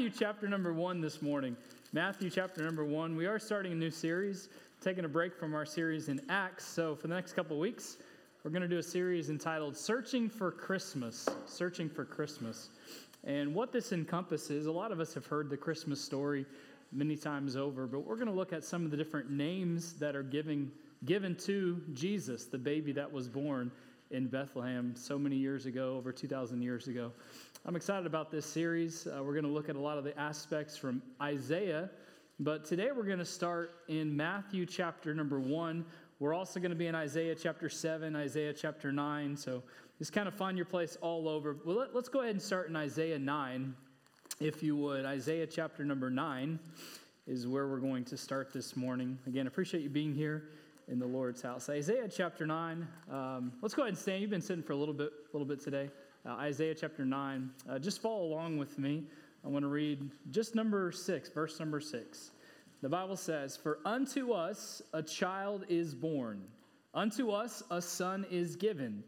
Matthew 0.00 0.18
chapter 0.18 0.48
number 0.48 0.72
one 0.72 1.02
this 1.02 1.20
morning. 1.20 1.54
Matthew 1.92 2.30
chapter 2.30 2.64
number 2.64 2.86
one. 2.86 3.16
We 3.16 3.26
are 3.26 3.38
starting 3.38 3.72
a 3.72 3.74
new 3.74 3.90
series, 3.90 4.48
taking 4.80 5.04
a 5.04 5.08
break 5.08 5.36
from 5.36 5.54
our 5.54 5.66
series 5.66 6.08
in 6.08 6.22
Acts. 6.30 6.64
So, 6.64 6.96
for 6.96 7.06
the 7.06 7.14
next 7.14 7.34
couple 7.34 7.58
weeks, 7.58 7.98
we're 8.42 8.50
going 8.50 8.62
to 8.62 8.68
do 8.68 8.78
a 8.78 8.82
series 8.82 9.28
entitled 9.28 9.76
Searching 9.76 10.30
for 10.30 10.52
Christmas. 10.52 11.28
Searching 11.44 11.90
for 11.90 12.06
Christmas. 12.06 12.70
And 13.24 13.54
what 13.54 13.72
this 13.72 13.92
encompasses, 13.92 14.64
a 14.64 14.72
lot 14.72 14.90
of 14.90 15.00
us 15.00 15.12
have 15.12 15.26
heard 15.26 15.50
the 15.50 15.56
Christmas 15.58 16.02
story 16.02 16.46
many 16.92 17.14
times 17.14 17.54
over, 17.54 17.86
but 17.86 17.98
we're 17.98 18.16
going 18.16 18.26
to 18.26 18.32
look 18.32 18.54
at 18.54 18.64
some 18.64 18.86
of 18.86 18.90
the 18.90 18.96
different 18.96 19.30
names 19.30 19.92
that 19.98 20.16
are 20.16 20.22
giving, 20.22 20.72
given 21.04 21.36
to 21.40 21.78
Jesus, 21.92 22.46
the 22.46 22.56
baby 22.56 22.92
that 22.92 23.12
was 23.12 23.28
born 23.28 23.70
in 24.10 24.28
Bethlehem 24.28 24.94
so 24.96 25.18
many 25.18 25.36
years 25.36 25.66
ago, 25.66 25.94
over 25.98 26.10
2,000 26.10 26.62
years 26.62 26.88
ago. 26.88 27.12
I'm 27.66 27.76
excited 27.76 28.06
about 28.06 28.30
this 28.30 28.46
series. 28.46 29.06
Uh, 29.06 29.22
we're 29.22 29.34
going 29.34 29.44
to 29.44 29.50
look 29.50 29.68
at 29.68 29.76
a 29.76 29.80
lot 29.80 29.98
of 29.98 30.04
the 30.04 30.18
aspects 30.18 30.78
from 30.78 31.02
Isaiah, 31.20 31.90
but 32.38 32.64
today 32.64 32.88
we're 32.90 33.04
going 33.04 33.18
to 33.18 33.24
start 33.24 33.82
in 33.86 34.16
Matthew 34.16 34.64
chapter 34.64 35.14
number 35.14 35.38
one. 35.38 35.84
We're 36.20 36.32
also 36.32 36.58
going 36.58 36.70
to 36.70 36.76
be 36.76 36.86
in 36.86 36.94
Isaiah 36.94 37.34
chapter 37.34 37.68
7, 37.68 38.16
Isaiah 38.16 38.54
chapter 38.54 38.90
9. 38.90 39.36
So 39.36 39.62
just 39.98 40.14
kind 40.14 40.26
of 40.26 40.32
find 40.32 40.56
your 40.56 40.64
place 40.64 40.96
all 41.02 41.28
over. 41.28 41.58
Well, 41.66 41.76
let, 41.76 41.94
us 41.94 42.08
go 42.08 42.20
ahead 42.20 42.32
and 42.32 42.40
start 42.40 42.70
in 42.70 42.76
Isaiah 42.76 43.18
9, 43.18 43.74
if 44.40 44.62
you 44.62 44.74
would. 44.76 45.04
Isaiah 45.04 45.46
chapter 45.46 45.84
number 45.84 46.08
9 46.08 46.58
is 47.26 47.46
where 47.46 47.68
we're 47.68 47.76
going 47.76 48.06
to 48.06 48.16
start 48.16 48.54
this 48.54 48.74
morning. 48.74 49.18
Again, 49.26 49.46
appreciate 49.46 49.82
you 49.82 49.90
being 49.90 50.14
here 50.14 50.44
in 50.88 50.98
the 50.98 51.06
Lord's 51.06 51.42
house. 51.42 51.68
Isaiah 51.68 52.08
chapter 52.08 52.46
9. 52.46 52.88
Um, 53.12 53.52
let's 53.60 53.74
go 53.74 53.82
ahead 53.82 53.90
and 53.90 53.98
stand. 53.98 54.22
You've 54.22 54.30
been 54.30 54.40
sitting 54.40 54.64
for 54.64 54.72
a 54.72 54.76
little 54.76 54.94
bit, 54.94 55.12
a 55.12 55.36
little 55.36 55.46
bit 55.46 55.60
today. 55.62 55.90
Uh, 56.26 56.32
Isaiah 56.32 56.74
chapter 56.74 57.06
9. 57.06 57.50
Uh, 57.68 57.78
just 57.78 58.02
follow 58.02 58.24
along 58.24 58.58
with 58.58 58.78
me. 58.78 59.04
I 59.42 59.48
want 59.48 59.62
to 59.62 59.68
read 59.68 60.10
just 60.30 60.54
number 60.54 60.92
6, 60.92 61.30
verse 61.30 61.58
number 61.58 61.80
6. 61.80 62.32
The 62.82 62.88
Bible 62.90 63.16
says, 63.16 63.56
For 63.56 63.78
unto 63.86 64.32
us 64.32 64.82
a 64.92 65.02
child 65.02 65.64
is 65.70 65.94
born, 65.94 66.42
unto 66.92 67.30
us 67.30 67.62
a 67.70 67.80
son 67.80 68.26
is 68.30 68.54
given, 68.54 69.02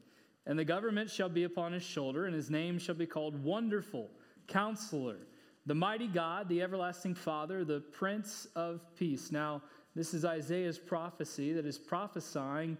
and 0.46 0.58
the 0.58 0.64
government 0.64 1.10
shall 1.10 1.28
be 1.28 1.44
upon 1.44 1.74
his 1.74 1.82
shoulder, 1.82 2.24
and 2.24 2.34
his 2.34 2.50
name 2.50 2.78
shall 2.78 2.94
be 2.94 3.06
called 3.06 3.42
Wonderful, 3.44 4.08
Counselor, 4.46 5.18
the 5.66 5.74
Mighty 5.74 6.08
God, 6.08 6.48
the 6.48 6.62
Everlasting 6.62 7.14
Father, 7.14 7.62
the 7.62 7.80
Prince 7.80 8.46
of 8.56 8.80
Peace. 8.96 9.30
Now, 9.30 9.60
this 9.94 10.14
is 10.14 10.24
Isaiah's 10.24 10.78
prophecy 10.78 11.52
that 11.52 11.66
is 11.66 11.78
prophesying 11.78 12.78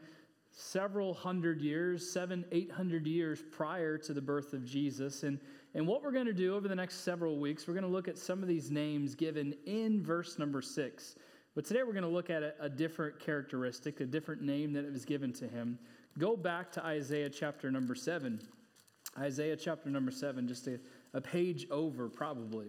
several 0.55 1.15
hundred 1.15 1.61
years, 1.63 2.09
seven, 2.09 2.45
eight 2.53 2.71
hundred 2.71 3.07
years 3.07 3.43
prior 3.51 3.97
to 3.99 4.13
the 4.13 4.21
birth 4.21 4.53
of 4.53 4.65
Jesus. 4.65 5.23
And, 5.23 5.39
and 5.75 5.87
what 5.87 6.03
we're 6.03 6.13
going 6.13 6.27
to 6.27 6.33
do 6.33 6.55
over 6.55 6.69
the 6.69 6.75
next 6.75 7.05
several 7.05 7.39
weeks, 7.39 7.67
we're 7.67 7.75
going 7.75 7.85
to 7.85 7.91
look 7.91 8.09
at 8.09 8.19
some 8.19 8.43
of 8.43 8.49
these 8.49 8.71
names 8.71 9.15
given 9.15 9.55
in 9.67 10.03
verse 10.03 10.39
number 10.39 10.61
six. 10.61 11.17
But 11.55 11.65
today 11.65 11.83
we're 11.83 11.93
going 11.93 12.03
to 12.03 12.09
look 12.09 12.31
at 12.31 12.43
a, 12.43 12.55
a 12.61 12.69
different 12.69 13.19
characteristic, 13.19 14.01
a 14.01 14.07
different 14.07 14.43
name 14.43 14.73
that 14.75 14.91
was 14.91 15.05
given 15.05 15.33
to 15.35 15.49
him. 15.49 15.79
Go 16.19 16.37
back 16.37 16.71
to 16.73 16.85
Isaiah 16.85 17.31
chapter 17.31 17.71
number 17.71 17.95
seven. 17.95 18.41
Isaiah 19.19 19.57
chapter 19.57 19.91
number 19.91 20.11
seven, 20.11 20.47
just 20.47 20.67
a, 20.67 20.79
a 21.15 21.21
page 21.21 21.67
over, 21.71 22.09
probably. 22.09 22.69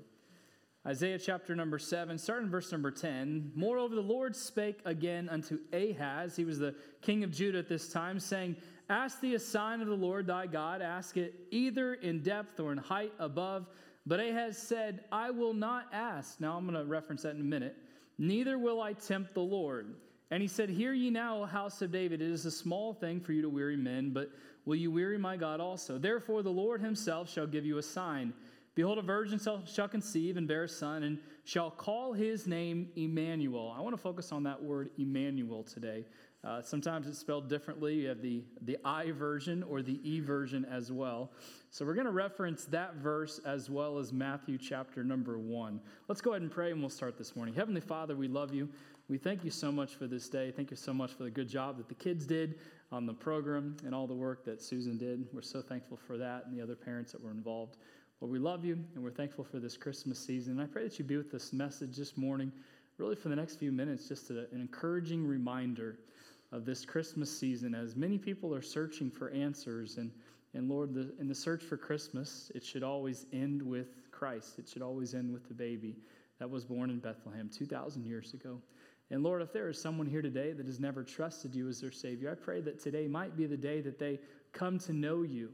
Isaiah 0.85 1.17
chapter 1.17 1.55
number 1.55 1.79
7, 1.79 2.17
starting 2.17 2.49
verse 2.49 2.69
number 2.71 2.91
10. 2.91 3.53
Moreover, 3.55 3.95
the 3.95 4.01
Lord 4.01 4.35
spake 4.35 4.79
again 4.83 5.29
unto 5.29 5.59
Ahaz, 5.71 6.35
he 6.35 6.43
was 6.43 6.59
the 6.59 6.75
king 7.01 7.23
of 7.23 7.31
Judah 7.31 7.59
at 7.59 7.69
this 7.69 7.87
time, 7.87 8.19
saying, 8.19 8.57
Ask 8.89 9.21
thee 9.21 9.35
a 9.35 9.39
sign 9.39 9.79
of 9.79 9.87
the 9.87 9.95
Lord 9.95 10.27
thy 10.27 10.45
God, 10.45 10.81
ask 10.81 11.15
it 11.15 11.35
either 11.51 11.93
in 11.93 12.21
depth 12.21 12.59
or 12.59 12.73
in 12.73 12.77
height 12.77 13.13
above. 13.17 13.65
But 14.05 14.19
Ahaz 14.19 14.57
said, 14.57 15.05
I 15.09 15.31
will 15.31 15.53
not 15.53 15.85
ask. 15.93 16.41
Now 16.41 16.57
I'm 16.57 16.67
going 16.67 16.77
to 16.77 16.83
reference 16.83 17.21
that 17.21 17.35
in 17.35 17.39
a 17.39 17.45
minute. 17.45 17.77
Neither 18.17 18.59
will 18.59 18.81
I 18.81 18.91
tempt 18.91 19.33
the 19.33 19.39
Lord. 19.39 19.95
And 20.31 20.41
he 20.41 20.49
said, 20.49 20.69
Hear 20.69 20.91
ye 20.91 21.09
now, 21.09 21.43
O 21.43 21.45
house 21.45 21.81
of 21.81 21.93
David, 21.93 22.21
it 22.21 22.29
is 22.29 22.45
a 22.45 22.51
small 22.51 22.93
thing 22.93 23.21
for 23.21 23.31
you 23.31 23.41
to 23.41 23.49
weary 23.49 23.77
men, 23.77 24.09
but 24.09 24.31
will 24.65 24.75
you 24.75 24.91
weary 24.91 25.17
my 25.17 25.37
God 25.37 25.61
also? 25.61 25.97
Therefore 25.97 26.43
the 26.43 26.49
Lord 26.49 26.81
himself 26.81 27.31
shall 27.31 27.47
give 27.47 27.65
you 27.65 27.77
a 27.77 27.83
sign. 27.83 28.33
Behold, 28.75 28.97
a 28.97 29.03
virgin 29.03 29.39
shall, 29.39 29.87
conceive 29.87 30.35
and 30.35 30.47
bear 30.47 30.63
a 30.63 30.69
son, 30.69 31.03
and 31.03 31.19
shall 31.43 31.69
call 31.69 32.13
his 32.13 32.47
name 32.47 32.89
Emmanuel. 32.95 33.73
I 33.77 33.81
want 33.81 33.95
to 33.95 34.01
focus 34.01 34.31
on 34.31 34.43
that 34.43 34.61
word 34.61 34.89
Emmanuel 34.97 35.63
today. 35.63 36.05
Uh, 36.43 36.61
sometimes 36.61 37.07
it's 37.07 37.19
spelled 37.19 37.47
differently. 37.47 37.93
You 37.93 38.09
have 38.09 38.21
the, 38.21 38.43
the 38.63 38.77
I 38.83 39.11
version 39.11 39.63
or 39.63 39.81
the 39.81 39.99
E 40.03 40.19
version 40.19 40.65
as 40.65 40.91
well. 40.91 41.31
So 41.69 41.85
we're 41.85 41.93
going 41.93 42.05
to 42.05 42.11
reference 42.11 42.65
that 42.65 42.95
verse 42.95 43.39
as 43.45 43.69
well 43.69 43.97
as 43.97 44.11
Matthew 44.11 44.57
chapter 44.57 45.03
number 45.03 45.37
one. 45.37 45.79
Let's 46.09 46.19
go 46.19 46.31
ahead 46.31 46.41
and 46.41 46.51
pray 46.51 46.71
and 46.71 46.81
we'll 46.81 46.89
start 46.89 47.17
this 47.17 47.35
morning. 47.35 47.53
Heavenly 47.53 47.79
Father, 47.79 48.15
we 48.15 48.27
love 48.27 48.53
you. 48.53 48.67
We 49.07 49.17
thank 49.17 49.45
you 49.45 49.51
so 49.51 49.71
much 49.71 49.95
for 49.95 50.07
this 50.07 50.27
day. 50.27 50.51
Thank 50.51 50.71
you 50.71 50.77
so 50.77 50.93
much 50.93 51.11
for 51.13 51.23
the 51.23 51.31
good 51.31 51.47
job 51.47 51.77
that 51.77 51.87
the 51.87 51.95
kids 51.95 52.25
did 52.25 52.55
on 52.91 53.05
the 53.05 53.13
program 53.13 53.77
and 53.85 53.95
all 53.95 54.07
the 54.07 54.13
work 54.13 54.43
that 54.45 54.61
Susan 54.61 54.97
did. 54.97 55.25
We're 55.31 55.41
so 55.41 55.61
thankful 55.61 55.97
for 55.97 56.17
that 56.17 56.45
and 56.45 56.57
the 56.57 56.61
other 56.61 56.75
parents 56.75 57.11
that 57.13 57.23
were 57.23 57.31
involved. 57.31 57.77
Lord, 58.21 58.31
we 58.31 58.39
love 58.39 58.63
you 58.63 58.79
and 58.95 59.03
we're 59.03 59.11
thankful 59.11 59.43
for 59.43 59.59
this 59.59 59.75
Christmas 59.75 60.19
season. 60.19 60.53
And 60.53 60.61
I 60.61 60.65
pray 60.65 60.83
that 60.83 60.97
you 60.97 61.05
be 61.05 61.17
with 61.17 61.31
this 61.31 61.51
message 61.51 61.97
this 61.97 62.15
morning, 62.15 62.51
really 62.97 63.15
for 63.15 63.29
the 63.29 63.35
next 63.35 63.55
few 63.55 63.71
minutes, 63.71 64.07
just 64.07 64.29
a, 64.29 64.47
an 64.51 64.61
encouraging 64.61 65.25
reminder 65.25 65.97
of 66.51 66.65
this 66.65 66.85
Christmas 66.85 67.35
season 67.37 67.73
as 67.75 67.95
many 67.95 68.17
people 68.17 68.53
are 68.53 68.61
searching 68.61 69.09
for 69.09 69.29
answers. 69.31 69.97
And, 69.97 70.11
and 70.53 70.69
Lord, 70.69 70.93
the, 70.93 71.13
in 71.19 71.27
the 71.27 71.35
search 71.35 71.63
for 71.63 71.75
Christmas, 71.75 72.51
it 72.55 72.63
should 72.63 72.83
always 72.83 73.25
end 73.33 73.61
with 73.61 74.09
Christ, 74.11 74.59
it 74.59 74.69
should 74.69 74.83
always 74.83 75.13
end 75.15 75.33
with 75.33 75.47
the 75.47 75.53
baby 75.53 75.95
that 76.39 76.49
was 76.49 76.63
born 76.63 76.89
in 76.89 76.99
Bethlehem 76.99 77.49
2,000 77.53 78.05
years 78.05 78.33
ago. 78.33 78.61
And 79.09 79.21
Lord, 79.21 79.41
if 79.41 79.51
there 79.51 79.67
is 79.69 79.81
someone 79.81 80.07
here 80.07 80.21
today 80.21 80.53
that 80.53 80.65
has 80.65 80.79
never 80.79 81.03
trusted 81.03 81.53
you 81.53 81.67
as 81.67 81.81
their 81.81 81.91
Savior, 81.91 82.31
I 82.31 82.35
pray 82.35 82.61
that 82.61 82.79
today 82.79 83.07
might 83.07 83.35
be 83.35 83.45
the 83.45 83.57
day 83.57 83.81
that 83.81 83.99
they 83.99 84.19
come 84.53 84.79
to 84.79 84.93
know 84.93 85.23
you 85.23 85.49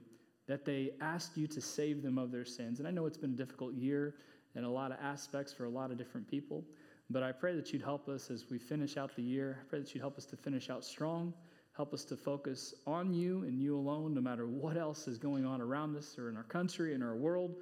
that 0.49 0.65
they 0.65 0.89
asked 0.99 1.37
you 1.37 1.45
to 1.45 1.61
save 1.61 2.01
them 2.01 2.17
of 2.17 2.31
their 2.31 2.43
sins. 2.43 2.79
And 2.79 2.87
I 2.87 2.91
know 2.91 3.05
it's 3.05 3.17
been 3.17 3.33
a 3.33 3.37
difficult 3.37 3.75
year 3.75 4.15
in 4.55 4.63
a 4.63 4.69
lot 4.69 4.91
of 4.91 4.97
aspects 4.99 5.53
for 5.53 5.65
a 5.65 5.69
lot 5.69 5.91
of 5.91 5.97
different 5.99 6.27
people, 6.27 6.65
but 7.11 7.21
I 7.21 7.31
pray 7.31 7.55
that 7.55 7.71
you'd 7.71 7.83
help 7.83 8.09
us 8.09 8.31
as 8.31 8.49
we 8.49 8.57
finish 8.57 8.97
out 8.97 9.15
the 9.15 9.21
year. 9.21 9.59
I 9.61 9.69
pray 9.69 9.79
that 9.79 9.93
you'd 9.93 10.01
help 10.01 10.17
us 10.17 10.25
to 10.25 10.35
finish 10.35 10.71
out 10.71 10.83
strong, 10.83 11.35
help 11.77 11.93
us 11.93 12.03
to 12.05 12.17
focus 12.17 12.73
on 12.87 13.13
you 13.13 13.43
and 13.43 13.61
you 13.61 13.77
alone, 13.77 14.15
no 14.15 14.21
matter 14.21 14.47
what 14.47 14.75
else 14.75 15.07
is 15.07 15.19
going 15.19 15.45
on 15.45 15.61
around 15.61 15.95
us 15.95 16.17
or 16.17 16.29
in 16.29 16.35
our 16.35 16.43
country, 16.43 16.95
in 16.95 17.03
our 17.03 17.16
world. 17.16 17.55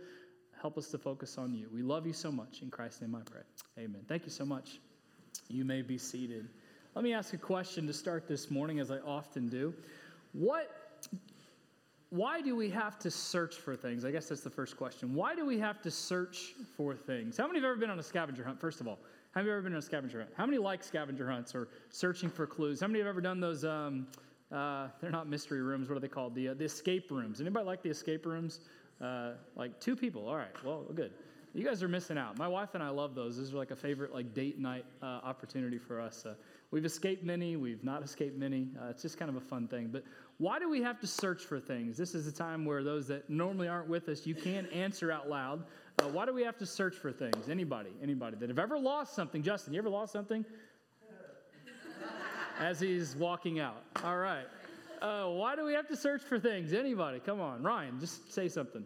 Help 0.61 0.77
us 0.77 0.87
to 0.87 0.97
focus 0.97 1.37
on 1.37 1.53
you. 1.53 1.67
We 1.73 1.81
love 1.81 2.07
you 2.07 2.13
so 2.13 2.31
much. 2.31 2.61
In 2.61 2.71
Christ's 2.71 3.01
name 3.01 3.15
I 3.15 3.21
pray. 3.29 3.41
Amen. 3.77 4.01
Thank 4.07 4.23
you 4.23 4.31
so 4.31 4.45
much. 4.45 4.79
You 5.49 5.65
may 5.65 5.81
be 5.81 5.97
seated. 5.97 6.47
Let 6.95 7.03
me 7.03 7.13
ask 7.13 7.33
a 7.33 7.37
question 7.37 7.85
to 7.85 7.93
start 7.93 8.29
this 8.29 8.49
morning, 8.49 8.79
as 8.79 8.89
I 8.89 8.99
often 8.99 9.49
do. 9.49 9.73
What 10.31 10.86
why 12.09 12.41
do 12.41 12.55
we 12.55 12.69
have 12.69 12.97
to 12.99 13.11
search 13.11 13.55
for 13.55 13.75
things? 13.75 14.05
I 14.05 14.11
guess 14.11 14.29
that's 14.29 14.41
the 14.41 14.49
first 14.49 14.77
question. 14.77 15.13
Why 15.13 15.35
do 15.35 15.45
we 15.45 15.59
have 15.59 15.81
to 15.81 15.91
search 15.91 16.53
for 16.75 16.95
things? 16.95 17.35
How 17.35 17.47
many 17.47 17.59
have 17.59 17.65
ever 17.65 17.75
been 17.75 17.89
on 17.89 17.99
a 17.99 18.03
scavenger 18.03 18.43
hunt, 18.43 18.59
first 18.59 18.79
of 18.79 18.87
all? 18.87 18.99
Have 19.35 19.45
you 19.45 19.51
ever 19.51 19.61
been 19.61 19.73
on 19.73 19.79
a 19.79 19.81
scavenger 19.81 20.19
hunt? 20.19 20.31
How 20.35 20.45
many 20.45 20.57
like 20.57 20.83
scavenger 20.83 21.29
hunts 21.29 21.53
or 21.53 21.67
searching 21.89 22.29
for 22.29 22.47
clues? 22.47 22.79
How 22.79 22.87
many 22.87 22.99
have 22.99 23.07
ever 23.07 23.21
done 23.21 23.39
those? 23.39 23.65
Um, 23.65 24.07
uh, 24.51 24.87
they're 25.01 25.11
not 25.11 25.27
mystery 25.27 25.61
rooms. 25.61 25.89
What 25.89 25.97
are 25.97 25.99
they 25.99 26.07
called? 26.07 26.33
The, 26.33 26.49
uh, 26.49 26.53
the 26.53 26.63
escape 26.65 27.11
rooms. 27.11 27.41
Anybody 27.41 27.65
like 27.65 27.83
the 27.83 27.89
escape 27.89 28.25
rooms? 28.25 28.61
Uh, 29.01 29.33
like 29.55 29.77
two 29.81 29.95
people. 29.95 30.27
All 30.27 30.37
right. 30.37 30.63
Well, 30.63 30.85
good. 30.95 31.11
You 31.57 31.65
guys 31.65 31.81
are 31.81 31.87
missing 31.87 32.19
out. 32.19 32.37
My 32.37 32.47
wife 32.47 32.75
and 32.75 32.83
I 32.83 32.89
love 32.89 33.15
those. 33.15 33.37
Those 33.37 33.51
are 33.51 33.57
like 33.57 33.71
a 33.71 33.75
favorite 33.75 34.13
like 34.13 34.35
date 34.35 34.59
night 34.59 34.85
uh, 35.01 35.21
opportunity 35.23 35.79
for 35.79 35.99
us. 35.99 36.23
Uh, 36.23 36.35
we've 36.69 36.85
escaped 36.85 37.23
many. 37.23 37.55
We've 37.55 37.83
not 37.83 38.03
escaped 38.03 38.37
many. 38.37 38.67
Uh, 38.79 38.89
it's 38.89 39.01
just 39.01 39.17
kind 39.17 39.27
of 39.27 39.37
a 39.37 39.41
fun 39.41 39.67
thing. 39.67 39.89
But 39.91 40.03
why 40.37 40.59
do 40.59 40.69
we 40.69 40.83
have 40.83 40.99
to 40.99 41.07
search 41.07 41.41
for 41.41 41.59
things? 41.59 41.97
This 41.97 42.13
is 42.13 42.27
a 42.27 42.31
time 42.31 42.63
where 42.63 42.83
those 42.83 43.07
that 43.07 43.27
normally 43.27 43.67
aren't 43.67 43.89
with 43.89 44.07
us, 44.07 44.27
you 44.27 44.35
can 44.35 44.67
answer 44.67 45.11
out 45.11 45.29
loud. 45.29 45.63
Uh, 45.97 46.03
why 46.09 46.27
do 46.27 46.33
we 46.33 46.43
have 46.43 46.59
to 46.59 46.65
search 46.67 46.93
for 46.93 47.11
things? 47.11 47.49
Anybody, 47.49 47.89
anybody 48.03 48.37
that 48.37 48.49
have 48.49 48.59
ever 48.59 48.77
lost 48.77 49.15
something? 49.15 49.41
Justin, 49.41 49.73
you 49.73 49.79
ever 49.79 49.89
lost 49.89 50.13
something? 50.13 50.45
As 52.59 52.79
he's 52.79 53.15
walking 53.15 53.59
out. 53.59 53.81
All 54.03 54.17
right. 54.17 54.45
Uh, 55.01 55.25
why 55.29 55.55
do 55.55 55.65
we 55.65 55.73
have 55.73 55.87
to 55.87 55.95
search 55.95 56.21
for 56.21 56.37
things? 56.37 56.71
Anybody? 56.71 57.19
Come 57.19 57.41
on. 57.41 57.63
Ryan, 57.63 57.99
just 57.99 58.31
say 58.31 58.47
something. 58.47 58.85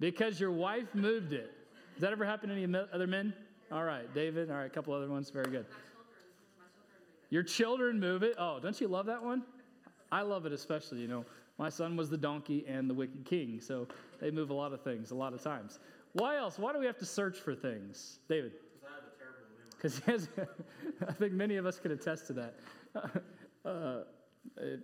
Because 0.00 0.40
your 0.40 0.50
wife 0.50 0.94
moved 0.94 1.32
it. 1.32 1.52
Does 1.94 2.00
that 2.00 2.12
ever 2.12 2.24
happen 2.24 2.48
to 2.48 2.54
any 2.54 2.74
other 2.92 3.06
men? 3.06 3.32
All 3.70 3.84
right. 3.84 4.12
David, 4.14 4.50
all 4.50 4.56
right, 4.56 4.66
a 4.66 4.70
couple 4.70 4.92
other 4.94 5.08
ones. 5.08 5.30
Very 5.30 5.50
good. 5.50 5.66
Your 7.28 7.42
children 7.44 8.00
move 8.00 8.22
it. 8.22 8.34
Oh, 8.38 8.58
don't 8.60 8.80
you 8.80 8.88
love 8.88 9.06
that 9.06 9.22
one? 9.22 9.44
I 10.10 10.22
love 10.22 10.46
it 10.46 10.52
especially. 10.52 10.98
You 10.98 11.08
know, 11.08 11.24
my 11.58 11.68
son 11.68 11.96
was 11.96 12.10
the 12.10 12.16
donkey 12.16 12.64
and 12.66 12.90
the 12.90 12.94
wicked 12.94 13.24
king, 13.24 13.60
so 13.60 13.86
they 14.20 14.30
move 14.30 14.50
a 14.50 14.54
lot 14.54 14.72
of 14.72 14.82
things 14.82 15.12
a 15.12 15.14
lot 15.14 15.32
of 15.32 15.42
times. 15.42 15.78
Why 16.14 16.36
else? 16.36 16.58
Why 16.58 16.72
do 16.72 16.80
we 16.80 16.86
have 16.86 16.98
to 16.98 17.06
search 17.06 17.38
for 17.38 17.54
things, 17.54 18.18
David? 18.28 18.52
Because 19.76 19.98
he 19.98 20.10
has. 20.10 20.28
I 21.08 21.12
think 21.12 21.32
many 21.32 21.56
of 21.56 21.66
us 21.66 21.78
can 21.78 21.92
attest 21.92 22.26
to 22.28 22.32
that. 22.34 22.54
Uh, 23.62 24.04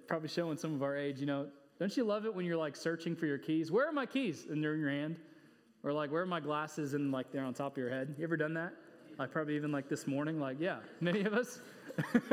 probably 0.06 0.28
showing 0.28 0.58
some 0.58 0.74
of 0.74 0.82
our 0.82 0.94
age. 0.94 1.18
You 1.18 1.24
know, 1.24 1.46
don't 1.78 1.96
you 1.96 2.04
love 2.04 2.24
it 2.24 2.34
when 2.34 2.46
you're 2.46 2.56
like 2.56 2.76
searching 2.76 3.14
for 3.14 3.26
your 3.26 3.38
keys? 3.38 3.70
Where 3.70 3.86
are 3.86 3.92
my 3.92 4.06
keys? 4.06 4.46
And 4.48 4.62
they're 4.62 4.74
in 4.74 4.80
your 4.80 4.90
hand. 4.90 5.18
Or 5.82 5.92
like, 5.92 6.10
where 6.10 6.22
are 6.22 6.26
my 6.26 6.40
glasses? 6.40 6.94
And 6.94 7.12
like 7.12 7.30
they're 7.30 7.44
on 7.44 7.54
top 7.54 7.72
of 7.72 7.78
your 7.78 7.90
head. 7.90 8.14
You 8.18 8.24
ever 8.24 8.36
done 8.36 8.54
that? 8.54 8.72
Like 9.18 9.30
probably 9.30 9.56
even 9.56 9.72
like 9.72 9.88
this 9.88 10.06
morning. 10.06 10.40
Like, 10.40 10.56
yeah, 10.58 10.78
many 11.00 11.22
of 11.22 11.34
us. 11.34 11.60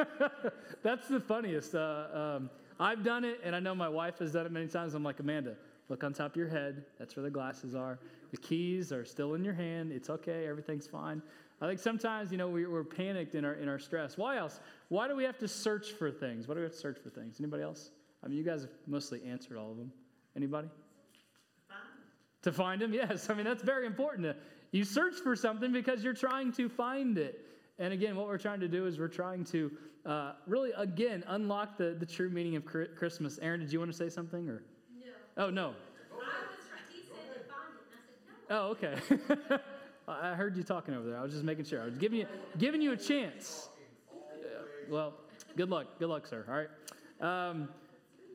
That's 0.84 1.08
the 1.08 1.20
funniest. 1.20 1.76
Uh, 1.76 2.36
um, 2.38 2.50
I've 2.80 3.04
done 3.04 3.24
it, 3.24 3.40
and 3.44 3.56
I 3.56 3.60
know 3.60 3.76
my 3.76 3.90
wife 3.90 4.20
has 4.20 4.34
done 4.34 4.46
it 4.46 4.52
many 4.52 4.68
times. 4.68 4.94
I'm 4.94 5.04
like, 5.04 5.20
Amanda, 5.20 5.56
look 5.90 6.04
on 6.04 6.14
top 6.14 6.32
of 6.32 6.38
your 6.38 6.50
head. 6.50 6.84
That's 7.00 7.16
where 7.16 7.24
the 7.24 7.30
glasses 7.30 7.76
are. 7.76 8.00
The 8.32 8.38
keys 8.38 8.92
are 8.92 9.06
still 9.06 9.36
in 9.36 9.44
your 9.44 9.54
hand. 9.54 9.92
It's 9.92 10.10
okay. 10.10 10.48
Everything's 10.48 10.88
fine. 10.88 11.22
I 11.62 11.68
think 11.68 11.80
sometimes, 11.80 12.32
you 12.32 12.38
know, 12.38 12.50
we, 12.50 12.66
are 12.66 12.84
panicked 12.84 13.36
in 13.36 13.46
our, 13.46 13.54
in 13.54 13.70
our 13.70 13.80
stress. 13.80 14.18
Why 14.18 14.38
else? 14.38 14.60
Why 14.90 15.08
do 15.08 15.16
we 15.16 15.24
have 15.24 15.38
to 15.38 15.48
search 15.48 15.92
for 15.92 16.12
things? 16.12 16.48
Why 16.48 16.56
do 16.56 16.60
we 16.60 16.64
have 16.64 16.74
to 16.74 16.78
search 16.78 16.98
for 16.98 17.10
things? 17.10 17.40
Anybody 17.40 17.64
else? 17.64 17.92
I 18.24 18.28
mean, 18.28 18.38
you 18.38 18.44
guys 18.44 18.62
have 18.62 18.72
mostly 18.88 19.22
answered 19.24 19.58
all 19.58 19.72
of 19.72 19.78
them. 19.78 19.92
Anybody? 20.36 20.70
To 22.44 22.52
find 22.52 22.82
them, 22.82 22.94
yes. 22.94 23.30
I 23.30 23.34
mean, 23.34 23.46
that's 23.46 23.64
very 23.64 23.86
important. 23.86 24.36
You 24.72 24.84
search 24.84 25.16
for 25.16 25.36
something 25.36 25.72
because 25.72 26.04
you're 26.04 26.14
trying 26.14 26.52
to 26.54 26.68
find 26.68 27.18
it. 27.18 27.40
And 27.80 27.94
again, 27.94 28.16
what 28.16 28.28
we're 28.28 28.38
trying 28.38 28.60
to 28.60 28.68
do 28.68 28.86
is 28.86 29.00
we're 29.00 29.08
trying 29.08 29.46
to 29.46 29.72
uh, 30.06 30.34
really, 30.46 30.72
again, 30.76 31.24
unlock 31.28 31.78
the, 31.78 31.96
the 31.98 32.06
true 32.06 32.30
meaning 32.30 32.56
of 32.56 32.66
Christmas. 32.66 33.40
Aaron, 33.42 33.62
did 33.62 33.72
you 33.72 33.80
want 33.80 33.92
to 33.92 33.98
say 33.98 34.10
something? 34.10 34.50
or? 34.50 34.64
No. 35.38 35.46
Oh, 35.46 35.50
no. 35.50 35.74
Oh, 38.50 38.68
okay. 38.72 38.96
I 40.08 40.34
heard 40.36 40.58
you 40.58 40.64
talking 40.64 40.94
over 40.94 41.10
there. 41.10 41.18
I 41.18 41.24
was 41.24 41.32
just 41.32 41.46
making 41.46 41.66
sure. 41.66 41.82
I 41.82 41.86
was 41.86 41.98
giving 41.98 42.20
you, 42.20 42.28
giving 42.58 42.82
you 42.82 42.92
a 42.92 42.98
chance. 42.98 43.70
well, 44.90 45.14
good 45.56 45.70
luck. 45.70 45.88
Good 45.98 46.10
luck, 46.10 46.28
sir. 46.28 46.46
All 46.48 46.56
right. 46.56 47.50
Um, 47.50 47.70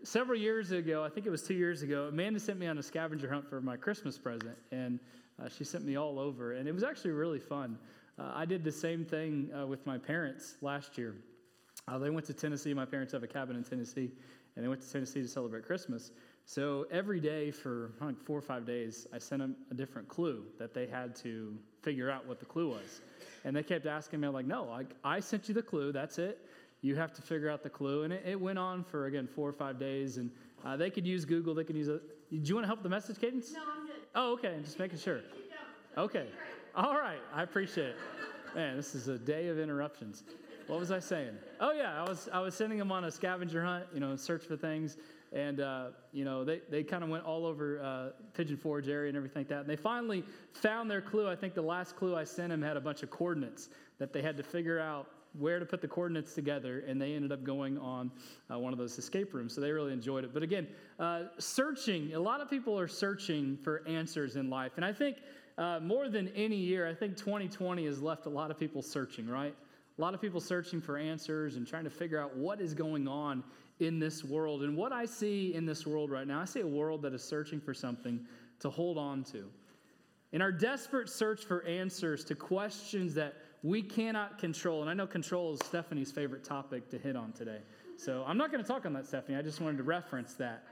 several 0.05 0.39
years 0.39 0.71
ago, 0.71 1.05
I 1.05 1.09
think 1.09 1.27
it 1.27 1.31
was 1.31 1.43
two 1.43 1.55
years 1.55 1.83
ago, 1.83 2.09
Amanda 2.09 2.41
sent 2.41 2.59
me 2.59 2.67
on 2.67 2.79
a 2.79 2.83
scavenger 2.83 3.33
hunt 3.33 3.49
for 3.49 3.61
my 3.61 3.77
Christmas 3.77 4.19
present, 4.19 4.56
and 4.73 4.99
uh, 5.43 5.49
she 5.49 5.65
sent 5.65 5.85
me 5.85 5.97
all 5.97 6.19
over, 6.19 6.53
and 6.53 6.69
it 6.69 6.73
was 6.73 6.83
actually 6.83 7.12
really 7.12 7.39
fun. 7.39 7.79
Uh, 8.19 8.33
I 8.35 8.45
did 8.45 8.65
the 8.65 8.73
same 8.73 9.05
thing 9.05 9.50
uh, 9.56 9.67
with 9.67 9.87
my 9.87 9.99
parents 9.99 10.56
last 10.61 10.99
year. 10.99 11.17
Uh, 11.87 11.99
they 11.99 12.11
went 12.11 12.27
to 12.27 12.35
Tennessee. 12.35 12.75
My 12.75 12.85
parents 12.85 13.12
have 13.12 13.23
a 13.23 13.29
cabin 13.29 13.56
in 13.56 13.65
Tennessee, 13.65 14.11
and 14.56 14.65
they 14.65 14.69
went 14.69 14.83
to 14.83 14.93
Tennessee 14.93 15.23
to 15.23 15.29
celebrate 15.29 15.65
Christmas. 15.65 16.11
So 16.45 16.87
every 16.91 17.21
day 17.21 17.50
for 17.50 17.93
like 18.00 18.19
four 18.19 18.39
or 18.39 18.43
five 18.43 18.67
days, 18.67 19.06
I 19.12 19.19
sent 19.19 19.41
them 19.43 19.55
a 19.71 19.75
different 19.75 20.09
clue 20.09 20.45
that 20.59 20.75
they 20.75 20.87
had 20.87 21.15
to 21.17 21.55
figure 21.83 22.11
out 22.11 22.27
what 22.27 22.41
the 22.41 22.47
clue 22.47 22.71
was. 22.71 23.03
And 23.45 23.55
they 23.55 23.62
kept 23.62 23.87
asking 23.87 24.21
me, 24.21 24.29
I'm 24.29 24.35
like, 24.35 24.47
no, 24.47 24.71
I, 24.71 24.85
I 25.05 25.21
sent 25.21 25.49
you 25.49 25.55
the 25.55 25.62
clue. 25.62 25.93
That's 25.93 26.19
it. 26.19 26.45
You 26.81 26.97
have 26.97 27.13
to 27.15 27.23
figure 27.23 27.51
out 27.51 27.63
the 27.63 27.71
clue. 27.71 28.05
And 28.05 28.13
it, 28.13 28.23
it 28.27 28.41
went 28.41 28.59
on 28.59 28.85
for, 28.85 29.07
again, 29.07 29.27
four 29.27 29.49
or 29.49 29.53
five 29.53 29.79
days. 29.79 30.17
And 30.17 30.31
uh, 30.65 30.77
they 30.77 30.91
could 30.91 31.07
use 31.07 31.25
Google. 31.25 31.55
They 31.55 31.65
could 31.65 31.77
use 31.77 31.89
it. 31.89 32.03
Do 32.31 32.37
you 32.37 32.55
want 32.55 32.65
to 32.65 32.69
help 32.69 32.83
the 32.83 32.89
message 32.89 33.21
cadence? 33.21 33.53
No, 33.53 33.61
I'm 33.61 33.87
good. 33.87 33.97
Oh, 34.15 34.33
okay. 34.35 34.57
Just 34.63 34.79
making 34.79 34.99
sure. 34.99 35.21
Okay. 35.97 36.27
All 36.75 36.95
right. 36.95 37.21
I 37.35 37.43
appreciate 37.43 37.89
it. 37.89 37.97
Man, 38.55 38.77
this 38.77 38.95
is 38.95 39.09
a 39.09 39.19
day 39.19 39.49
of 39.49 39.59
interruptions. 39.59 40.23
What 40.69 40.79
was 40.79 40.91
I 40.91 40.99
saying? 40.99 41.35
Oh 41.61 41.73
yeah, 41.73 42.03
I 42.03 42.07
was 42.07 42.29
I 42.31 42.41
was 42.41 42.55
sending 42.55 42.79
them 42.79 42.93
on 42.93 43.05
a 43.05 43.11
scavenger 43.11 43.65
hunt, 43.65 43.87
you 43.93 44.01
know, 44.01 44.15
search 44.17 44.45
for 44.45 44.55
things, 44.55 44.99
and 45.33 45.61
uh, 45.61 45.89
you 46.13 46.27
know 46.27 46.45
they, 46.45 46.61
they 46.71 46.83
kind 46.83 47.03
of 47.03 47.09
went 47.09 47.25
all 47.25 47.47
over 47.47 47.81
uh, 47.83 48.11
Pigeon 48.35 48.59
Forge 48.59 48.87
area 48.87 49.09
and 49.09 49.17
everything 49.17 49.41
like 49.41 49.49
that. 49.49 49.61
And 49.61 49.69
they 49.69 49.77
finally 49.77 50.25
found 50.53 50.91
their 50.91 51.01
clue. 51.01 51.27
I 51.27 51.37
think 51.37 51.55
the 51.55 51.63
last 51.63 51.97
clue 51.97 52.15
I 52.15 52.25
sent 52.25 52.51
them 52.51 52.61
had 52.61 52.77
a 52.77 52.81
bunch 52.83 53.03
of 53.03 53.11
coordinates 53.11 53.71
that 53.99 54.13
they 54.13 54.21
had 54.21 54.37
to 54.37 54.43
figure 54.43 54.79
out 54.79 55.09
where 55.38 55.58
to 55.58 55.67
put 55.67 55.81
the 55.81 55.88
coordinates 55.88 56.35
together, 56.35 56.85
and 56.87 57.00
they 57.00 57.14
ended 57.14 57.32
up 57.32 57.44
going 57.44 57.79
on 57.79 58.11
uh, 58.50 58.58
one 58.58 58.73
of 58.73 58.79
those 58.79 58.99
escape 58.99 59.35
rooms. 59.35 59.55
So 59.55 59.61
they 59.61 59.70
really 59.70 59.93
enjoyed 59.93 60.25
it. 60.25 60.35
But 60.35 60.43
again, 60.43 60.67
uh, 60.99 61.25
searching. 61.38 62.14
A 62.14 62.20
lot 62.20 62.40
of 62.40 62.50
people 62.50 62.79
are 62.79 62.88
searching 62.88 63.56
for 63.56 63.87
answers 63.87 64.37
in 64.37 64.50
life, 64.50 64.73
and 64.76 64.85
I 64.85 64.93
think 64.93 65.19
uh, 65.56 65.81
more 65.81 66.08
than 66.08 66.29
any 66.29 66.56
year, 66.56 66.88
I 66.88 66.94
think 66.94 67.17
2020 67.17 67.85
has 67.87 68.00
left 68.00 68.26
a 68.26 68.31
lot 68.31 68.50
of 68.50 68.58
people 68.58 68.82
searching. 68.82 69.29
Right. 69.29 69.55
A 69.99 70.00
lot 70.00 70.14
of 70.14 70.20
people 70.20 70.40
searching 70.40 70.81
for 70.81 70.96
answers 70.96 71.56
and 71.56 71.67
trying 71.67 71.82
to 71.85 71.90
figure 71.90 72.20
out 72.20 72.37
what 72.37 72.61
is 72.61 72.73
going 72.73 73.08
on 73.08 73.43
in 73.81 73.99
this 73.99 74.23
world. 74.23 74.62
And 74.62 74.76
what 74.76 74.93
I 74.93 75.05
see 75.05 75.55
in 75.55 75.67
this 75.67 75.87
world 75.87 76.11
right 76.11 76.26
now, 76.26 76.40
I 76.40 76.44
see 76.44 76.61
a 76.61 76.67
world 76.67 77.02
that 77.02 77.12
is 77.14 77.23
searching 77.23 77.61
for 77.61 77.75
something 77.75 78.20
to 78.61 78.70
hold 78.70 78.96
on 78.96 79.25
to. 79.25 79.44
In 80.32 80.43
our 80.43 80.52
desperate 80.52 81.08
search 81.08 81.44
for 81.44 81.64
answers 81.64 82.25
to 82.25 82.35
questions 82.35 83.14
that 83.14 83.35
we 83.63 83.83
cannot 83.83 84.39
control, 84.39 84.83
and 84.83 84.91
I 84.91 84.95
know 84.95 85.07
control 85.07 85.55
is 85.55 85.61
Stephanie's 85.65 86.13
favorite 86.13 86.45
topic 86.45 86.89
to 86.91 86.99
hit 86.99 87.17
on 87.17 87.33
today. 87.33 87.61
So 87.97 88.25
I'm 88.27 88.39
not 88.39 88.53
going 88.53 88.63
to 88.63 88.69
talk 88.69 88.87
on 88.87 88.93
that, 88.93 89.07
Stephanie. 89.07 89.37
I 89.37 89.43
just 89.43 89.61
wanted 89.61 89.79
to 89.79 89.83
reference 89.83 90.35
that. 90.35 90.65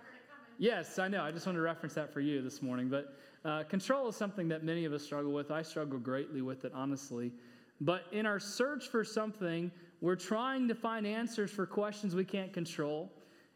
Yes, 0.59 0.99
I 0.99 1.09
know. 1.09 1.23
I 1.23 1.33
just 1.33 1.47
wanted 1.47 1.59
to 1.59 1.65
reference 1.65 1.95
that 1.95 2.13
for 2.13 2.21
you 2.21 2.41
this 2.43 2.63
morning. 2.63 2.89
But 2.89 3.17
uh, 3.45 3.65
control 3.65 4.09
is 4.09 4.17
something 4.17 4.49
that 4.49 4.65
many 4.65 4.85
of 4.85 4.93
us 4.93 5.03
struggle 5.03 5.33
with. 5.33 5.51
I 5.51 5.63
struggle 5.63 5.99
greatly 5.99 6.41
with 6.41 6.65
it, 6.65 6.73
honestly. 6.75 7.33
But 7.81 8.05
in 8.13 8.25
our 8.25 8.39
search 8.39 8.89
for 8.89 9.05
something 9.05 9.71
we're 10.01 10.17
trying 10.17 10.69
to 10.69 10.75
find 10.75 11.07
answers 11.07 11.51
for 11.51 11.67
questions 11.67 12.15
we 12.15 12.25
can't 12.25 12.53
control. 12.53 13.11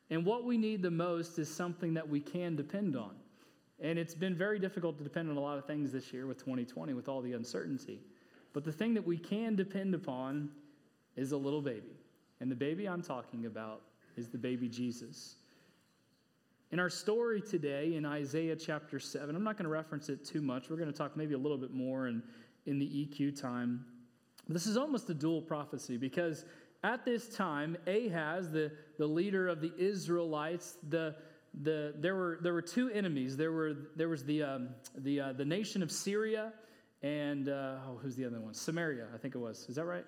And 0.08 0.24
what 0.24 0.44
we 0.44 0.56
need 0.56 0.82
the 0.82 0.90
most 0.90 1.38
is 1.38 1.54
something 1.54 1.94
that 1.94 2.08
we 2.08 2.20
can 2.20 2.56
depend 2.56 2.96
on. 2.96 3.14
And 3.78 3.98
it's 3.98 4.14
been 4.14 4.34
very 4.34 4.58
difficult 4.58 4.98
to 4.98 5.04
depend 5.04 5.30
on 5.30 5.36
a 5.36 5.40
lot 5.40 5.58
of 5.58 5.66
things 5.66 5.92
this 5.92 6.12
year 6.12 6.26
with 6.26 6.38
2020, 6.38 6.92
with 6.94 7.08
all 7.08 7.20
the 7.22 7.32
uncertainty. 7.34 8.00
But 8.52 8.64
the 8.64 8.72
thing 8.72 8.94
that 8.94 9.06
we 9.06 9.16
can 9.16 9.54
depend 9.54 9.94
upon 9.94 10.50
is 11.16 11.32
a 11.32 11.36
little 11.36 11.62
baby. 11.62 12.00
And 12.40 12.50
the 12.50 12.56
baby 12.56 12.88
I'm 12.88 13.02
talking 13.02 13.46
about 13.46 13.82
is 14.16 14.28
the 14.28 14.38
baby 14.38 14.68
Jesus. 14.68 15.36
In 16.72 16.78
our 16.78 16.90
story 16.90 17.40
today 17.40 17.94
in 17.94 18.06
Isaiah 18.06 18.56
chapter 18.56 19.00
7, 19.00 19.34
I'm 19.34 19.42
not 19.42 19.56
going 19.56 19.64
to 19.64 19.70
reference 19.70 20.08
it 20.08 20.24
too 20.24 20.40
much. 20.40 20.70
We're 20.70 20.76
going 20.76 20.90
to 20.90 20.96
talk 20.96 21.16
maybe 21.16 21.34
a 21.34 21.38
little 21.38 21.58
bit 21.58 21.72
more 21.72 22.06
in, 22.06 22.22
in 22.66 22.78
the 22.78 22.86
EQ 22.86 23.40
time. 23.40 23.84
This 24.48 24.66
is 24.66 24.76
almost 24.76 25.08
a 25.10 25.14
dual 25.14 25.42
prophecy 25.42 25.96
because 25.96 26.44
at 26.82 27.04
this 27.04 27.28
time, 27.28 27.76
Ahaz, 27.86 28.50
the, 28.50 28.72
the 28.98 29.06
leader 29.06 29.48
of 29.48 29.60
the 29.60 29.72
Israelites, 29.76 30.76
the, 30.88 31.14
the, 31.62 31.94
there, 31.98 32.14
were, 32.14 32.38
there 32.40 32.52
were 32.52 32.62
two 32.62 32.88
enemies. 32.90 33.36
There, 33.36 33.52
were, 33.52 33.74
there 33.96 34.08
was 34.08 34.24
the, 34.24 34.42
um, 34.42 34.68
the, 34.96 35.20
uh, 35.20 35.32
the 35.32 35.44
nation 35.44 35.82
of 35.82 35.90
Syria 35.92 36.52
and, 37.02 37.48
uh, 37.48 37.76
oh, 37.88 37.98
who's 38.02 38.16
the 38.16 38.24
other 38.24 38.40
one? 38.40 38.54
Samaria, 38.54 39.06
I 39.14 39.18
think 39.18 39.34
it 39.34 39.38
was. 39.38 39.66
Is 39.68 39.76
that 39.76 39.84
right? 39.84 40.04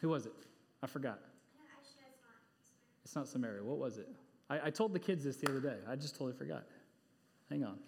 Who 0.00 0.08
was 0.08 0.26
it? 0.26 0.32
I 0.82 0.86
forgot. 0.86 1.18
It's 3.04 3.14
not 3.16 3.28
Samaria. 3.28 3.62
What 3.62 3.78
was 3.78 3.98
it? 3.98 4.08
I, 4.48 4.66
I, 4.66 4.70
told 4.70 4.92
the 4.92 4.98
kids 4.98 5.24
this 5.24 5.36
the 5.36 5.48
other 5.48 5.60
day. 5.60 5.76
I 5.88 5.96
just 5.96 6.14
totally 6.14 6.32
forgot. 6.32 6.64
Hang 7.50 7.64
on. 7.64 7.78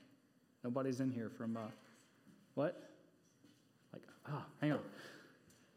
Nobody's 0.65 1.01
in 1.01 1.11
here 1.11 1.29
from, 1.29 1.57
uh, 1.57 1.61
what? 2.55 2.91
Like, 3.93 4.03
oh, 4.29 4.45
hang 4.61 4.73
on. 4.73 4.81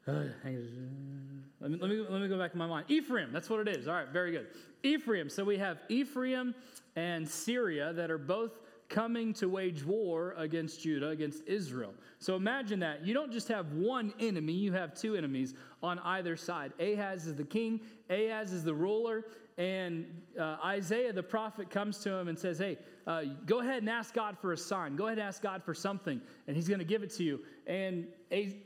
Let 0.08 1.72
me, 1.72 1.78
let, 1.80 1.90
me, 1.90 2.06
let 2.10 2.22
me 2.22 2.28
go 2.28 2.38
back 2.38 2.54
in 2.54 2.60
my 2.60 2.66
mind. 2.66 2.86
Ephraim, 2.90 3.32
that's 3.32 3.50
what 3.50 3.68
it 3.68 3.68
is. 3.68 3.88
All 3.88 3.94
right, 3.94 4.08
very 4.08 4.32
good. 4.32 4.48
Ephraim. 4.82 5.30
So 5.30 5.44
we 5.44 5.58
have 5.58 5.78
Ephraim 5.90 6.56
and 6.96 7.28
Syria 7.28 7.94
that 7.94 8.10
are 8.10 8.18
both 8.18 8.52
coming 8.92 9.34
to 9.34 9.48
wage 9.48 9.84
war 9.86 10.36
against 10.38 10.82
Judah, 10.82 11.08
against 11.08 11.44
Israel. 11.48 11.94
So 12.20 12.36
imagine 12.36 12.80
that. 12.82 13.06
You 13.06 13.14
don't 13.14 13.32
just 13.32 13.48
have 13.48 13.72
one 13.72 14.14
enemy, 14.20 14.52
you 14.52 14.74
have 14.74 14.94
two 14.94 15.16
enemies 15.16 15.54
on 15.82 15.98
either 16.00 16.36
side. 16.36 16.74
Ahaz 16.80 17.26
is 17.26 17.36
the 17.36 17.46
king, 17.46 17.80
Ahaz 18.10 18.52
is 18.52 18.64
the 18.64 18.74
ruler, 18.74 19.26
and 19.58 20.06
uh, 20.38 20.58
Isaiah 20.66 21.14
the 21.14 21.24
prophet 21.24 21.70
comes 21.70 22.00
to 22.00 22.12
him 22.12 22.28
and 22.28 22.38
says, 22.38 22.60
Hey, 22.60 22.78
uh, 23.08 23.24
go 23.46 23.62
ahead 23.62 23.78
and 23.78 23.90
ask 23.90 24.14
God 24.14 24.38
for 24.38 24.52
a 24.52 24.58
sign. 24.58 24.96
Go 24.96 25.06
ahead 25.06 25.18
and 25.18 25.28
ask 25.28 25.42
God 25.42 25.64
for 25.64 25.74
something, 25.74 26.22
and 26.48 26.56
he's 26.56 26.68
going 26.68 26.80
to 26.80 26.86
give 26.86 27.02
it 27.02 27.12
to 27.16 27.24
you. 27.24 27.40
And 27.68 28.08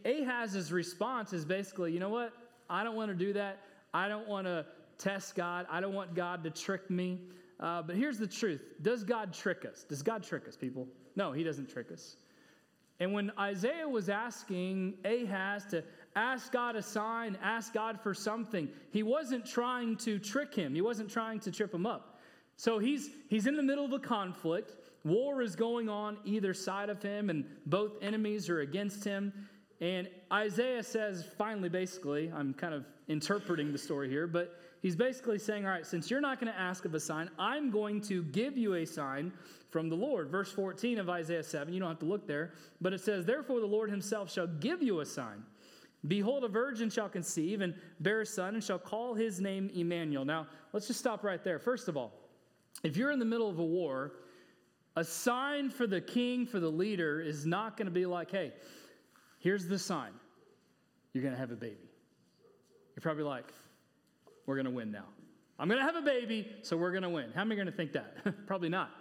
Ahaz's 0.05 0.72
response 0.72 1.34
is 1.34 1.46
basically, 1.46 1.91
You 1.94 2.00
know 2.00 2.10
what? 2.10 2.34
I 2.67 2.84
don't 2.84 2.96
want 2.96 3.12
to 3.12 3.15
do 3.15 3.32
that. 3.34 3.62
I 3.94 4.08
don't 4.08 4.27
want 4.27 4.48
to 4.48 4.65
test 4.98 5.36
God. 5.36 5.67
I 5.70 5.79
don't 5.82 5.94
want 5.94 6.15
God 6.15 6.44
to 6.46 6.50
trick 6.50 6.89
me. 6.89 7.20
Uh, 7.60 7.82
but 7.82 7.96
here's 7.96 8.18
the 8.18 8.28
truth 8.28 8.62
Does 8.82 9.04
God 9.04 9.34
trick 9.34 9.66
us? 9.66 9.86
Does 9.88 10.02
God 10.02 10.24
trick 10.24 10.48
us, 10.48 10.56
people? 10.56 10.88
No, 11.16 11.32
he 11.32 11.44
doesn't 11.44 11.70
trick 11.70 11.92
us. 11.92 12.18
And 13.00 13.14
when 13.14 13.32
Isaiah 13.38 13.88
was 13.88 14.08
asking 14.10 14.96
Ahaz 15.04 15.66
to 15.68 15.84
ask 16.16 16.52
God 16.52 16.76
a 16.76 16.82
sign, 16.82 17.38
ask 17.42 17.74
God 17.74 18.00
for 18.02 18.14
something. 18.14 18.70
He 18.92 19.04
wasn't 19.04 19.46
trying 19.46 19.98
to 19.98 20.18
trick 20.18 20.54
him, 20.54 20.74
he 20.74 20.82
wasn't 20.82 21.10
trying 21.10 21.40
to 21.42 21.52
trip 21.52 21.74
him 21.74 21.86
up. 21.86 22.20
So 22.58 22.80
he's, 22.80 23.10
he's 23.28 23.48
in 23.48 23.58
the 23.58 23.64
middle 23.64 23.84
of 23.84 23.92
a 23.92 24.00
conflict. 24.00 24.78
War 25.04 25.42
is 25.42 25.56
going 25.56 25.90
on 25.90 26.18
either 26.24 26.54
side 26.54 26.90
of 26.90 27.02
him, 27.04 27.30
and 27.30 27.46
both 27.66 27.92
enemies 28.02 28.50
are 28.50 28.62
against 28.62 29.04
him. 29.04 29.34
And 29.82 30.10
Isaiah 30.32 30.82
says, 30.82 31.28
finally, 31.38 31.70
basically, 31.70 32.32
I'm 32.34 32.54
kind 32.54 32.74
of 32.74 32.86
interpreting 33.08 33.72
the 33.72 33.78
story 33.78 34.10
here, 34.10 34.26
but 34.26 34.58
he's 34.86 34.96
basically 34.96 35.39
saying, 35.39 35.65
All 35.65 35.72
right, 35.72 35.84
since 35.84 36.12
you're 36.12 36.22
not 36.22 36.39
going 36.39 36.54
to 36.54 36.60
ask 36.60 36.86
of 36.86 36.94
a 36.94 37.00
sign, 37.00 37.27
I'm 37.39 37.72
going 37.72 38.00
to 38.01 38.22
give 38.25 38.56
you 38.56 38.75
a 38.75 38.86
sign 38.86 39.34
from 39.72 39.89
the 39.89 39.96
Lord. 39.96 40.30
Verse 40.30 40.51
14 40.51 41.00
of 41.00 41.10
Isaiah 41.10 41.42
7, 41.42 41.74
you 41.74 41.80
don't 41.80 41.89
have 41.89 41.98
to 42.00 42.06
look 42.06 42.27
there, 42.27 42.54
but 42.80 42.94
it 42.94 43.01
says, 43.01 43.25
Therefore 43.25 43.60
the 43.60 43.65
Lord 43.65 43.89
himself 43.89 44.32
shall 44.32 44.46
give 44.46 44.84
you 44.84 45.00
a 45.00 45.06
sign. 45.06 45.42
Behold, 46.08 46.44
a 46.44 46.48
virgin 46.48 46.92
shall 46.92 47.10
conceive 47.10 47.62
and 47.62 47.74
bear 48.00 48.22
a 48.22 48.25
son 48.27 48.54
and 48.54 48.63
shall 48.63 48.77
call 48.77 49.15
his 49.15 49.42
name 49.42 49.72
Emmanuel. 49.74 50.24
Now, 50.24 50.46
let's 50.72 50.86
just 50.86 51.00
stop 51.00 51.24
right 51.24 51.44
there. 51.44 51.58
First 51.58 51.88
of 51.88 51.98
all, 51.98 52.13
if 52.84 52.96
you're 52.96 53.10
in 53.10 53.18
the 53.18 53.25
middle 53.25 53.50
of 53.50 53.58
a 53.58 53.65
war, 53.65 54.12
A 54.98 55.04
sign 55.04 55.72
for 55.72 55.88
the 55.88 56.00
king, 56.00 56.46
for 56.46 56.60
the 56.60 56.70
leader, 56.70 57.20
is 57.20 57.44
not 57.44 57.75
going 57.75 57.88
to 57.88 57.92
be 57.92 58.06
like, 58.06 58.30
hey, 58.30 58.54
here's 59.39 59.68
the 59.68 59.80
sign. 59.80 60.12
You're 61.12 61.24
going 61.24 61.34
to 61.34 61.39
have 61.39 61.51
a 61.51 61.56
baby. 61.56 61.89
You're 62.96 63.01
probably 63.01 63.24
like, 63.24 63.51
we're 64.46 64.56
going 64.56 64.66
to 64.66 64.72
win 64.72 64.92
now. 64.92 65.06
I'm 65.58 65.68
going 65.68 65.80
to 65.80 65.86
have 65.86 65.96
a 65.96 66.02
baby, 66.02 66.48
so 66.64 66.75
we're 66.75 66.92
going 66.92 67.04
to 67.04 67.10
win. 67.10 67.32
How 67.34 67.42
am 67.42 67.52
I 67.52 67.56
going 67.56 67.68
to 67.68 67.74
think 67.74 67.94
that? 67.94 68.18
probably 68.48 68.70
not. 68.70 68.92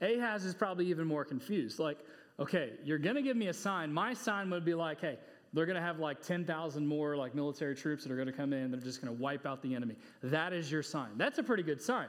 Ahaz 0.00 0.44
is 0.44 0.54
probably 0.54 0.86
even 0.86 1.06
more 1.06 1.24
confused. 1.24 1.78
Like, 1.78 1.98
okay, 2.38 2.72
you're 2.84 2.98
going 2.98 3.16
to 3.16 3.22
give 3.22 3.36
me 3.36 3.48
a 3.48 3.54
sign. 3.54 3.92
My 3.92 4.12
sign 4.12 4.50
would 4.50 4.64
be 4.64 4.74
like, 4.74 5.00
hey, 5.00 5.18
they're 5.52 5.66
going 5.66 5.76
to 5.76 5.82
have 5.82 5.98
like 5.98 6.22
10,000 6.22 6.86
more 6.86 7.16
like 7.16 7.34
military 7.34 7.74
troops 7.74 8.02
that 8.04 8.12
are 8.12 8.16
going 8.16 8.26
to 8.26 8.32
come 8.32 8.52
in. 8.52 8.70
They're 8.70 8.80
just 8.80 9.02
going 9.02 9.14
to 9.14 9.22
wipe 9.22 9.46
out 9.46 9.62
the 9.62 9.74
enemy. 9.74 9.96
That 10.22 10.52
is 10.52 10.70
your 10.70 10.82
sign. 10.82 11.10
That's 11.16 11.38
a 11.38 11.42
pretty 11.42 11.62
good 11.62 11.80
sign. 11.80 12.08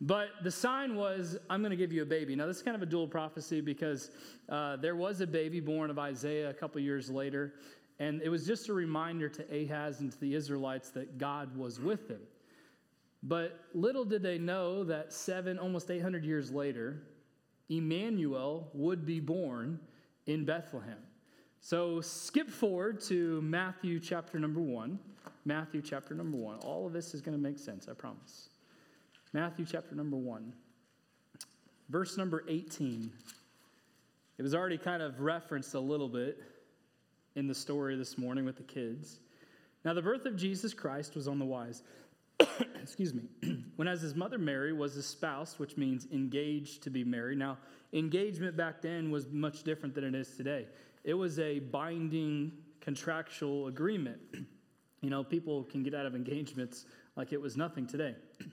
But 0.00 0.28
the 0.44 0.50
sign 0.50 0.94
was, 0.94 1.36
I'm 1.50 1.60
going 1.60 1.70
to 1.70 1.76
give 1.76 1.92
you 1.92 2.02
a 2.02 2.06
baby. 2.06 2.36
Now, 2.36 2.46
this 2.46 2.58
is 2.58 2.62
kind 2.62 2.76
of 2.76 2.82
a 2.82 2.86
dual 2.86 3.08
prophecy 3.08 3.60
because 3.60 4.10
uh, 4.48 4.76
there 4.76 4.94
was 4.94 5.20
a 5.20 5.26
baby 5.26 5.58
born 5.58 5.90
of 5.90 5.98
Isaiah 5.98 6.50
a 6.50 6.54
couple 6.54 6.80
years 6.80 7.10
later. 7.10 7.54
And 7.98 8.22
it 8.22 8.28
was 8.28 8.46
just 8.46 8.68
a 8.68 8.72
reminder 8.72 9.28
to 9.28 9.42
Ahaz 9.62 10.00
and 10.00 10.12
to 10.12 10.20
the 10.20 10.34
Israelites 10.34 10.90
that 10.90 11.18
God 11.18 11.56
was 11.56 11.80
with 11.80 12.08
them. 12.08 12.20
But 13.22 13.58
little 13.74 14.04
did 14.04 14.22
they 14.22 14.38
know 14.38 14.84
that 14.84 15.12
seven, 15.12 15.58
almost 15.58 15.90
800 15.90 16.24
years 16.24 16.52
later, 16.52 17.02
Emmanuel 17.68 18.68
would 18.72 19.04
be 19.04 19.18
born 19.18 19.80
in 20.26 20.44
Bethlehem. 20.44 20.98
So 21.60 22.00
skip 22.00 22.48
forward 22.48 23.00
to 23.02 23.42
Matthew 23.42 23.98
chapter 23.98 24.38
number 24.38 24.60
one. 24.60 25.00
Matthew 25.44 25.82
chapter 25.82 26.14
number 26.14 26.36
one. 26.36 26.58
All 26.58 26.86
of 26.86 26.92
this 26.92 27.14
is 27.14 27.20
going 27.20 27.36
to 27.36 27.42
make 27.42 27.58
sense, 27.58 27.88
I 27.90 27.94
promise. 27.94 28.50
Matthew 29.32 29.66
chapter 29.66 29.94
number 29.94 30.16
one, 30.16 30.54
verse 31.90 32.16
number 32.16 32.44
18. 32.48 33.10
It 34.38 34.42
was 34.42 34.54
already 34.54 34.78
kind 34.78 35.02
of 35.02 35.20
referenced 35.20 35.74
a 35.74 35.80
little 35.80 36.08
bit 36.08 36.40
in 37.38 37.46
the 37.46 37.54
story 37.54 37.94
this 37.94 38.18
morning 38.18 38.44
with 38.44 38.56
the 38.56 38.64
kids. 38.64 39.20
Now, 39.84 39.94
the 39.94 40.02
birth 40.02 40.26
of 40.26 40.36
Jesus 40.36 40.74
Christ 40.74 41.14
was 41.14 41.28
on 41.28 41.38
the 41.38 41.44
wise. 41.44 41.84
Excuse 42.82 43.14
me. 43.14 43.22
when 43.76 43.86
as 43.86 44.02
his 44.02 44.16
mother 44.16 44.38
Mary 44.38 44.72
was 44.72 44.96
espoused, 44.96 45.60
which 45.60 45.76
means 45.76 46.08
engaged 46.12 46.82
to 46.82 46.90
be 46.90 47.04
married. 47.04 47.38
Now, 47.38 47.58
engagement 47.92 48.56
back 48.56 48.82
then 48.82 49.10
was 49.12 49.28
much 49.28 49.62
different 49.62 49.94
than 49.94 50.02
it 50.02 50.16
is 50.16 50.36
today. 50.36 50.66
It 51.04 51.14
was 51.14 51.38
a 51.38 51.60
binding 51.60 52.52
contractual 52.80 53.68
agreement. 53.68 54.18
You 55.00 55.10
know, 55.10 55.22
people 55.22 55.62
can 55.62 55.84
get 55.84 55.94
out 55.94 56.06
of 56.06 56.16
engagements 56.16 56.84
like 57.14 57.32
it 57.32 57.40
was 57.40 57.56
nothing 57.56 57.86
today. 57.86 58.16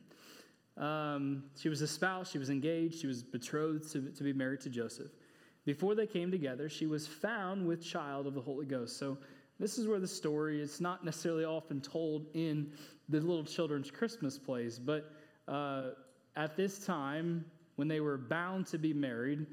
Um, 0.77 1.46
she 1.58 1.70
was 1.70 1.82
espoused, 1.82 2.34
she 2.34 2.38
was 2.38 2.50
engaged, 2.50 3.00
she 3.00 3.08
was 3.08 3.24
betrothed 3.24 3.89
to, 3.94 4.10
to 4.10 4.24
be 4.24 4.34
married 4.34 4.60
to 4.60 4.70
Joseph. 4.70 5.10
Before 5.65 5.95
they 5.95 6.07
came 6.07 6.31
together, 6.31 6.69
she 6.69 6.86
was 6.86 7.07
found 7.07 7.67
with 7.67 7.84
child 7.84 8.27
of 8.27 8.34
the 8.34 8.41
Holy 8.41 8.65
Ghost. 8.65 8.98
So, 8.98 9.17
this 9.60 9.77
is 9.77 9.88
where 9.88 10.00
the 10.00 10.07
story 10.07 10.62
is 10.62 10.81
not 10.81 11.05
necessarily 11.05 11.45
often 11.45 11.79
told 11.79 12.27
in 12.34 12.72
the 13.07 13.22
little 13.22 13.45
children's 13.45 13.89
Christmas 13.89 14.38
plays, 14.38 14.77
but 14.77 15.12
uh, 15.48 15.91
at 16.36 16.57
this 16.57 16.86
time, 16.86 17.45
when 17.77 17.88
they 17.88 18.01
were 18.01 18.17
bound 18.17 18.67
to 18.67 18.77
be 18.77 18.93
married, 18.93 19.45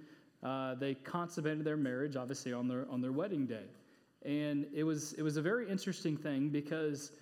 uh, 0.43 0.75
they 0.75 0.95
consummated 0.95 1.65
their 1.65 1.77
marriage, 1.77 2.17
obviously, 2.17 2.53
on 2.53 2.67
their, 2.67 2.85
on 2.91 3.01
their 3.01 3.13
wedding 3.13 3.47
day. 3.47 3.67
And 4.25 4.67
it 4.75 4.83
was, 4.83 5.13
it 5.15 5.23
was 5.23 5.37
a 5.37 5.43
very 5.43 5.71
interesting 5.71 6.17
thing 6.17 6.49
because 6.49 7.13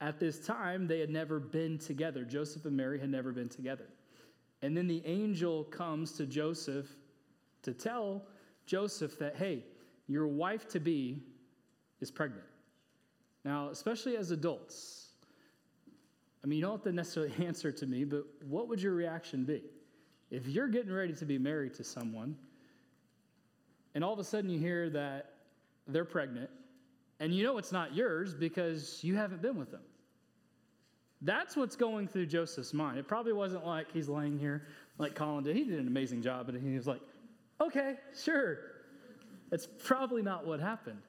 at 0.00 0.18
this 0.18 0.44
time, 0.44 0.86
they 0.86 1.00
had 1.00 1.10
never 1.10 1.38
been 1.38 1.78
together. 1.78 2.24
Joseph 2.24 2.64
and 2.64 2.76
Mary 2.76 2.98
had 2.98 3.10
never 3.10 3.32
been 3.32 3.48
together. 3.48 3.86
And 4.60 4.76
then 4.76 4.86
the 4.86 5.02
angel 5.06 5.64
comes 5.64 6.12
to 6.12 6.26
Joseph 6.26 6.86
to 7.62 7.72
tell 7.72 8.22
Joseph 8.66 9.18
that, 9.18 9.36
hey, 9.36 9.64
your 10.06 10.26
wife 10.26 10.68
to 10.68 10.80
be 10.80 11.22
is 12.00 12.10
pregnant. 12.10 12.44
Now, 13.44 13.68
especially 13.68 14.16
as 14.16 14.30
adults, 14.30 15.08
I 16.42 16.46
mean, 16.46 16.58
you 16.58 16.64
don't 16.64 16.72
have 16.72 16.82
to 16.82 16.92
necessarily 16.92 17.32
answer 17.46 17.72
to 17.72 17.86
me, 17.86 18.04
but 18.04 18.24
what 18.46 18.68
would 18.68 18.80
your 18.80 18.94
reaction 18.94 19.44
be? 19.44 19.62
If 20.30 20.46
you're 20.46 20.68
getting 20.68 20.92
ready 20.92 21.14
to 21.14 21.24
be 21.24 21.38
married 21.38 21.74
to 21.74 21.84
someone 21.84 22.36
and 23.94 24.02
all 24.02 24.12
of 24.12 24.18
a 24.18 24.24
sudden 24.24 24.50
you 24.50 24.58
hear 24.58 24.90
that 24.90 25.34
they're 25.86 26.04
pregnant, 26.04 26.50
and 27.20 27.32
you 27.32 27.44
know 27.44 27.58
it's 27.58 27.72
not 27.72 27.94
yours 27.94 28.34
because 28.34 29.02
you 29.02 29.14
haven't 29.14 29.40
been 29.40 29.56
with 29.56 29.70
them. 29.70 29.82
That's 31.22 31.56
what's 31.56 31.76
going 31.76 32.08
through 32.08 32.26
Joseph's 32.26 32.74
mind. 32.74 32.98
It 32.98 33.06
probably 33.06 33.32
wasn't 33.32 33.64
like 33.64 33.90
he's 33.92 34.08
laying 34.08 34.38
here 34.38 34.66
like 34.98 35.14
Colin 35.14 35.44
did. 35.44 35.56
He 35.56 35.64
did 35.64 35.78
an 35.78 35.86
amazing 35.86 36.22
job, 36.22 36.46
but 36.46 36.56
he 36.56 36.74
was 36.74 36.86
like, 36.86 37.00
okay, 37.66 37.96
sure. 38.22 38.58
It's 39.52 39.68
probably 39.84 40.22
not 40.22 40.46
what 40.46 40.60
happened. 40.60 41.02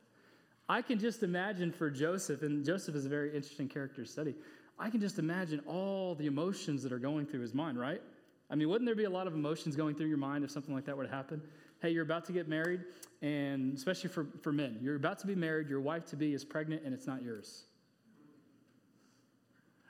I 0.67 0.81
can 0.81 0.99
just 0.99 1.23
imagine 1.23 1.71
for 1.71 1.89
Joseph, 1.89 2.41
and 2.41 2.65
Joseph 2.65 2.95
is 2.95 3.05
a 3.05 3.09
very 3.09 3.35
interesting 3.35 3.69
character 3.69 4.05
study. 4.05 4.35
I 4.77 4.89
can 4.89 4.99
just 4.99 5.19
imagine 5.19 5.61
all 5.67 6.15
the 6.15 6.25
emotions 6.25 6.83
that 6.83 6.91
are 6.91 6.99
going 6.99 7.25
through 7.25 7.41
his 7.41 7.53
mind, 7.53 7.79
right? 7.79 8.01
I 8.49 8.55
mean, 8.55 8.69
wouldn't 8.69 8.85
there 8.85 8.95
be 8.95 9.05
a 9.05 9.09
lot 9.09 9.27
of 9.27 9.33
emotions 9.33 9.75
going 9.75 9.95
through 9.95 10.07
your 10.07 10.17
mind 10.17 10.43
if 10.43 10.51
something 10.51 10.73
like 10.73 10.85
that 10.85 10.97
were 10.97 11.05
to 11.05 11.11
happen? 11.11 11.41
hey, 11.81 11.91
you're 11.91 12.03
about 12.03 12.25
to 12.25 12.31
get 12.31 12.47
married, 12.47 12.81
and 13.21 13.75
especially 13.77 14.09
for, 14.09 14.25
for 14.41 14.51
men, 14.51 14.77
you're 14.81 14.95
about 14.95 15.19
to 15.19 15.27
be 15.27 15.35
married, 15.35 15.69
your 15.69 15.81
wife 15.81 16.05
to 16.07 16.15
be 16.15 16.33
is 16.33 16.43
pregnant, 16.43 16.83
and 16.83 16.93
it's 16.93 17.05
not 17.05 17.21
yours. 17.21 17.65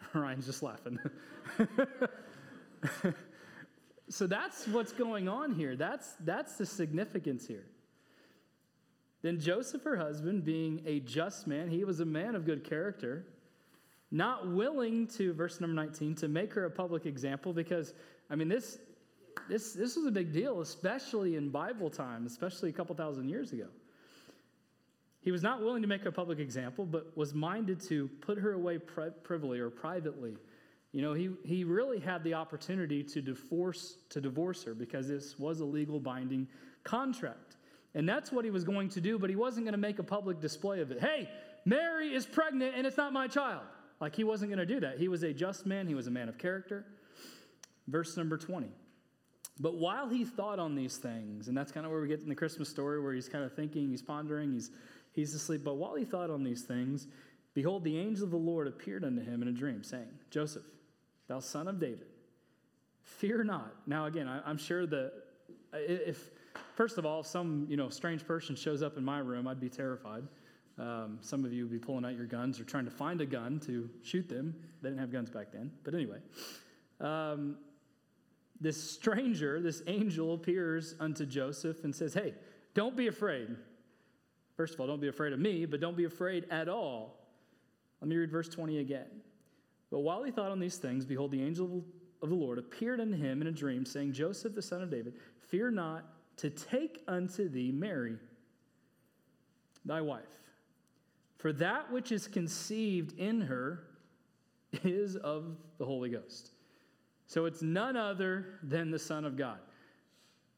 Ryan's 0.14 0.46
just 0.46 0.62
laughing. 0.64 1.00
so 4.10 4.28
that's 4.28 4.68
what's 4.68 4.92
going 4.92 5.28
on 5.28 5.54
here. 5.54 5.76
That's, 5.76 6.14
that's 6.20 6.58
the 6.58 6.66
significance 6.66 7.48
here. 7.48 7.66
Then 9.22 9.40
Joseph, 9.40 9.84
her 9.84 9.98
husband, 9.98 10.46
being 10.46 10.84
a 10.86 11.00
just 11.00 11.48
man, 11.48 11.68
he 11.68 11.84
was 11.84 12.00
a 12.00 12.06
man 12.06 12.36
of 12.36 12.46
good 12.46 12.64
character, 12.64 13.26
not 14.12 14.48
willing 14.52 15.08
to, 15.08 15.34
verse 15.34 15.60
number 15.60 15.74
19, 15.74 16.16
to 16.16 16.28
make 16.28 16.54
her 16.54 16.66
a 16.66 16.70
public 16.70 17.08
example 17.08 17.52
because, 17.52 17.96
I 18.30 18.36
mean, 18.36 18.48
this, 18.48 18.78
this, 19.50 19.74
this 19.74 19.96
was 19.96 20.06
a 20.06 20.12
big 20.12 20.32
deal, 20.32 20.62
especially 20.62 21.36
in 21.38 21.50
Bible 21.50 21.90
time, 21.90 22.28
especially 22.28 22.70
a 22.70 22.74
couple 22.74 22.96
thousand 22.96 23.30
years 23.30 23.52
ago. 23.52 23.68
He 25.22 25.32
was 25.32 25.42
not 25.42 25.60
willing 25.60 25.82
to 25.82 25.88
make 25.88 26.04
her 26.04 26.10
a 26.10 26.14
public 26.14 26.38
example, 26.38 26.86
but 26.86 27.18
was 27.18 27.34
minded 27.34 27.82
to 27.90 28.08
put 28.22 28.38
her 28.38 28.54
away 28.54 28.78
pri- 28.78 29.10
privily 29.24 29.58
or 29.58 29.72
privately. 29.72 30.38
You 30.96 31.02
know, 31.02 31.12
he, 31.12 31.30
he 31.44 31.66
really 31.66 32.00
had 32.00 32.24
the 32.24 32.36
opportunity 32.36 33.04
to 33.04 33.22
divorce, 33.22 33.98
to 34.12 34.22
divorce 34.22 34.64
her 34.64 34.74
because 34.74 35.10
this 35.10 35.38
was 35.38 35.60
a 35.60 35.66
legal 35.66 36.00
binding 36.00 36.48
contract. 36.86 37.58
And 37.96 38.08
that's 38.08 38.32
what 38.32 38.46
he 38.46 38.50
was 38.50 38.64
going 38.64 38.88
to 38.92 39.02
do, 39.02 39.20
but 39.20 39.30
he 39.30 39.36
wasn't 39.36 39.66
going 39.66 39.74
to 39.74 39.78
make 39.78 40.00
a 40.00 40.04
public 40.04 40.40
display 40.40 40.80
of 40.80 40.92
it. 40.92 41.02
Hey, 41.02 41.30
Mary 41.66 42.16
is 42.16 42.26
pregnant 42.26 42.76
and 42.78 42.88
it's 42.88 42.96
not 42.96 43.12
my 43.12 43.28
child. 43.28 43.64
Like 44.00 44.16
he 44.16 44.24
wasn't 44.24 44.52
going 44.52 44.66
to 44.66 44.74
do 44.74 44.80
that. 44.80 44.98
He 44.98 45.10
was 45.10 45.24
a 45.24 45.34
just 45.34 45.66
man, 45.66 45.86
he 45.86 45.96
was 45.96 46.08
a 46.08 46.12
man 46.12 46.30
of 46.30 46.38
character. 46.38 46.86
Verse 47.90 48.16
number 48.16 48.38
20. 48.38 48.70
But 49.60 49.76
while 49.76 50.08
he 50.08 50.24
thought 50.24 50.60
on 50.60 50.76
these 50.76 50.96
things, 50.96 51.50
and 51.50 51.58
that's 51.58 51.74
kind 51.74 51.86
of 51.86 51.92
where 51.92 52.00
we 52.00 52.08
get 52.08 52.22
in 52.22 52.30
the 52.30 52.36
Christmas 52.36 52.70
story 52.70 53.02
where 53.02 53.12
he's 53.12 53.28
kind 53.28 53.44
of 53.44 53.54
thinking, 53.54 53.90
he's 53.90 54.02
pondering, 54.02 54.54
he's, 54.54 54.72
he's 55.12 55.36
asleep. 55.36 55.66
But 55.66 55.74
while 55.74 55.96
he 55.96 56.06
thought 56.06 56.30
on 56.30 56.46
these 56.46 56.62
things, 56.62 57.08
behold, 57.54 57.84
the 57.84 58.00
angel 58.00 58.24
of 58.24 58.32
the 58.32 58.38
Lord 58.38 58.70
appeared 58.70 59.04
unto 59.04 59.22
him 59.22 59.42
in 59.42 59.50
a 59.50 59.54
dream, 59.54 59.84
saying, 59.84 60.08
Joseph, 60.30 60.64
thou 61.28 61.40
son 61.40 61.68
of 61.68 61.80
David, 61.80 62.08
fear 63.04 63.44
not. 63.44 63.74
Now, 63.88 64.06
again, 64.06 64.28
I, 64.28 64.50
am 64.50 64.58
sure 64.58 64.86
that 64.86 65.12
if, 65.74 66.32
first 66.76 66.98
of 66.98 67.06
all, 67.06 67.22
if 67.22 67.28
some 67.28 67.66
you 67.70 67.78
know 67.78 67.90
strange 67.90 68.26
person 68.26 68.56
shows 68.56 68.82
up 68.82 68.98
in 68.98 69.04
my 69.04 69.20
room, 69.20 69.48
I'd 69.48 69.60
be 69.60 69.70
terrified. 69.70 70.24
Um, 70.78 71.20
some 71.22 71.46
of 71.46 71.54
you 71.54 71.64
would 71.64 71.72
be 71.72 71.80
pulling 71.80 72.04
out 72.04 72.16
your 72.16 72.26
guns 72.26 72.60
or 72.60 72.66
trying 72.66 72.86
to 72.86 72.92
find 72.92 73.22
a 73.22 73.26
gun 73.26 73.60
to 73.62 73.90
shoot 74.04 74.28
them. 74.28 74.54
They 74.82 74.90
didn't 74.90 75.00
have 75.00 75.12
guns 75.12 75.30
back 75.30 75.52
then. 75.54 75.72
But 75.84 75.94
anyway, 75.94 76.18
um, 77.00 77.58
this 78.60 78.92
stranger, 78.92 79.62
this 79.62 79.82
angel, 79.88 80.34
appears 80.34 80.96
unto 81.00 81.26
Joseph 81.26 81.84
and 81.84 81.96
says, 81.96 82.14
Hey, 82.14 82.34
don't 82.74 82.96
be 82.96 83.08
afraid. 83.08 83.56
First 84.58 84.74
of 84.74 84.80
all, 84.80 84.88
don't 84.88 85.02
be 85.02 85.08
afraid 85.08 85.34
of 85.34 85.40
me, 85.40 85.66
but 85.66 85.80
don't 85.80 85.98
be 85.98 86.06
afraid 86.06 86.46
at 86.50 86.70
all. 86.70 87.20
Let 88.02 88.10
me 88.10 88.16
read 88.16 88.32
verse 88.32 88.50
20 88.50 88.80
again. 88.80 89.08
But 89.96 90.02
while 90.02 90.24
he 90.24 90.32
thought 90.32 90.52
on 90.52 90.60
these 90.60 90.76
things, 90.76 91.06
behold, 91.06 91.32
the 91.32 91.42
angel 91.42 91.82
of 92.22 92.28
the 92.28 92.36
Lord 92.36 92.60
appeared 92.60 93.00
unto 93.00 93.16
him 93.16 93.40
in 93.40 93.48
a 93.48 93.52
dream, 93.52 93.86
saying, 93.86 94.12
Joseph, 94.12 94.54
the 94.54 94.62
son 94.62 94.82
of 94.82 94.92
David, 94.92 95.14
fear 95.48 95.72
not 95.72 96.04
to 96.36 96.50
take 96.50 97.02
unto 97.08 97.48
thee 97.48 97.72
Mary, 97.72 98.18
thy 99.86 100.02
wife, 100.02 100.42
for 101.38 101.54
that 101.54 101.90
which 101.94 102.12
is 102.12 102.28
conceived 102.28 103.18
in 103.18 103.40
her 103.40 103.84
is 104.84 105.16
of 105.16 105.56
the 105.78 105.86
Holy 105.86 106.10
Ghost. 106.10 106.52
So 107.28 107.46
it's 107.46 107.62
none 107.62 107.96
other 107.96 108.60
than 108.64 108.92
the 108.92 109.00
Son 109.00 109.24
of 109.24 109.38
God. 109.38 109.60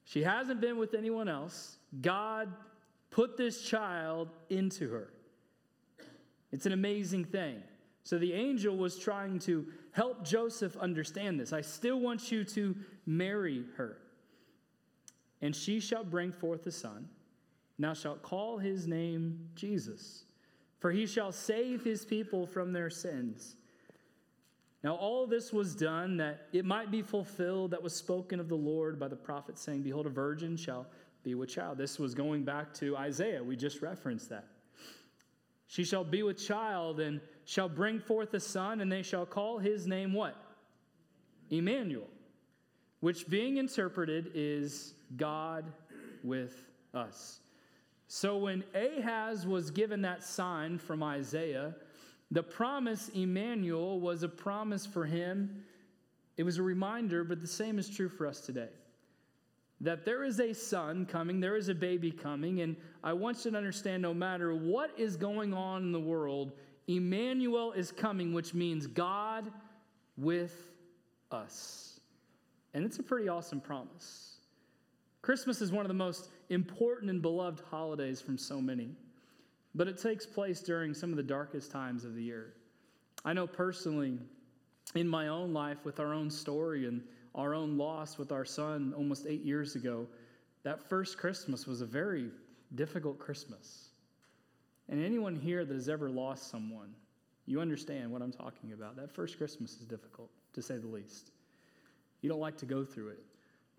She 0.03 0.23
hasn't 0.23 0.61
been 0.61 0.79
with 0.79 0.95
anyone 0.95 1.29
else. 1.29 1.77
God 2.01 2.51
put 3.11 3.37
this 3.37 3.61
child 3.61 4.29
into 4.49 4.89
her. 4.89 5.13
It's 6.51 6.65
an 6.65 6.71
amazing 6.71 7.25
thing. 7.25 7.61
So 8.07 8.17
the 8.17 8.31
angel 8.31 8.77
was 8.77 8.97
trying 8.97 9.37
to 9.39 9.65
help 9.91 10.23
Joseph 10.23 10.77
understand 10.77 11.37
this. 11.37 11.51
I 11.51 11.59
still 11.59 11.99
want 11.99 12.31
you 12.31 12.45
to 12.45 12.73
marry 13.05 13.65
her. 13.75 13.97
and 15.41 15.53
she 15.53 15.81
shall 15.81 16.05
bring 16.05 16.31
forth 16.31 16.65
a 16.67 16.71
son. 16.71 17.09
Thou 17.77 17.93
shalt 17.93 18.23
call 18.23 18.59
his 18.59 18.87
name 18.87 19.49
Jesus, 19.55 20.23
for 20.79 20.89
he 20.89 21.05
shall 21.05 21.33
save 21.33 21.83
his 21.83 22.05
people 22.05 22.47
from 22.47 22.71
their 22.71 22.89
sins. 22.89 23.57
Now, 24.85 24.95
all 24.95 25.27
this 25.27 25.51
was 25.51 25.75
done 25.75 26.15
that 26.15 26.47
it 26.53 26.63
might 26.63 26.89
be 26.89 27.01
fulfilled 27.01 27.71
that 27.71 27.83
was 27.83 27.93
spoken 27.93 28.39
of 28.39 28.47
the 28.47 28.55
Lord 28.55 28.97
by 28.97 29.09
the 29.09 29.17
prophet, 29.17 29.57
saying, 29.57 29.81
Behold, 29.81 30.05
a 30.05 30.09
virgin 30.09 30.55
shall 30.55 30.87
be 31.23 31.35
with 31.35 31.49
child. 31.49 31.77
This 31.77 31.99
was 31.99 32.15
going 32.15 32.45
back 32.45 32.73
to 32.75 32.95
Isaiah. 32.95 33.43
We 33.43 33.57
just 33.57 33.81
referenced 33.81 34.29
that. 34.29 34.47
She 35.67 35.83
shall 35.83 36.05
be 36.05 36.23
with 36.23 36.37
child 36.37 37.01
and 37.01 37.19
shall 37.47 37.69
bring 37.69 37.97
forth 37.97 38.33
a 38.33 38.41
son, 38.41 38.81
and 38.81 38.91
they 38.91 39.01
shall 39.01 39.25
call 39.25 39.57
his 39.57 39.87
name 39.87 40.11
what? 40.11 40.35
Emmanuel, 41.49 42.09
which 42.99 43.29
being 43.29 43.55
interpreted 43.55 44.31
is 44.35 44.93
God 45.15 45.71
with 46.25 46.53
us. 46.93 47.39
So 48.09 48.37
when 48.37 48.65
Ahaz 48.75 49.47
was 49.47 49.71
given 49.71 50.01
that 50.01 50.25
sign 50.25 50.77
from 50.77 51.01
Isaiah, 51.01 51.73
the 52.31 52.43
promise 52.43 53.09
Emmanuel 53.15 54.01
was 54.01 54.23
a 54.23 54.29
promise 54.29 54.85
for 54.85 55.05
him. 55.05 55.63
It 56.35 56.43
was 56.43 56.57
a 56.57 56.63
reminder, 56.63 57.23
but 57.23 57.39
the 57.39 57.47
same 57.47 57.79
is 57.79 57.89
true 57.89 58.09
for 58.09 58.27
us 58.27 58.41
today. 58.41 58.69
That 59.79 60.03
there 60.03 60.25
is 60.25 60.41
a 60.41 60.51
son 60.51 61.05
coming, 61.05 61.39
there 61.39 61.55
is 61.55 61.69
a 61.69 61.75
baby 61.75 62.11
coming, 62.11 62.59
and 62.59 62.75
I 63.05 63.13
want 63.13 63.45
you 63.45 63.51
to 63.51 63.57
understand 63.57 64.01
no 64.01 64.13
matter 64.13 64.53
what 64.53 64.91
is 64.97 65.15
going 65.15 65.53
on 65.53 65.83
in 65.83 65.91
the 65.93 65.99
world, 65.99 66.51
Emmanuel 66.87 67.73
is 67.73 67.91
coming, 67.91 68.33
which 68.33 68.53
means 68.53 68.87
God 68.87 69.51
with 70.17 70.71
us. 71.31 71.99
And 72.73 72.85
it's 72.85 72.99
a 72.99 73.03
pretty 73.03 73.27
awesome 73.27 73.59
promise. 73.59 74.37
Christmas 75.21 75.61
is 75.61 75.71
one 75.71 75.83
of 75.83 75.89
the 75.89 75.93
most 75.93 76.29
important 76.49 77.09
and 77.09 77.21
beloved 77.21 77.61
holidays 77.69 78.21
from 78.21 78.37
so 78.37 78.61
many, 78.61 78.89
but 79.75 79.87
it 79.87 80.01
takes 80.01 80.25
place 80.25 80.61
during 80.61 80.93
some 80.93 81.09
of 81.09 81.17
the 81.17 81.23
darkest 81.23 81.71
times 81.71 82.05
of 82.05 82.15
the 82.15 82.23
year. 82.23 82.53
I 83.25 83.33
know 83.33 83.45
personally, 83.45 84.17
in 84.95 85.07
my 85.07 85.27
own 85.27 85.53
life, 85.53 85.83
with 85.83 85.99
our 85.99 86.13
own 86.13 86.29
story 86.29 86.87
and 86.87 87.03
our 87.35 87.53
own 87.53 87.77
loss 87.77 88.17
with 88.17 88.31
our 88.31 88.45
son 88.45 88.93
almost 88.95 89.25
eight 89.27 89.43
years 89.43 89.75
ago, 89.75 90.07
that 90.63 90.87
first 90.89 91.17
Christmas 91.17 91.67
was 91.67 91.81
a 91.81 91.85
very 91.85 92.29
difficult 92.75 93.19
Christmas. 93.19 93.89
And 94.89 95.03
anyone 95.03 95.35
here 95.35 95.65
that 95.65 95.73
has 95.73 95.89
ever 95.89 96.09
lost 96.09 96.49
someone, 96.49 96.93
you 97.45 97.59
understand 97.61 98.11
what 98.11 98.21
I'm 98.21 98.31
talking 98.31 98.73
about. 98.73 98.95
That 98.95 99.11
first 99.11 99.37
Christmas 99.37 99.73
is 99.79 99.85
difficult, 99.85 100.29
to 100.53 100.61
say 100.61 100.77
the 100.77 100.87
least. 100.87 101.31
You 102.21 102.29
don't 102.29 102.39
like 102.39 102.57
to 102.57 102.65
go 102.65 102.83
through 102.83 103.09
it. 103.09 103.19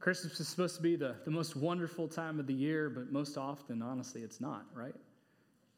Christmas 0.01 0.39
is 0.39 0.49
supposed 0.49 0.77
to 0.77 0.83
be 0.83 0.97
the, 0.97 1.17
the 1.25 1.31
most 1.31 1.57
wonderful 1.57 2.07
time 2.07 2.39
of 2.39 2.47
the 2.47 2.55
year, 2.55 2.89
but 2.89 3.11
most 3.11 3.37
often, 3.37 3.83
honestly, 3.83 4.23
it's 4.23 4.41
not, 4.41 4.67
right? 4.73 4.95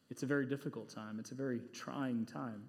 It's 0.09 0.23
a 0.23 0.25
very 0.25 0.45
difficult 0.45 0.89
time, 0.89 1.19
it's 1.19 1.31
a 1.31 1.35
very 1.35 1.61
trying 1.73 2.25
time. 2.25 2.63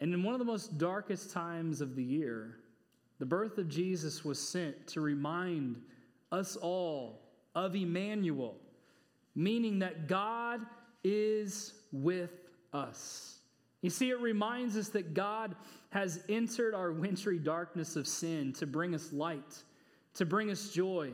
And 0.00 0.12
in 0.14 0.22
one 0.22 0.34
of 0.34 0.38
the 0.38 0.44
most 0.44 0.78
darkest 0.78 1.32
times 1.32 1.80
of 1.80 1.96
the 1.96 2.02
year, 2.02 2.56
the 3.18 3.26
birth 3.26 3.58
of 3.58 3.68
Jesus 3.68 4.24
was 4.24 4.40
sent 4.40 4.86
to 4.88 5.00
remind 5.00 5.80
us 6.30 6.56
all 6.56 7.20
of 7.54 7.74
Emmanuel, 7.74 8.56
meaning 9.34 9.80
that 9.80 10.08
God 10.08 10.60
is 11.04 11.74
with 11.92 12.32
us. 12.72 13.38
You 13.82 13.90
see, 13.90 14.10
it 14.10 14.20
reminds 14.20 14.76
us 14.76 14.88
that 14.90 15.14
God 15.14 15.54
has 15.90 16.20
entered 16.28 16.74
our 16.74 16.92
wintry 16.92 17.38
darkness 17.38 17.96
of 17.96 18.06
sin 18.06 18.52
to 18.54 18.66
bring 18.66 18.94
us 18.94 19.12
light, 19.12 19.62
to 20.14 20.26
bring 20.26 20.50
us 20.50 20.70
joy, 20.70 21.12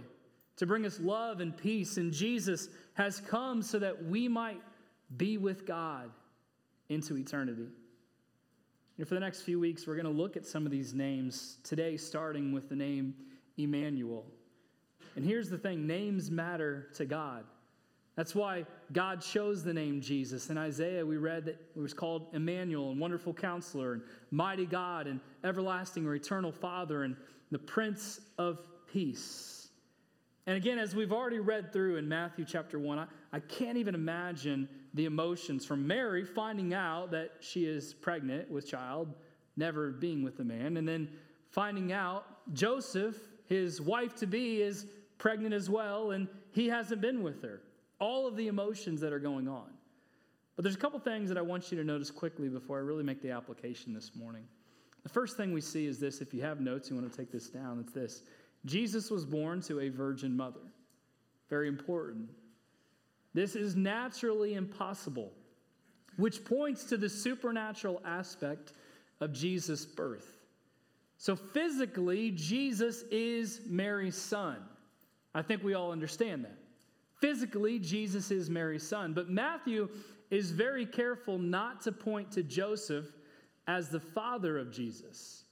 to 0.56 0.66
bring 0.66 0.86
us 0.86 0.98
love 0.98 1.40
and 1.40 1.56
peace. 1.56 1.96
And 1.96 2.12
Jesus 2.12 2.68
has 2.94 3.20
come 3.20 3.62
so 3.62 3.78
that 3.78 4.04
we 4.04 4.28
might 4.28 4.62
be 5.16 5.36
with 5.36 5.66
God 5.66 6.10
into 6.88 7.16
eternity. 7.16 7.68
And 8.96 9.06
for 9.08 9.14
the 9.14 9.20
next 9.20 9.42
few 9.42 9.58
weeks, 9.58 9.86
we're 9.86 9.96
going 9.96 10.06
to 10.06 10.10
look 10.10 10.36
at 10.36 10.46
some 10.46 10.64
of 10.64 10.72
these 10.72 10.94
names, 10.94 11.58
today 11.64 11.96
starting 11.96 12.52
with 12.52 12.68
the 12.68 12.76
name 12.76 13.14
Emmanuel. 13.56 14.24
And 15.16 15.24
here's 15.24 15.50
the 15.50 15.58
thing 15.58 15.86
names 15.86 16.30
matter 16.30 16.88
to 16.94 17.04
God. 17.04 17.44
That's 18.16 18.34
why 18.34 18.64
God 18.92 19.20
chose 19.20 19.64
the 19.64 19.74
name 19.74 20.00
Jesus. 20.00 20.48
In 20.48 20.56
Isaiah, 20.56 21.04
we 21.04 21.16
read 21.16 21.46
that 21.46 21.60
it 21.74 21.80
was 21.80 21.92
called 21.92 22.28
Emmanuel 22.32 22.90
and 22.90 23.00
Wonderful 23.00 23.34
Counselor 23.34 23.94
and 23.94 24.02
Mighty 24.30 24.66
God 24.66 25.08
and 25.08 25.20
Everlasting 25.42 26.06
or 26.06 26.14
Eternal 26.14 26.52
Father 26.52 27.02
and 27.02 27.16
the 27.50 27.58
Prince 27.58 28.20
of 28.38 28.60
Peace. 28.92 29.68
And 30.46 30.56
again, 30.56 30.78
as 30.78 30.94
we've 30.94 31.12
already 31.12 31.40
read 31.40 31.72
through 31.72 31.96
in 31.96 32.08
Matthew 32.08 32.44
chapter 32.44 32.78
1, 32.78 32.98
I, 32.98 33.06
I 33.32 33.40
can't 33.40 33.78
even 33.78 33.94
imagine 33.96 34.68
the 34.92 35.06
emotions 35.06 35.64
from 35.64 35.84
Mary 35.84 36.24
finding 36.24 36.72
out 36.72 37.10
that 37.10 37.32
she 37.40 37.64
is 37.64 37.94
pregnant 37.94 38.48
with 38.48 38.68
child, 38.68 39.12
never 39.56 39.90
being 39.90 40.22
with 40.22 40.38
a 40.38 40.44
man, 40.44 40.76
and 40.76 40.86
then 40.86 41.08
finding 41.50 41.92
out 41.92 42.26
Joseph, 42.52 43.16
his 43.46 43.80
wife 43.80 44.14
to 44.16 44.26
be, 44.26 44.60
is 44.60 44.86
pregnant 45.18 45.54
as 45.54 45.68
well, 45.68 46.12
and 46.12 46.28
he 46.52 46.68
hasn't 46.68 47.00
been 47.00 47.22
with 47.24 47.42
her 47.42 47.60
all 48.04 48.26
of 48.26 48.36
the 48.36 48.48
emotions 48.48 49.00
that 49.00 49.14
are 49.14 49.18
going 49.18 49.48
on. 49.48 49.70
But 50.56 50.62
there's 50.62 50.74
a 50.74 50.78
couple 50.78 51.00
things 51.00 51.30
that 51.30 51.38
I 51.38 51.40
want 51.40 51.72
you 51.72 51.78
to 51.78 51.84
notice 51.84 52.10
quickly 52.10 52.50
before 52.50 52.76
I 52.76 52.82
really 52.82 53.02
make 53.02 53.22
the 53.22 53.30
application 53.30 53.94
this 53.94 54.14
morning. 54.14 54.44
The 55.04 55.08
first 55.08 55.38
thing 55.38 55.54
we 55.54 55.62
see 55.62 55.86
is 55.86 55.98
this 55.98 56.20
if 56.20 56.34
you 56.34 56.42
have 56.42 56.60
notes, 56.60 56.90
you 56.90 56.96
want 56.96 57.10
to 57.10 57.16
take 57.16 57.32
this 57.32 57.48
down, 57.48 57.80
it's 57.80 57.92
this 57.92 58.22
Jesus 58.66 59.10
was 59.10 59.24
born 59.24 59.62
to 59.62 59.80
a 59.80 59.88
virgin 59.88 60.36
mother. 60.36 60.60
Very 61.48 61.66
important. 61.66 62.28
This 63.32 63.56
is 63.56 63.74
naturally 63.74 64.52
impossible, 64.54 65.32
which 66.16 66.44
points 66.44 66.84
to 66.84 66.98
the 66.98 67.08
supernatural 67.08 68.02
aspect 68.04 68.74
of 69.20 69.32
Jesus' 69.32 69.86
birth. 69.86 70.36
So, 71.16 71.34
physically, 71.36 72.32
Jesus 72.32 73.02
is 73.10 73.62
Mary's 73.66 74.16
son. 74.16 74.58
I 75.34 75.40
think 75.42 75.64
we 75.64 75.72
all 75.72 75.90
understand 75.90 76.44
that. 76.44 76.58
Physically, 77.20 77.78
Jesus 77.78 78.30
is 78.30 78.50
Mary's 78.50 78.86
son, 78.86 79.12
but 79.12 79.30
Matthew 79.30 79.88
is 80.30 80.50
very 80.50 80.84
careful 80.84 81.38
not 81.38 81.80
to 81.82 81.92
point 81.92 82.30
to 82.32 82.42
Joseph 82.42 83.06
as 83.66 83.88
the 83.88 84.00
father 84.00 84.58
of 84.58 84.72
Jesus, 84.72 85.44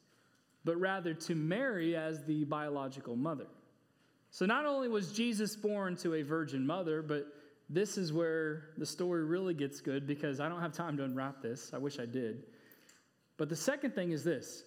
but 0.64 0.76
rather 0.78 1.14
to 1.14 1.34
Mary 1.34 1.96
as 1.96 2.24
the 2.24 2.44
biological 2.44 3.16
mother. 3.16 3.46
So 4.30 4.46
not 4.46 4.66
only 4.66 4.88
was 4.88 5.12
Jesus 5.12 5.54
born 5.56 5.96
to 5.96 6.14
a 6.14 6.22
virgin 6.22 6.66
mother, 6.66 7.02
but 7.02 7.26
this 7.68 7.96
is 7.96 8.12
where 8.12 8.70
the 8.76 8.86
story 8.86 9.24
really 9.24 9.54
gets 9.54 9.80
good 9.80 10.06
because 10.06 10.40
I 10.40 10.48
don't 10.48 10.60
have 10.60 10.72
time 10.72 10.96
to 10.98 11.04
unwrap 11.04 11.42
this. 11.42 11.72
I 11.72 11.78
wish 11.78 11.98
I 11.98 12.06
did. 12.06 12.44
But 13.36 13.48
the 13.48 13.56
second 13.56 13.94
thing 13.94 14.12
is 14.12 14.24
this 14.24 14.64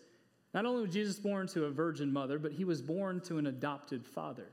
not 0.53 0.65
only 0.65 0.83
was 0.83 0.93
Jesus 0.93 1.19
born 1.19 1.47
to 1.49 1.65
a 1.65 1.69
virgin 1.69 2.11
mother, 2.11 2.39
but 2.39 2.51
he 2.51 2.63
was 2.63 2.81
born 2.81 3.19
to 3.21 3.37
an 3.37 3.47
adopted 3.47 4.05
father. 4.05 4.47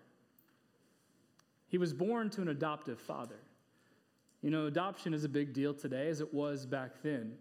He 1.73 1.79
was 1.79 1.95
born 1.95 2.29
to 2.31 2.43
an 2.43 2.49
adoptive 2.49 3.01
father. 3.01 3.39
You 4.43 4.51
know, 4.51 4.67
adoption 4.67 5.15
is 5.15 5.25
a 5.25 5.29
big 5.29 5.55
deal 5.55 5.73
today 5.73 6.09
as 6.09 6.21
it 6.21 6.33
was 6.33 6.67
back 6.67 6.91
then. 7.03 7.33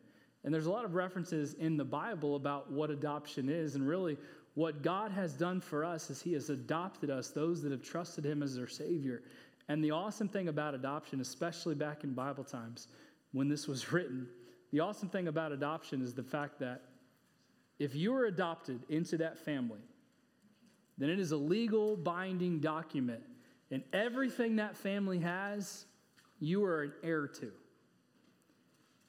And 0.45 0.53
there's 0.53 0.67
a 0.67 0.71
lot 0.71 0.85
of 0.85 0.95
references 0.95 1.53
in 1.55 1.75
the 1.75 1.83
Bible 1.83 2.37
about 2.37 2.71
what 2.71 2.89
adoption 2.89 3.49
is. 3.49 3.75
And 3.75 3.85
really, 3.85 4.17
what 4.53 4.83
God 4.83 5.11
has 5.11 5.33
done 5.33 5.59
for 5.59 5.83
us 5.83 6.09
is 6.09 6.21
He 6.21 6.31
has 6.31 6.49
adopted 6.49 7.09
us, 7.09 7.31
those 7.31 7.61
that 7.61 7.73
have 7.73 7.83
trusted 7.83 8.25
Him 8.25 8.41
as 8.41 8.55
their 8.55 8.69
Savior. 8.69 9.21
And 9.67 9.83
the 9.83 9.91
awesome 9.91 10.29
thing 10.29 10.47
about 10.47 10.75
adoption, 10.75 11.19
especially 11.19 11.75
back 11.75 12.05
in 12.05 12.13
Bible 12.13 12.45
times 12.45 12.87
when 13.33 13.49
this 13.49 13.67
was 13.67 13.91
written, 13.91 14.29
the 14.71 14.79
awesome 14.79 15.09
thing 15.09 15.27
about 15.27 15.51
adoption 15.51 16.01
is 16.01 16.13
the 16.13 16.23
fact 16.23 16.57
that 16.59 16.83
if 17.79 17.93
you 17.95 18.15
are 18.15 18.27
adopted 18.27 18.79
into 18.87 19.17
that 19.17 19.37
family, 19.37 19.81
then 20.97 21.09
it 21.09 21.19
is 21.19 21.33
a 21.33 21.37
legal 21.37 21.97
binding 21.97 22.61
document 22.61 23.23
and 23.71 23.83
everything 23.93 24.57
that 24.57 24.75
family 24.75 25.19
has, 25.19 25.85
you 26.39 26.63
are 26.65 26.83
an 26.83 26.93
heir 27.03 27.27
to. 27.27 27.51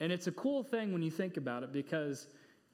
And 0.01 0.12
it's 0.12 0.27
a 0.27 0.33
cool 0.33 0.62
thing 0.62 0.92
when 0.92 1.03
you 1.03 1.11
think 1.11 1.37
about 1.37 1.62
it 1.62 1.72
because 1.72 2.29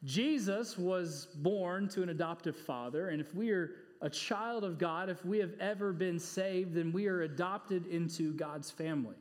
Jesus 0.04 0.78
was 0.78 1.26
born 1.36 1.88
to 1.88 2.02
an 2.02 2.10
adoptive 2.10 2.56
father. 2.56 3.08
And 3.08 3.20
if 3.20 3.34
we 3.34 3.50
are 3.50 3.72
a 4.00 4.08
child 4.08 4.64
of 4.64 4.78
God, 4.78 5.08
if 5.08 5.24
we 5.24 5.38
have 5.38 5.54
ever 5.60 5.92
been 5.92 6.18
saved, 6.18 6.74
then 6.74 6.92
we 6.92 7.06
are 7.08 7.22
adopted 7.22 7.86
into 7.86 8.32
God's 8.32 8.70
family. 8.70 9.16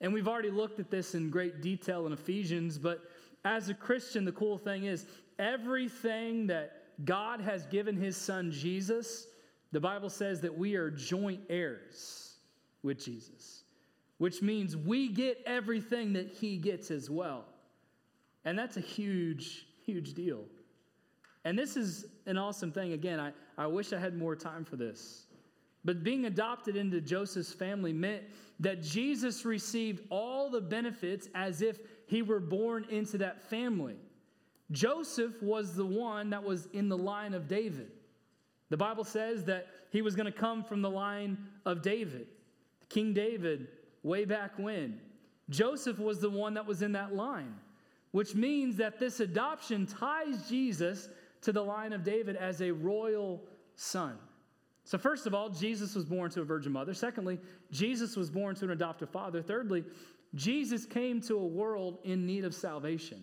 And 0.00 0.12
we've 0.12 0.28
already 0.28 0.50
looked 0.50 0.80
at 0.80 0.90
this 0.90 1.14
in 1.14 1.30
great 1.30 1.60
detail 1.60 2.06
in 2.06 2.12
Ephesians, 2.12 2.78
but 2.78 3.02
as 3.44 3.68
a 3.68 3.74
Christian, 3.74 4.24
the 4.24 4.32
cool 4.32 4.58
thing 4.58 4.84
is 4.84 5.06
everything 5.38 6.46
that 6.46 6.82
God 7.04 7.40
has 7.40 7.66
given 7.66 7.96
his 7.96 8.16
son 8.16 8.50
Jesus 8.50 9.26
the 9.74 9.80
Bible 9.80 10.08
says 10.08 10.40
that 10.42 10.56
we 10.56 10.76
are 10.76 10.88
joint 10.88 11.40
heirs 11.50 12.34
with 12.84 13.04
Jesus, 13.04 13.64
which 14.18 14.40
means 14.40 14.76
we 14.76 15.08
get 15.08 15.42
everything 15.46 16.12
that 16.12 16.30
he 16.30 16.56
gets 16.58 16.92
as 16.92 17.10
well. 17.10 17.44
And 18.44 18.56
that's 18.56 18.76
a 18.76 18.80
huge, 18.80 19.66
huge 19.84 20.14
deal. 20.14 20.44
And 21.44 21.58
this 21.58 21.76
is 21.76 22.06
an 22.26 22.38
awesome 22.38 22.70
thing. 22.70 22.92
Again, 22.92 23.18
I, 23.18 23.32
I 23.58 23.66
wish 23.66 23.92
I 23.92 23.98
had 23.98 24.16
more 24.16 24.36
time 24.36 24.64
for 24.64 24.76
this. 24.76 25.24
But 25.84 26.04
being 26.04 26.26
adopted 26.26 26.76
into 26.76 27.00
Joseph's 27.00 27.52
family 27.52 27.92
meant 27.92 28.22
that 28.60 28.80
Jesus 28.80 29.44
received 29.44 30.04
all 30.08 30.50
the 30.50 30.60
benefits 30.60 31.28
as 31.34 31.62
if 31.62 31.80
he 32.06 32.22
were 32.22 32.38
born 32.38 32.86
into 32.90 33.18
that 33.18 33.42
family. 33.42 33.96
Joseph 34.70 35.42
was 35.42 35.74
the 35.74 35.84
one 35.84 36.30
that 36.30 36.44
was 36.44 36.66
in 36.72 36.88
the 36.88 36.96
line 36.96 37.34
of 37.34 37.48
David. 37.48 37.90
The 38.74 38.78
Bible 38.78 39.04
says 39.04 39.44
that 39.44 39.68
he 39.90 40.02
was 40.02 40.16
going 40.16 40.26
to 40.26 40.36
come 40.36 40.64
from 40.64 40.82
the 40.82 40.90
line 40.90 41.38
of 41.64 41.80
David, 41.80 42.26
King 42.88 43.14
David, 43.14 43.68
way 44.02 44.24
back 44.24 44.58
when. 44.58 44.98
Joseph 45.48 46.00
was 46.00 46.18
the 46.18 46.28
one 46.28 46.54
that 46.54 46.66
was 46.66 46.82
in 46.82 46.90
that 46.90 47.14
line, 47.14 47.54
which 48.10 48.34
means 48.34 48.76
that 48.78 48.98
this 48.98 49.20
adoption 49.20 49.86
ties 49.86 50.48
Jesus 50.48 51.08
to 51.42 51.52
the 51.52 51.62
line 51.62 51.92
of 51.92 52.02
David 52.02 52.34
as 52.34 52.62
a 52.62 52.72
royal 52.72 53.44
son. 53.76 54.18
So, 54.82 54.98
first 54.98 55.28
of 55.28 55.34
all, 55.34 55.50
Jesus 55.50 55.94
was 55.94 56.04
born 56.04 56.32
to 56.32 56.40
a 56.40 56.44
virgin 56.44 56.72
mother. 56.72 56.94
Secondly, 56.94 57.38
Jesus 57.70 58.16
was 58.16 58.28
born 58.28 58.56
to 58.56 58.64
an 58.64 58.72
adoptive 58.72 59.10
father. 59.10 59.40
Thirdly, 59.40 59.84
Jesus 60.34 60.84
came 60.84 61.20
to 61.20 61.36
a 61.36 61.46
world 61.46 61.98
in 62.02 62.26
need 62.26 62.44
of 62.44 62.56
salvation. 62.56 63.22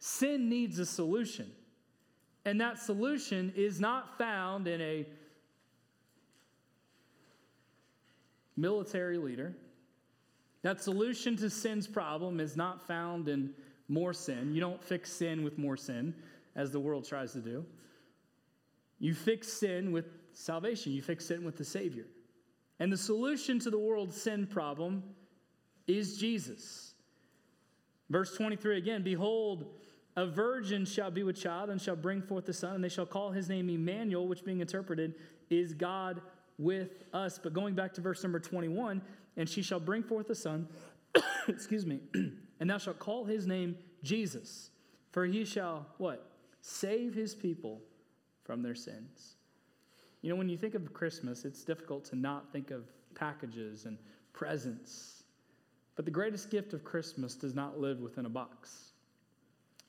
Sin 0.00 0.48
needs 0.48 0.80
a 0.80 0.86
solution. 0.86 1.52
And 2.44 2.60
that 2.60 2.78
solution 2.78 3.52
is 3.54 3.80
not 3.80 4.16
found 4.16 4.66
in 4.66 4.80
a 4.80 5.06
military 8.56 9.18
leader. 9.18 9.54
That 10.62 10.82
solution 10.82 11.36
to 11.38 11.50
sin's 11.50 11.86
problem 11.86 12.40
is 12.40 12.56
not 12.56 12.86
found 12.86 13.28
in 13.28 13.50
more 13.88 14.12
sin. 14.12 14.54
You 14.54 14.60
don't 14.60 14.82
fix 14.82 15.12
sin 15.12 15.42
with 15.42 15.58
more 15.58 15.76
sin, 15.76 16.14
as 16.56 16.70
the 16.70 16.80
world 16.80 17.06
tries 17.06 17.32
to 17.32 17.40
do. 17.40 17.64
You 18.98 19.14
fix 19.14 19.48
sin 19.52 19.92
with 19.92 20.06
salvation, 20.32 20.92
you 20.92 21.02
fix 21.02 21.26
sin 21.26 21.44
with 21.44 21.56
the 21.56 21.64
Savior. 21.64 22.04
And 22.78 22.92
the 22.92 22.96
solution 22.96 23.58
to 23.60 23.70
the 23.70 23.78
world's 23.78 24.20
sin 24.20 24.46
problem 24.46 25.02
is 25.86 26.18
Jesus. 26.18 26.94
Verse 28.08 28.34
23 28.36 28.78
again 28.78 29.02
Behold, 29.02 29.66
a 30.20 30.26
virgin 30.26 30.84
shall 30.84 31.10
be 31.10 31.22
with 31.22 31.40
child 31.40 31.70
and 31.70 31.80
shall 31.80 31.96
bring 31.96 32.20
forth 32.20 32.44
the 32.44 32.52
son, 32.52 32.74
and 32.74 32.84
they 32.84 32.90
shall 32.90 33.06
call 33.06 33.30
his 33.30 33.48
name 33.48 33.70
Emmanuel, 33.70 34.28
which 34.28 34.44
being 34.44 34.60
interpreted 34.60 35.14
is 35.48 35.72
God 35.72 36.20
with 36.58 37.04
us. 37.14 37.40
But 37.42 37.54
going 37.54 37.74
back 37.74 37.94
to 37.94 38.02
verse 38.02 38.22
number 38.22 38.38
21, 38.38 39.00
and 39.38 39.48
she 39.48 39.62
shall 39.62 39.80
bring 39.80 40.02
forth 40.02 40.28
a 40.28 40.34
son, 40.34 40.68
excuse 41.48 41.86
me, 41.86 42.00
and 42.60 42.68
thou 42.68 42.76
shalt 42.76 42.98
call 42.98 43.24
his 43.24 43.46
name 43.46 43.76
Jesus, 44.02 44.70
for 45.10 45.24
he 45.24 45.46
shall 45.46 45.86
what? 45.96 46.30
Save 46.60 47.14
his 47.14 47.34
people 47.34 47.80
from 48.44 48.62
their 48.62 48.74
sins. 48.74 49.36
You 50.20 50.28
know, 50.28 50.36
when 50.36 50.50
you 50.50 50.58
think 50.58 50.74
of 50.74 50.92
Christmas, 50.92 51.46
it's 51.46 51.64
difficult 51.64 52.04
to 52.06 52.16
not 52.16 52.52
think 52.52 52.70
of 52.70 52.84
packages 53.14 53.86
and 53.86 53.96
presents. 54.34 55.24
But 55.96 56.04
the 56.04 56.10
greatest 56.10 56.50
gift 56.50 56.74
of 56.74 56.84
Christmas 56.84 57.34
does 57.34 57.54
not 57.54 57.80
live 57.80 58.00
within 58.00 58.26
a 58.26 58.28
box. 58.28 58.89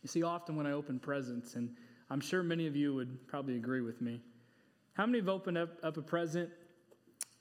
You 0.02 0.08
see, 0.08 0.24
often 0.24 0.56
when 0.56 0.66
I 0.66 0.72
open 0.72 1.00
presents, 1.00 1.56
and 1.56 1.70
I'm 2.10 2.20
sure 2.20 2.44
many 2.44 2.68
of 2.68 2.76
you 2.76 2.94
would 2.94 3.28
probably 3.28 3.56
agree 3.56 3.82
with 3.82 4.02
me, 4.02 4.22
how 4.94 5.06
many 5.06 5.20
have 5.20 5.30
opened 5.30 5.58
up, 5.58 5.78
up 5.84 5.98
a 5.98 6.02
present 6.02 6.50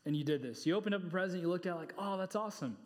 and 0.07 0.17
you 0.17 0.25
did 0.25 0.43
this? 0.43 0.67
You 0.67 0.77
opened 0.77 0.95
up 0.95 1.05
a 1.05 1.11
present, 1.11 1.43
you 1.43 1.49
looked 1.49 1.67
at 1.67 1.73
it 1.73 1.77
like, 1.77 1.95
oh, 1.99 2.17
that's 2.17 2.37
awesome. 2.37 2.77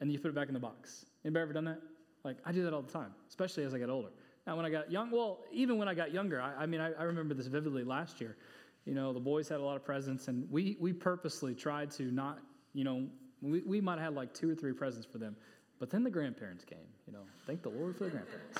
And 0.00 0.12
you 0.12 0.18
put 0.18 0.28
it 0.28 0.34
back 0.34 0.48
in 0.48 0.54
the 0.54 0.60
box. 0.60 1.06
Anybody 1.24 1.42
ever 1.42 1.52
done 1.52 1.64
that? 1.64 1.80
Like, 2.24 2.36
I 2.44 2.52
do 2.52 2.62
that 2.64 2.74
all 2.74 2.82
the 2.82 2.92
time, 2.92 3.12
especially 3.28 3.64
as 3.64 3.72
I 3.72 3.78
get 3.78 3.88
older. 3.88 4.10
Now, 4.46 4.56
when 4.56 4.66
I 4.66 4.70
got 4.70 4.90
young, 4.90 5.10
well, 5.10 5.40
even 5.50 5.78
when 5.78 5.88
I 5.88 5.94
got 5.94 6.12
younger, 6.12 6.40
I, 6.40 6.54
I 6.54 6.66
mean, 6.66 6.80
I, 6.80 6.92
I 6.92 7.04
remember 7.04 7.34
this 7.34 7.46
vividly 7.46 7.82
last 7.82 8.20
year. 8.20 8.36
You 8.84 8.94
know, 8.94 9.12
the 9.12 9.20
boys 9.20 9.48
had 9.48 9.58
a 9.58 9.62
lot 9.64 9.76
of 9.76 9.84
presents, 9.84 10.28
and 10.28 10.48
we, 10.50 10.76
we 10.78 10.92
purposely 10.92 11.54
tried 11.54 11.90
to 11.92 12.04
not, 12.04 12.38
you 12.72 12.84
know, 12.84 13.06
we, 13.42 13.62
we 13.62 13.80
might 13.80 13.98
have 13.98 14.04
had 14.08 14.14
like 14.14 14.32
two 14.34 14.50
or 14.50 14.54
three 14.54 14.72
presents 14.72 15.06
for 15.06 15.18
them. 15.18 15.36
But 15.78 15.90
then 15.90 16.02
the 16.02 16.10
grandparents 16.10 16.64
came, 16.64 16.78
you 17.06 17.12
know, 17.12 17.22
thank 17.46 17.62
the 17.62 17.68
Lord 17.68 17.96
for 17.96 18.04
the 18.04 18.10
grandparents. 18.10 18.58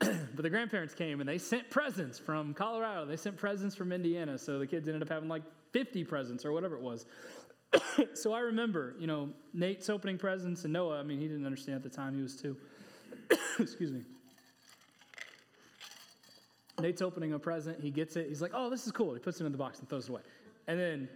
but 0.34 0.42
the 0.42 0.50
grandparents 0.50 0.94
came 0.94 1.20
and 1.20 1.28
they 1.28 1.38
sent 1.38 1.70
presents 1.70 2.18
from 2.18 2.54
Colorado. 2.54 3.06
They 3.06 3.16
sent 3.16 3.36
presents 3.36 3.76
from 3.76 3.92
Indiana. 3.92 4.36
So 4.36 4.58
the 4.58 4.66
kids 4.66 4.88
ended 4.88 5.02
up 5.02 5.08
having 5.08 5.28
like 5.28 5.42
50 5.72 6.04
presents 6.04 6.44
or 6.44 6.52
whatever 6.52 6.76
it 6.76 6.82
was. 6.82 7.06
so 8.14 8.32
I 8.32 8.40
remember, 8.40 8.94
you 8.98 9.06
know, 9.06 9.30
Nate's 9.52 9.88
opening 9.88 10.18
presents 10.18 10.64
and 10.64 10.72
Noah, 10.72 10.98
I 10.98 11.02
mean, 11.04 11.20
he 11.20 11.28
didn't 11.28 11.46
understand 11.46 11.76
at 11.76 11.82
the 11.82 11.88
time, 11.88 12.14
he 12.16 12.22
was 12.22 12.36
two. 12.36 12.56
Excuse 13.58 13.92
me. 13.92 14.02
Nate's 16.80 17.02
opening 17.02 17.32
a 17.32 17.38
present. 17.38 17.80
He 17.80 17.90
gets 17.90 18.16
it. 18.16 18.28
He's 18.28 18.42
like, 18.42 18.50
oh, 18.52 18.68
this 18.68 18.86
is 18.86 18.92
cool. 18.92 19.14
He 19.14 19.20
puts 19.20 19.40
it 19.40 19.46
in 19.46 19.52
the 19.52 19.58
box 19.58 19.78
and 19.78 19.88
throws 19.88 20.06
it 20.06 20.10
away. 20.10 20.22
And 20.66 20.78
then 20.78 21.08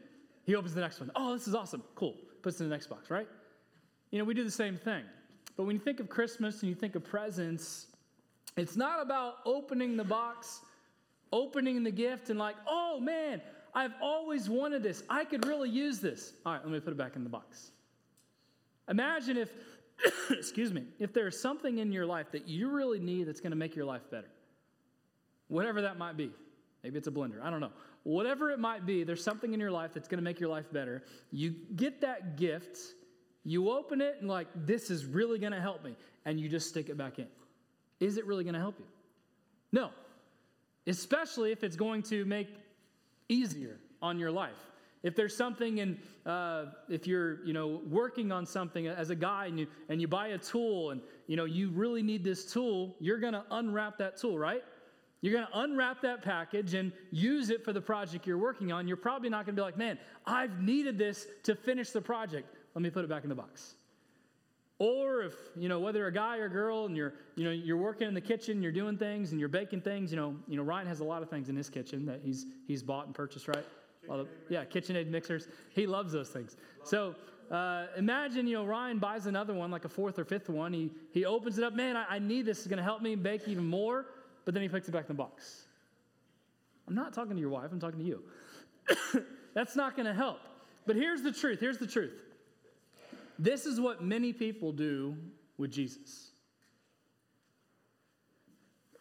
he 0.44 0.54
opens 0.54 0.72
the 0.72 0.80
next 0.80 1.00
one. 1.00 1.10
Oh, 1.16 1.32
this 1.32 1.48
is 1.48 1.54
awesome. 1.54 1.82
Cool. 1.96 2.14
Puts 2.42 2.60
it 2.60 2.64
in 2.64 2.70
the 2.70 2.74
next 2.74 2.86
box, 2.86 3.10
right? 3.10 3.26
You 4.10 4.18
know, 4.18 4.24
we 4.24 4.34
do 4.34 4.44
the 4.44 4.50
same 4.50 4.76
thing. 4.76 5.04
But 5.56 5.64
when 5.64 5.74
you 5.74 5.80
think 5.80 6.00
of 6.00 6.08
Christmas 6.08 6.60
and 6.62 6.68
you 6.68 6.74
think 6.74 6.94
of 6.94 7.04
presents, 7.04 7.86
it's 8.56 8.76
not 8.76 9.02
about 9.02 9.36
opening 9.44 9.96
the 9.96 10.04
box, 10.04 10.60
opening 11.32 11.82
the 11.82 11.90
gift, 11.90 12.30
and 12.30 12.38
like, 12.38 12.56
oh 12.66 13.00
man, 13.00 13.40
I've 13.74 13.94
always 14.00 14.48
wanted 14.48 14.82
this. 14.82 15.02
I 15.10 15.24
could 15.24 15.46
really 15.46 15.68
use 15.68 15.98
this. 16.00 16.32
All 16.46 16.52
right, 16.52 16.62
let 16.62 16.72
me 16.72 16.80
put 16.80 16.92
it 16.92 16.96
back 16.96 17.16
in 17.16 17.24
the 17.24 17.30
box. 17.30 17.72
Imagine 18.88 19.36
if, 19.36 19.50
excuse 20.30 20.72
me, 20.72 20.84
if 20.98 21.12
there's 21.12 21.38
something 21.38 21.78
in 21.78 21.92
your 21.92 22.06
life 22.06 22.30
that 22.32 22.48
you 22.48 22.70
really 22.70 23.00
need 23.00 23.24
that's 23.24 23.40
going 23.40 23.50
to 23.50 23.56
make 23.56 23.76
your 23.76 23.84
life 23.84 24.10
better 24.10 24.28
whatever 25.48 25.82
that 25.82 25.98
might 25.98 26.16
be. 26.16 26.30
Maybe 26.82 26.98
it's 26.98 27.08
a 27.08 27.10
blender. 27.10 27.42
I 27.42 27.50
don't 27.50 27.60
know. 27.60 27.72
Whatever 28.04 28.50
it 28.50 28.58
might 28.58 28.86
be, 28.86 29.02
there's 29.02 29.24
something 29.24 29.52
in 29.52 29.60
your 29.60 29.70
life 29.70 29.92
that's 29.92 30.06
going 30.06 30.18
to 30.18 30.24
make 30.24 30.38
your 30.38 30.48
life 30.48 30.70
better. 30.72 31.02
You 31.32 31.54
get 31.74 32.00
that 32.02 32.36
gift, 32.36 32.78
you 33.50 33.70
open 33.70 34.00
it, 34.00 34.16
and 34.20 34.28
like, 34.28 34.48
this 34.54 34.90
is 34.90 35.04
really 35.04 35.38
going 35.38 35.52
to 35.52 35.60
help 35.60 35.84
me, 35.84 35.96
and 36.24 36.40
you 36.40 36.48
just 36.48 36.68
stick 36.68 36.88
it 36.88 36.96
back 36.96 37.18
in. 37.18 37.26
Is 38.00 38.16
it 38.16 38.26
really 38.26 38.44
going 38.44 38.54
to 38.54 38.60
help 38.60 38.78
you? 38.78 38.86
No. 39.72 39.90
Especially 40.86 41.52
if 41.52 41.64
it's 41.64 41.76
going 41.76 42.02
to 42.04 42.24
make 42.24 42.48
easier 43.28 43.78
on 44.00 44.18
your 44.18 44.30
life. 44.30 44.56
If 45.02 45.14
there's 45.14 45.36
something 45.36 45.78
in, 45.78 45.98
uh, 46.26 46.66
if 46.88 47.06
you're, 47.06 47.44
you 47.44 47.52
know, 47.52 47.80
working 47.88 48.32
on 48.32 48.46
something 48.46 48.88
as 48.88 49.10
a 49.10 49.14
guy 49.14 49.46
and 49.46 49.60
you, 49.60 49.66
and 49.88 50.00
you 50.00 50.08
buy 50.08 50.28
a 50.28 50.38
tool 50.38 50.90
and, 50.90 51.00
you 51.26 51.36
know, 51.36 51.44
you 51.44 51.70
really 51.70 52.02
need 52.02 52.24
this 52.24 52.50
tool, 52.52 52.96
you're 52.98 53.18
going 53.18 53.34
to 53.34 53.44
unwrap 53.50 53.98
that 53.98 54.16
tool, 54.16 54.38
right? 54.38 54.62
You're 55.20 55.32
going 55.32 55.46
to 55.46 55.58
unwrap 55.60 56.00
that 56.02 56.22
package 56.22 56.74
and 56.74 56.92
use 57.10 57.50
it 57.50 57.64
for 57.64 57.72
the 57.72 57.80
project 57.80 58.26
you're 58.26 58.38
working 58.38 58.72
on. 58.72 58.88
You're 58.88 58.96
probably 58.96 59.28
not 59.28 59.46
going 59.46 59.54
to 59.56 59.60
be 59.60 59.64
like, 59.64 59.76
man, 59.76 59.98
I've 60.26 60.60
needed 60.60 60.98
this 60.98 61.26
to 61.44 61.54
finish 61.54 61.90
the 61.90 62.00
project. 62.00 62.48
Let 62.74 62.82
me 62.82 62.90
put 62.90 63.04
it 63.04 63.08
back 63.08 63.22
in 63.22 63.28
the 63.28 63.34
box. 63.34 63.74
Or 64.78 65.22
if, 65.22 65.34
you 65.56 65.68
know, 65.68 65.80
whether 65.80 66.06
a 66.06 66.12
guy 66.12 66.36
or 66.38 66.48
girl 66.48 66.86
and 66.86 66.96
you're, 66.96 67.14
you 67.34 67.44
know, 67.44 67.50
you're 67.50 67.76
working 67.76 68.06
in 68.06 68.14
the 68.14 68.20
kitchen, 68.20 68.62
you're 68.62 68.70
doing 68.70 68.96
things 68.96 69.32
and 69.32 69.40
you're 69.40 69.48
baking 69.48 69.80
things, 69.80 70.12
you 70.12 70.16
know, 70.16 70.36
you 70.46 70.56
know, 70.56 70.62
Ryan 70.62 70.86
has 70.86 71.00
a 71.00 71.04
lot 71.04 71.22
of 71.22 71.28
things 71.28 71.48
in 71.48 71.56
his 71.56 71.68
kitchen 71.68 72.06
that 72.06 72.20
he's 72.22 72.46
he's 72.66 72.82
bought 72.82 73.06
and 73.06 73.14
purchased, 73.14 73.48
right? 73.48 73.64
Of, 74.08 74.28
yeah, 74.48 74.64
KitchenAid 74.64 75.08
mixers. 75.08 75.48
He 75.74 75.86
loves 75.86 76.12
those 76.12 76.28
things. 76.28 76.56
So 76.84 77.16
uh, 77.50 77.86
imagine, 77.96 78.46
you 78.46 78.54
know, 78.54 78.64
Ryan 78.64 78.98
buys 78.98 79.26
another 79.26 79.52
one, 79.52 79.70
like 79.70 79.84
a 79.84 79.88
fourth 79.88 80.18
or 80.18 80.24
fifth 80.24 80.48
one. 80.48 80.72
He, 80.72 80.90
he 81.10 81.24
opens 81.24 81.58
it 81.58 81.64
up. 81.64 81.74
Man, 81.74 81.96
I, 81.96 82.06
I 82.08 82.18
need 82.20 82.46
this. 82.46 82.58
It's 82.58 82.68
going 82.68 82.78
to 82.78 82.82
help 82.84 83.02
me 83.02 83.16
bake 83.16 83.48
even 83.48 83.66
more 83.66 84.06
but 84.48 84.54
then 84.54 84.62
he 84.62 84.68
puts 84.70 84.88
it 84.88 84.92
back 84.92 85.02
in 85.02 85.08
the 85.08 85.22
box. 85.22 85.66
I'm 86.86 86.94
not 86.94 87.12
talking 87.12 87.34
to 87.34 87.38
your 87.38 87.50
wife, 87.50 87.68
I'm 87.70 87.78
talking 87.78 87.98
to 87.98 88.04
you. 88.06 88.22
That's 89.54 89.76
not 89.76 89.94
going 89.94 90.06
to 90.06 90.14
help. 90.14 90.40
But 90.86 90.96
here's 90.96 91.20
the 91.20 91.32
truth 91.32 91.60
here's 91.60 91.76
the 91.76 91.86
truth. 91.86 92.24
This 93.38 93.66
is 93.66 93.80
what 93.80 94.02
many 94.02 94.32
people 94.32 94.72
do 94.72 95.16
with 95.56 95.70
Jesus. 95.70 96.30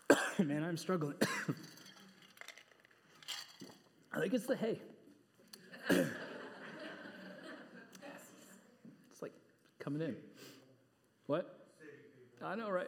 Man, 0.38 0.64
I'm 0.64 0.78
struggling. 0.78 1.16
I 4.14 4.20
think 4.20 4.34
it's 4.34 4.46
the 4.46 4.56
hay. 4.56 4.80
it's 5.90 6.12
like 9.22 9.34
coming 9.80 10.02
in. 10.02 10.16
What? 11.26 11.58
I 12.44 12.56
know, 12.56 12.70
right? 12.70 12.88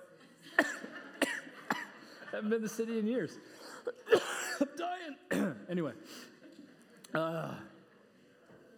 Haven't 2.31 2.49
been 2.51 2.57
in 2.57 2.61
the 2.61 2.69
city 2.69 2.99
in 2.99 3.07
years. 3.07 3.31
I'm 4.61 4.67
dying. 4.77 5.55
anyway. 5.69 5.93
Uh, 7.13 7.55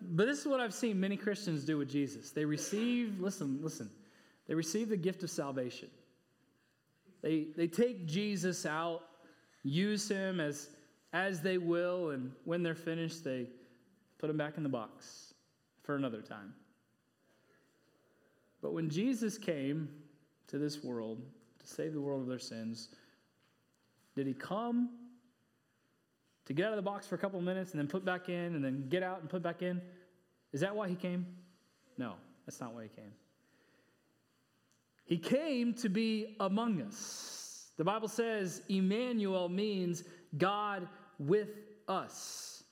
but 0.01 0.25
this 0.27 0.39
is 0.39 0.47
what 0.47 0.59
I've 0.59 0.73
seen 0.73 0.99
many 0.99 1.15
Christians 1.15 1.63
do 1.63 1.77
with 1.77 1.89
Jesus. 1.89 2.31
They 2.31 2.45
receive, 2.45 3.19
listen, 3.19 3.59
listen, 3.61 3.89
they 4.47 4.55
receive 4.55 4.89
the 4.89 4.97
gift 4.97 5.23
of 5.23 5.29
salvation. 5.29 5.89
They, 7.21 7.47
they 7.55 7.67
take 7.67 8.07
Jesus 8.07 8.65
out, 8.65 9.03
use 9.63 10.09
him 10.09 10.39
as, 10.39 10.69
as 11.13 11.41
they 11.41 11.57
will, 11.57 12.11
and 12.11 12.31
when 12.45 12.63
they're 12.63 12.73
finished, 12.73 13.23
they 13.23 13.47
put 14.17 14.29
him 14.29 14.37
back 14.37 14.57
in 14.57 14.63
the 14.63 14.69
box 14.69 15.33
for 15.83 15.95
another 15.95 16.21
time. 16.21 16.53
But 18.61 18.73
when 18.73 18.89
Jesus 18.89 19.37
came 19.37 19.89
to 20.47 20.57
this 20.57 20.83
world 20.83 21.21
to 21.59 21.67
save 21.67 21.93
the 21.93 22.01
world 22.01 22.21
of 22.21 22.27
their 22.27 22.39
sins, 22.39 22.89
did 24.15 24.27
he 24.27 24.33
come 24.33 24.89
To 26.51 26.53
get 26.53 26.65
out 26.65 26.73
of 26.73 26.75
the 26.75 26.81
box 26.81 27.07
for 27.07 27.15
a 27.15 27.17
couple 27.17 27.39
of 27.39 27.45
minutes 27.45 27.71
and 27.71 27.79
then 27.79 27.87
put 27.87 28.03
back 28.03 28.27
in 28.27 28.55
and 28.55 28.61
then 28.61 28.89
get 28.89 29.03
out 29.03 29.21
and 29.21 29.29
put 29.29 29.41
back 29.41 29.61
in? 29.61 29.81
Is 30.51 30.59
that 30.59 30.75
why 30.75 30.89
he 30.89 30.95
came? 30.95 31.25
No, 31.97 32.15
that's 32.45 32.59
not 32.59 32.73
why 32.73 32.83
he 32.83 32.89
came. 32.89 33.13
He 35.05 35.17
came 35.17 35.73
to 35.75 35.87
be 35.87 36.35
among 36.41 36.81
us. 36.81 37.71
The 37.77 37.85
Bible 37.85 38.09
says 38.09 38.63
Emmanuel 38.67 39.47
means 39.47 40.03
God 40.37 40.89
with 41.19 41.47
us. 41.87 42.65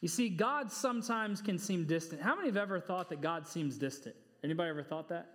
You 0.00 0.08
see, 0.08 0.30
God 0.30 0.72
sometimes 0.72 1.42
can 1.42 1.58
seem 1.58 1.84
distant. 1.84 2.22
How 2.22 2.34
many 2.34 2.48
have 2.48 2.56
ever 2.56 2.80
thought 2.80 3.10
that 3.10 3.20
God 3.20 3.46
seems 3.46 3.76
distant? 3.76 4.16
Anybody 4.42 4.70
ever 4.70 4.82
thought 4.82 5.10
that? 5.10 5.26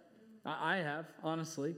I 0.44 0.78
have, 0.78 1.06
honestly. 1.24 1.76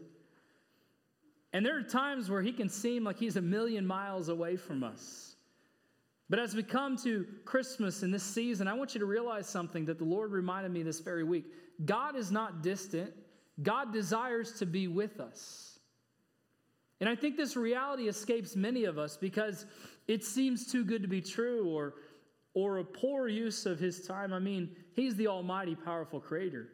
And 1.51 1.65
there 1.65 1.77
are 1.77 1.83
times 1.83 2.29
where 2.29 2.41
he 2.41 2.53
can 2.53 2.69
seem 2.69 3.03
like 3.03 3.19
he's 3.19 3.35
a 3.35 3.41
million 3.41 3.85
miles 3.85 4.29
away 4.29 4.55
from 4.55 4.85
us. 4.85 5.31
But 6.33 6.39
as 6.39 6.55
we 6.55 6.63
come 6.63 6.97
to 7.03 7.27
Christmas 7.45 8.01
in 8.01 8.09
this 8.09 8.23
season, 8.23 8.67
I 8.67 8.73
want 8.73 8.95
you 8.95 8.99
to 8.99 9.05
realize 9.05 9.47
something 9.47 9.85
that 9.85 9.99
the 9.99 10.03
Lord 10.03 10.31
reminded 10.31 10.71
me 10.71 10.81
this 10.81 10.99
very 10.99 11.23
week. 11.23 11.45
God 11.85 12.15
is 12.15 12.31
not 12.31 12.63
distant, 12.63 13.13
God 13.61 13.93
desires 13.93 14.53
to 14.53 14.65
be 14.65 14.87
with 14.87 15.19
us. 15.19 15.77
And 16.99 17.07
I 17.07 17.13
think 17.13 17.37
this 17.37 17.55
reality 17.55 18.07
escapes 18.07 18.55
many 18.55 18.85
of 18.85 18.97
us 18.97 19.15
because 19.15 19.67
it 20.07 20.23
seems 20.23 20.71
too 20.71 20.83
good 20.83 21.03
to 21.03 21.07
be 21.07 21.21
true 21.21 21.69
or, 21.69 21.93
or 22.55 22.79
a 22.79 22.83
poor 22.83 23.27
use 23.27 23.67
of 23.67 23.77
his 23.77 24.07
time. 24.07 24.33
I 24.33 24.39
mean, 24.39 24.75
he's 24.93 25.15
the 25.15 25.27
almighty, 25.27 25.75
powerful 25.75 26.19
creator. 26.19 26.67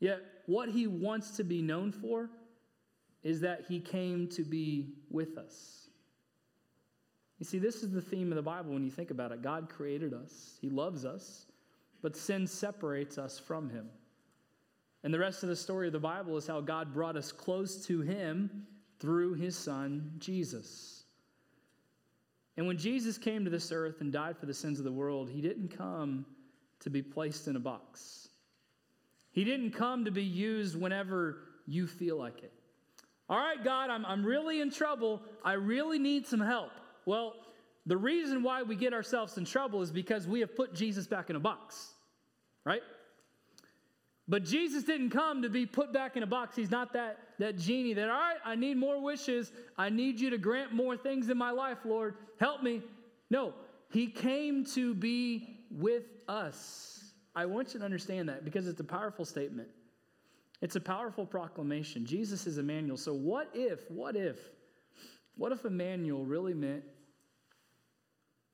Yet, 0.00 0.20
what 0.44 0.68
he 0.68 0.86
wants 0.86 1.30
to 1.38 1.44
be 1.44 1.62
known 1.62 1.92
for 1.92 2.28
is 3.22 3.40
that 3.40 3.64
he 3.66 3.80
came 3.80 4.28
to 4.32 4.42
be 4.42 4.96
with 5.08 5.38
us. 5.38 5.81
You 7.42 7.44
see, 7.44 7.58
this 7.58 7.82
is 7.82 7.90
the 7.90 8.00
theme 8.00 8.30
of 8.30 8.36
the 8.36 8.42
Bible 8.42 8.72
when 8.72 8.84
you 8.84 8.90
think 8.92 9.10
about 9.10 9.32
it. 9.32 9.42
God 9.42 9.68
created 9.68 10.14
us, 10.14 10.58
he 10.60 10.70
loves 10.70 11.04
us, 11.04 11.46
but 12.00 12.16
sin 12.16 12.46
separates 12.46 13.18
us 13.18 13.36
from 13.36 13.68
him. 13.68 13.88
And 15.02 15.12
the 15.12 15.18
rest 15.18 15.42
of 15.42 15.48
the 15.48 15.56
story 15.56 15.88
of 15.88 15.92
the 15.92 15.98
Bible 15.98 16.36
is 16.36 16.46
how 16.46 16.60
God 16.60 16.94
brought 16.94 17.16
us 17.16 17.32
close 17.32 17.84
to 17.86 18.00
him 18.00 18.64
through 19.00 19.34
his 19.34 19.58
son, 19.58 20.12
Jesus. 20.18 21.02
And 22.56 22.68
when 22.68 22.78
Jesus 22.78 23.18
came 23.18 23.42
to 23.42 23.50
this 23.50 23.72
earth 23.72 24.02
and 24.02 24.12
died 24.12 24.38
for 24.38 24.46
the 24.46 24.54
sins 24.54 24.78
of 24.78 24.84
the 24.84 24.92
world, 24.92 25.28
he 25.28 25.40
didn't 25.40 25.76
come 25.76 26.24
to 26.78 26.90
be 26.90 27.02
placed 27.02 27.48
in 27.48 27.56
a 27.56 27.60
box. 27.60 28.28
He 29.32 29.42
didn't 29.42 29.72
come 29.72 30.04
to 30.04 30.12
be 30.12 30.22
used 30.22 30.80
whenever 30.80 31.38
you 31.66 31.88
feel 31.88 32.16
like 32.16 32.44
it. 32.44 32.52
All 33.28 33.36
right, 33.36 33.64
God, 33.64 33.90
I'm, 33.90 34.06
I'm 34.06 34.24
really 34.24 34.60
in 34.60 34.70
trouble. 34.70 35.22
I 35.44 35.54
really 35.54 35.98
need 35.98 36.28
some 36.28 36.40
help. 36.40 36.70
Well, 37.06 37.34
the 37.86 37.96
reason 37.96 38.42
why 38.42 38.62
we 38.62 38.76
get 38.76 38.92
ourselves 38.92 39.38
in 39.38 39.44
trouble 39.44 39.82
is 39.82 39.90
because 39.90 40.26
we 40.26 40.40
have 40.40 40.54
put 40.54 40.74
Jesus 40.74 41.06
back 41.06 41.30
in 41.30 41.36
a 41.36 41.40
box, 41.40 41.92
right? 42.64 42.82
But 44.28 44.44
Jesus 44.44 44.84
didn't 44.84 45.10
come 45.10 45.42
to 45.42 45.48
be 45.48 45.66
put 45.66 45.92
back 45.92 46.16
in 46.16 46.22
a 46.22 46.26
box. 46.26 46.54
He's 46.54 46.70
not 46.70 46.92
that, 46.92 47.18
that 47.38 47.58
genie 47.58 47.92
that, 47.94 48.08
all 48.08 48.18
right, 48.18 48.38
I 48.44 48.54
need 48.54 48.76
more 48.76 49.02
wishes. 49.02 49.52
I 49.76 49.88
need 49.88 50.20
you 50.20 50.30
to 50.30 50.38
grant 50.38 50.72
more 50.72 50.96
things 50.96 51.28
in 51.28 51.36
my 51.36 51.50
life, 51.50 51.78
Lord. 51.84 52.14
Help 52.38 52.62
me. 52.62 52.82
No, 53.30 53.52
he 53.90 54.06
came 54.06 54.64
to 54.66 54.94
be 54.94 55.60
with 55.70 56.04
us. 56.28 57.12
I 57.34 57.46
want 57.46 57.74
you 57.74 57.80
to 57.80 57.84
understand 57.84 58.28
that 58.28 58.44
because 58.44 58.68
it's 58.68 58.80
a 58.80 58.84
powerful 58.84 59.24
statement. 59.24 59.68
It's 60.60 60.76
a 60.76 60.80
powerful 60.80 61.26
proclamation. 61.26 62.06
Jesus 62.06 62.46
is 62.46 62.58
Emmanuel. 62.58 62.96
So, 62.96 63.12
what 63.12 63.50
if, 63.52 63.90
what 63.90 64.14
if, 64.14 64.38
what 65.36 65.52
if 65.52 65.64
Emmanuel 65.64 66.24
really 66.24 66.54
meant 66.54 66.84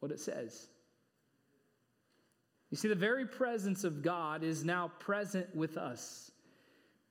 what 0.00 0.12
it 0.12 0.20
says? 0.20 0.68
You 2.70 2.76
see, 2.76 2.88
the 2.88 2.94
very 2.94 3.26
presence 3.26 3.84
of 3.84 4.02
God 4.02 4.44
is 4.44 4.64
now 4.64 4.92
present 4.98 5.54
with 5.54 5.76
us 5.76 6.30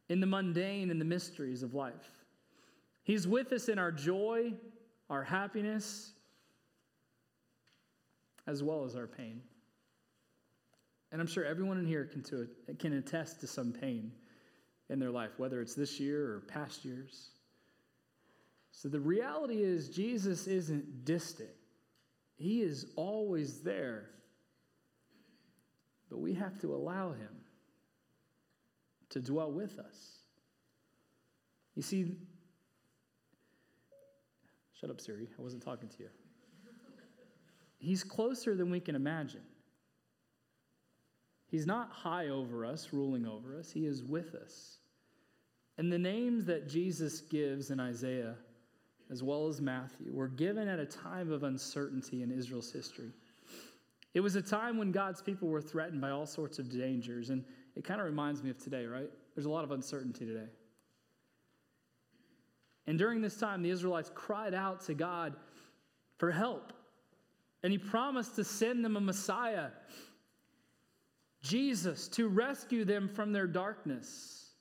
in 0.09 0.19
the 0.19 0.27
mundane 0.27 0.91
and 0.91 1.01
the 1.01 1.05
mysteries 1.05 1.63
of 1.63 1.73
life. 1.73 2.09
He's 3.03 3.27
with 3.27 3.51
us 3.53 3.67
in 3.69 3.79
our 3.79 3.91
joy, 3.91 4.53
our 5.09 5.23
happiness, 5.23 6.11
as 8.45 8.63
well 8.63 8.85
as 8.85 8.95
our 8.95 9.07
pain. 9.07 9.41
And 11.11 11.21
I'm 11.21 11.27
sure 11.27 11.45
everyone 11.45 11.77
in 11.77 11.85
here 11.85 12.05
can, 12.05 12.21
to, 12.23 12.47
can 12.79 12.93
attest 12.93 13.39
to 13.41 13.47
some 13.47 13.71
pain 13.71 14.11
in 14.89 14.99
their 14.99 15.11
life, 15.11 15.31
whether 15.37 15.61
it's 15.61 15.73
this 15.73 15.99
year 15.99 16.33
or 16.33 16.39
past 16.41 16.85
years. 16.85 17.29
So 18.77 18.89
the 18.89 18.99
reality 18.99 19.63
is, 19.63 19.89
Jesus 19.89 20.45
isn't 20.45 21.03
distant, 21.03 21.49
He 22.35 22.61
is 22.61 22.85
always 22.95 23.61
there. 23.61 24.11
But 26.11 26.19
we 26.19 26.35
have 26.35 26.59
to 26.61 26.75
allow 26.75 27.09
Him 27.09 27.41
to 29.09 29.19
dwell 29.19 29.51
with 29.51 29.79
us. 29.79 30.19
You 31.73 31.81
see, 31.81 32.17
shut 34.79 34.91
up, 34.91 35.01
Siri. 35.01 35.27
I 35.37 35.41
wasn't 35.41 35.63
talking 35.63 35.89
to 35.89 35.95
you. 36.03 36.09
He's 37.79 38.03
closer 38.03 38.53
than 38.53 38.69
we 38.69 38.79
can 38.79 38.95
imagine. 38.95 39.41
He's 41.47 41.65
not 41.65 41.91
high 41.91 42.27
over 42.27 42.63
us, 42.63 42.89
ruling 42.91 43.25
over 43.25 43.57
us. 43.57 43.71
He 43.71 43.87
is 43.87 44.03
with 44.03 44.35
us. 44.35 44.77
And 45.79 45.91
the 45.91 45.97
names 45.97 46.45
that 46.45 46.69
Jesus 46.69 47.21
gives 47.21 47.71
in 47.71 47.79
Isaiah, 47.79 48.35
as 49.11 49.23
well 49.23 49.47
as 49.47 49.61
Matthew, 49.61 50.13
were 50.13 50.27
given 50.27 50.67
at 50.67 50.79
a 50.79 50.85
time 50.85 51.31
of 51.31 51.43
uncertainty 51.43 52.23
in 52.23 52.31
Israel's 52.31 52.71
history. 52.71 53.11
It 54.13 54.19
was 54.19 54.35
a 54.35 54.41
time 54.41 54.77
when 54.77 54.91
God's 54.91 55.21
people 55.21 55.47
were 55.47 55.61
threatened 55.61 56.01
by 56.01 56.09
all 56.09 56.25
sorts 56.25 56.59
of 56.59 56.71
dangers. 56.71 57.29
And 57.29 57.43
it 57.75 57.83
kind 57.83 58.01
of 58.01 58.07
reminds 58.07 58.43
me 58.43 58.49
of 58.49 58.57
today, 58.57 58.85
right? 58.85 59.09
There's 59.35 59.45
a 59.45 59.49
lot 59.49 59.63
of 59.63 59.71
uncertainty 59.71 60.25
today. 60.25 60.49
And 62.87 62.97
during 62.97 63.21
this 63.21 63.37
time, 63.37 63.61
the 63.61 63.69
Israelites 63.69 64.09
cried 64.15 64.53
out 64.53 64.81
to 64.85 64.93
God 64.93 65.35
for 66.17 66.31
help. 66.31 66.73
And 67.63 67.71
He 67.71 67.77
promised 67.77 68.35
to 68.37 68.43
send 68.43 68.83
them 68.83 68.97
a 68.97 69.01
Messiah 69.01 69.69
Jesus 71.43 72.07
to 72.09 72.27
rescue 72.27 72.83
them 72.83 73.07
from 73.07 73.31
their 73.31 73.47
darkness. 73.47 74.51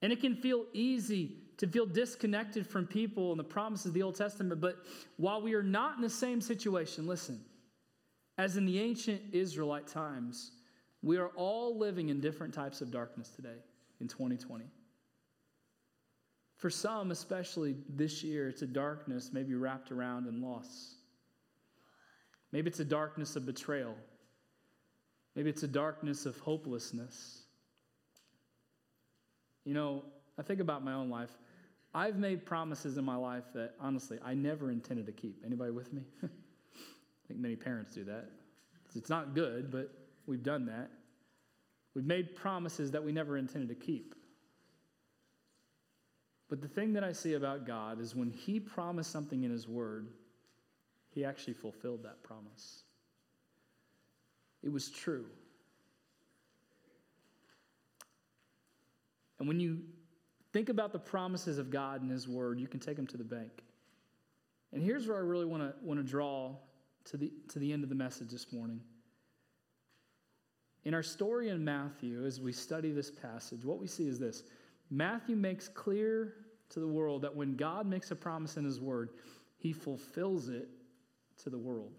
And 0.00 0.12
it 0.12 0.20
can 0.20 0.34
feel 0.34 0.64
easy 0.72 1.41
to 1.58 1.66
feel 1.66 1.86
disconnected 1.86 2.66
from 2.66 2.86
people 2.86 3.30
and 3.30 3.38
the 3.38 3.44
promises 3.44 3.86
of 3.86 3.94
the 3.94 4.02
Old 4.02 4.14
Testament, 4.14 4.60
but 4.60 4.78
while 5.16 5.40
we 5.40 5.54
are 5.54 5.62
not 5.62 5.96
in 5.96 6.02
the 6.02 6.10
same 6.10 6.40
situation, 6.40 7.06
listen, 7.06 7.40
as 8.38 8.56
in 8.56 8.66
the 8.66 8.80
ancient 8.80 9.20
Israelite 9.32 9.86
times, 9.86 10.52
we 11.02 11.18
are 11.18 11.28
all 11.28 11.78
living 11.78 12.08
in 12.08 12.20
different 12.20 12.54
types 12.54 12.80
of 12.80 12.90
darkness 12.90 13.30
today 13.30 13.58
in 14.00 14.08
2020. 14.08 14.64
For 16.56 16.70
some, 16.70 17.10
especially 17.10 17.76
this 17.88 18.22
year, 18.22 18.48
it's 18.48 18.62
a 18.62 18.66
darkness 18.66 19.30
maybe 19.32 19.54
wrapped 19.54 19.90
around 19.90 20.28
in 20.28 20.40
loss. 20.40 20.94
Maybe 22.52 22.68
it's 22.68 22.80
a 22.80 22.84
darkness 22.84 23.34
of 23.34 23.46
betrayal 23.46 23.96
Maybe 25.34 25.48
it's 25.48 25.62
a 25.62 25.68
darkness 25.68 26.26
of 26.26 26.38
hopelessness. 26.38 27.42
You 29.64 29.74
know, 29.74 30.04
I 30.38 30.42
think 30.42 30.60
about 30.60 30.84
my 30.84 30.92
own 30.92 31.10
life. 31.10 31.30
I've 31.94 32.16
made 32.16 32.46
promises 32.46 32.96
in 32.96 33.04
my 33.04 33.16
life 33.16 33.44
that 33.54 33.74
honestly 33.78 34.18
I 34.24 34.34
never 34.34 34.70
intended 34.70 35.06
to 35.06 35.12
keep. 35.12 35.42
Anybody 35.44 35.70
with 35.70 35.92
me? 35.92 36.02
I 36.22 36.28
think 37.28 37.40
many 37.40 37.56
parents 37.56 37.94
do 37.94 38.04
that. 38.04 38.30
It's 38.94 39.10
not 39.10 39.34
good, 39.34 39.70
but 39.70 39.90
we've 40.26 40.42
done 40.42 40.66
that. 40.66 40.90
We've 41.94 42.04
made 42.04 42.34
promises 42.34 42.90
that 42.92 43.04
we 43.04 43.12
never 43.12 43.36
intended 43.36 43.68
to 43.68 43.74
keep. 43.74 44.14
But 46.48 46.60
the 46.60 46.68
thing 46.68 46.92
that 46.94 47.04
I 47.04 47.12
see 47.12 47.34
about 47.34 47.66
God 47.66 48.00
is 48.00 48.14
when 48.14 48.30
He 48.30 48.60
promised 48.60 49.10
something 49.10 49.44
in 49.44 49.50
His 49.50 49.68
Word, 49.68 50.08
He 51.10 51.24
actually 51.24 51.54
fulfilled 51.54 52.02
that 52.04 52.22
promise. 52.22 52.82
It 54.62 54.70
was 54.70 54.90
true. 54.90 55.26
And 59.38 59.48
when 59.48 59.58
you 59.58 59.80
think 60.52 60.68
about 60.68 60.92
the 60.92 60.98
promises 60.98 61.58
of 61.58 61.70
God 61.70 62.02
and 62.02 62.10
His 62.10 62.28
Word, 62.28 62.60
you 62.60 62.68
can 62.68 62.80
take 62.80 62.96
them 62.96 63.06
to 63.08 63.16
the 63.16 63.24
bank. 63.24 63.62
And 64.72 64.82
here's 64.82 65.06
where 65.06 65.16
I 65.16 65.20
really 65.20 65.46
want 65.46 65.62
to 65.62 65.74
want 65.84 65.98
to 65.98 66.04
draw 66.04 66.56
to 67.06 67.16
the, 67.16 67.32
to 67.48 67.58
the 67.58 67.72
end 67.72 67.82
of 67.82 67.88
the 67.88 67.94
message 67.94 68.30
this 68.30 68.52
morning. 68.52 68.80
In 70.84 70.94
our 70.94 71.02
story 71.02 71.50
in 71.50 71.64
Matthew, 71.64 72.24
as 72.26 72.40
we 72.40 72.52
study 72.52 72.90
this 72.90 73.10
passage, 73.10 73.64
what 73.64 73.78
we 73.78 73.86
see 73.86 74.08
is 74.08 74.18
this 74.18 74.44
Matthew 74.90 75.36
makes 75.36 75.68
clear 75.68 76.34
to 76.70 76.80
the 76.80 76.88
world 76.88 77.22
that 77.22 77.34
when 77.34 77.54
God 77.54 77.86
makes 77.86 78.10
a 78.10 78.16
promise 78.16 78.56
in 78.56 78.64
His 78.64 78.80
Word, 78.80 79.10
He 79.58 79.72
fulfills 79.72 80.48
it 80.48 80.68
to 81.42 81.50
the 81.50 81.58
world. 81.58 81.92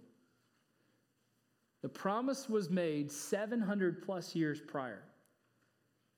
The 1.82 1.90
promise 1.90 2.50
was 2.50 2.70
made 2.70 3.12
700 3.12 4.02
plus 4.02 4.36
years 4.36 4.62
prior. 4.62 5.04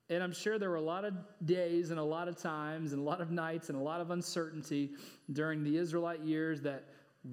And 0.10 0.22
I'm 0.22 0.34
sure 0.34 0.60
there 0.60 0.70
were 0.70 0.76
a 0.76 0.82
lot 0.82 1.04
of 1.04 1.13
days 1.46 1.89
and 1.89 2.00
a 2.00 2.04
lot 2.04 2.28
of 2.28 2.38
times 2.38 2.94
and 2.94 3.02
a 3.02 3.04
lot 3.04 3.22
of 3.22 3.32
nights 3.32 3.70
and 3.70 3.78
a 3.78 3.82
lot 3.82 4.02
of 4.02 4.12
uncertainty 4.12 4.91
during 5.34 5.63
the 5.63 5.78
Israelite 5.78 6.22
years 6.22 6.62
that 6.62 6.86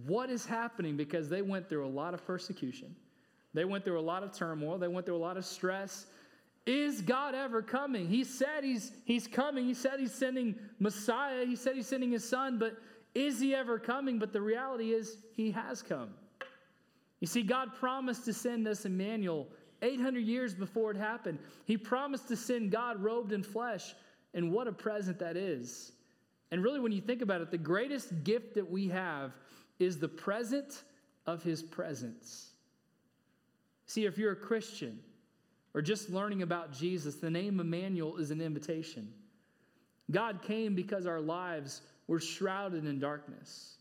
what 0.06 0.30
is 0.30 0.46
happening 0.46 0.96
because 0.96 1.28
they 1.28 1.42
went 1.42 1.68
through 1.68 1.86
a 1.86 1.88
lot 1.88 2.14
of 2.14 2.24
persecution. 2.26 2.96
They 3.52 3.66
went 3.66 3.84
through 3.84 4.00
a 4.00 4.00
lot 4.00 4.22
of 4.22 4.32
turmoil. 4.32 4.78
They 4.78 4.88
went 4.88 5.04
through 5.04 5.16
a 5.16 5.18
lot 5.18 5.36
of 5.36 5.44
stress. 5.44 6.06
Is 6.64 7.02
God 7.02 7.34
ever 7.34 7.60
coming? 7.60 8.08
He 8.08 8.24
said 8.24 8.64
he's, 8.64 8.92
he's 9.04 9.26
coming. 9.26 9.66
He 9.66 9.74
said 9.74 9.98
he's 9.98 10.14
sending 10.14 10.54
Messiah. 10.78 11.44
He 11.44 11.56
said 11.56 11.76
he's 11.76 11.88
sending 11.88 12.10
his 12.10 12.26
son, 12.26 12.58
but 12.58 12.78
is 13.14 13.40
he 13.40 13.54
ever 13.54 13.78
coming? 13.78 14.18
But 14.18 14.32
the 14.32 14.40
reality 14.40 14.92
is, 14.92 15.18
he 15.34 15.50
has 15.50 15.82
come. 15.82 16.10
You 17.20 17.26
see, 17.26 17.42
God 17.42 17.74
promised 17.78 18.24
to 18.24 18.32
send 18.32 18.66
us 18.66 18.84
Emmanuel 18.84 19.48
800 19.82 20.20
years 20.20 20.54
before 20.54 20.90
it 20.90 20.96
happened. 20.96 21.38
He 21.64 21.76
promised 21.76 22.28
to 22.28 22.36
send 22.36 22.70
God 22.70 23.02
robed 23.02 23.32
in 23.32 23.42
flesh, 23.42 23.94
and 24.34 24.52
what 24.52 24.66
a 24.66 24.72
present 24.72 25.18
that 25.18 25.36
is. 25.36 25.92
And 26.50 26.62
really, 26.62 26.80
when 26.80 26.92
you 26.92 27.00
think 27.00 27.22
about 27.22 27.40
it, 27.40 27.50
the 27.50 27.58
greatest 27.58 28.24
gift 28.24 28.54
that 28.54 28.70
we 28.70 28.88
have 28.88 29.32
is 29.78 29.98
the 29.98 30.08
present 30.08 30.82
of 31.26 31.42
his 31.42 31.62
presence. 31.62 32.50
See, 33.86 34.04
if 34.04 34.16
you're 34.16 34.32
a 34.32 34.36
Christian 34.36 34.98
or 35.74 35.82
just 35.82 36.10
learning 36.10 36.42
about 36.42 36.72
Jesus, 36.72 37.16
the 37.16 37.30
name 37.30 37.60
Emmanuel 37.60 38.16
is 38.16 38.30
an 38.30 38.40
invitation. 38.40 39.12
God 40.10 40.42
came 40.42 40.74
because 40.74 41.06
our 41.06 41.20
lives 41.20 41.82
were 42.06 42.20
shrouded 42.20 42.84
in 42.84 42.98
darkness. 42.98 43.76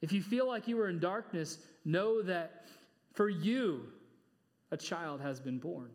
If 0.00 0.12
you 0.12 0.22
feel 0.22 0.46
like 0.46 0.68
you 0.68 0.80
are 0.80 0.88
in 0.88 0.98
darkness, 0.98 1.58
know 1.84 2.22
that 2.22 2.66
for 3.14 3.28
you, 3.28 3.86
a 4.70 4.76
child 4.76 5.20
has 5.20 5.40
been 5.40 5.58
born. 5.58 5.90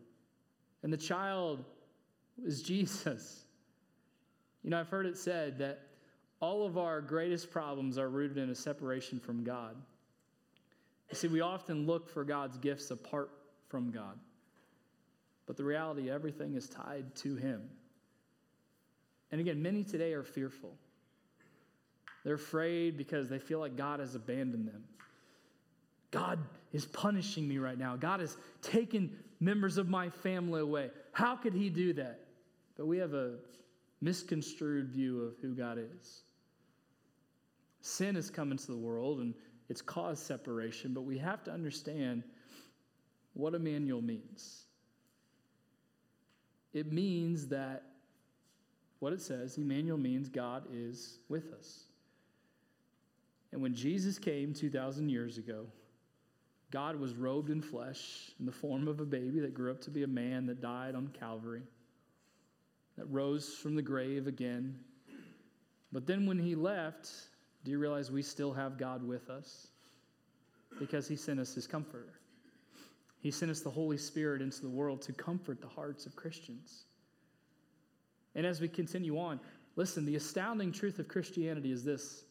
And 0.82 0.92
the 0.92 0.98
child 0.98 1.64
is 2.44 2.62
Jesus. 2.62 3.44
You 4.62 4.70
know, 4.70 4.80
I've 4.80 4.88
heard 4.88 5.06
it 5.06 5.16
said 5.16 5.58
that 5.58 5.80
all 6.40 6.66
of 6.66 6.78
our 6.78 7.00
greatest 7.00 7.50
problems 7.50 7.98
are 7.98 8.08
rooted 8.08 8.38
in 8.38 8.50
a 8.50 8.54
separation 8.54 9.20
from 9.20 9.44
God. 9.44 9.76
You 11.10 11.16
see, 11.16 11.28
we 11.28 11.40
often 11.40 11.86
look 11.86 12.08
for 12.08 12.24
God's 12.24 12.56
gifts 12.58 12.90
apart 12.90 13.30
from 13.68 13.90
God. 13.90 14.18
But 15.46 15.56
the 15.56 15.64
reality, 15.64 16.10
everything 16.10 16.54
is 16.54 16.68
tied 16.68 17.14
to 17.16 17.36
Him. 17.36 17.62
And 19.30 19.40
again, 19.40 19.62
many 19.62 19.84
today 19.84 20.12
are 20.12 20.22
fearful. 20.22 20.74
They're 22.24 22.34
afraid 22.34 22.96
because 22.96 23.28
they 23.28 23.38
feel 23.38 23.58
like 23.58 23.76
God 23.76 24.00
has 24.00 24.14
abandoned 24.14 24.68
them. 24.68 24.84
God 26.12 26.38
is 26.72 26.86
punishing 26.86 27.48
me 27.48 27.58
right 27.58 27.76
now. 27.76 27.96
God 27.96 28.20
has 28.20 28.36
taken 28.60 29.10
members 29.40 29.76
of 29.78 29.88
my 29.88 30.08
family 30.08 30.60
away. 30.60 30.90
How 31.10 31.34
could 31.34 31.54
He 31.54 31.68
do 31.68 31.92
that? 31.94 32.20
But 32.76 32.86
we 32.86 32.98
have 32.98 33.14
a 33.14 33.34
misconstrued 34.00 34.88
view 34.90 35.22
of 35.22 35.34
who 35.40 35.54
God 35.54 35.78
is. 35.78 36.22
Sin 37.80 38.14
has 38.14 38.30
come 38.30 38.52
into 38.52 38.68
the 38.68 38.76
world 38.76 39.18
and 39.18 39.34
it's 39.68 39.82
caused 39.82 40.24
separation, 40.24 40.92
but 40.92 41.02
we 41.02 41.18
have 41.18 41.42
to 41.44 41.50
understand 41.50 42.22
what 43.32 43.54
Emmanuel 43.54 44.02
means. 44.02 44.66
It 46.74 46.92
means 46.92 47.48
that 47.48 47.82
what 49.00 49.12
it 49.12 49.20
says, 49.20 49.56
Emmanuel 49.58 49.98
means 49.98 50.28
God 50.28 50.64
is 50.72 51.18
with 51.28 51.52
us. 51.52 51.84
And 53.50 53.60
when 53.60 53.74
Jesus 53.74 54.18
came 54.18 54.54
2,000 54.54 55.08
years 55.08 55.38
ago, 55.38 55.66
God 56.72 56.96
was 56.98 57.14
robed 57.14 57.50
in 57.50 57.60
flesh 57.60 58.32
in 58.40 58.46
the 58.46 58.52
form 58.52 58.88
of 58.88 58.98
a 58.98 59.04
baby 59.04 59.40
that 59.40 59.52
grew 59.52 59.70
up 59.70 59.80
to 59.82 59.90
be 59.90 60.04
a 60.04 60.08
man 60.08 60.46
that 60.46 60.62
died 60.62 60.94
on 60.94 61.08
Calvary, 61.08 61.62
that 62.96 63.04
rose 63.10 63.54
from 63.54 63.76
the 63.76 63.82
grave 63.82 64.26
again. 64.26 64.74
But 65.92 66.06
then 66.06 66.24
when 66.24 66.38
he 66.38 66.54
left, 66.54 67.10
do 67.62 67.70
you 67.70 67.78
realize 67.78 68.10
we 68.10 68.22
still 68.22 68.54
have 68.54 68.78
God 68.78 69.06
with 69.06 69.28
us? 69.28 69.68
Because 70.78 71.06
he 71.06 71.14
sent 71.14 71.38
us 71.38 71.54
his 71.54 71.66
comforter. 71.66 72.14
He 73.20 73.30
sent 73.30 73.50
us 73.50 73.60
the 73.60 73.70
Holy 73.70 73.98
Spirit 73.98 74.40
into 74.40 74.62
the 74.62 74.70
world 74.70 75.02
to 75.02 75.12
comfort 75.12 75.60
the 75.60 75.68
hearts 75.68 76.06
of 76.06 76.16
Christians. 76.16 76.84
And 78.34 78.46
as 78.46 78.62
we 78.62 78.68
continue 78.68 79.18
on, 79.18 79.38
listen, 79.76 80.06
the 80.06 80.16
astounding 80.16 80.72
truth 80.72 80.98
of 80.98 81.06
Christianity 81.06 81.70
is 81.70 81.84
this 81.84 82.24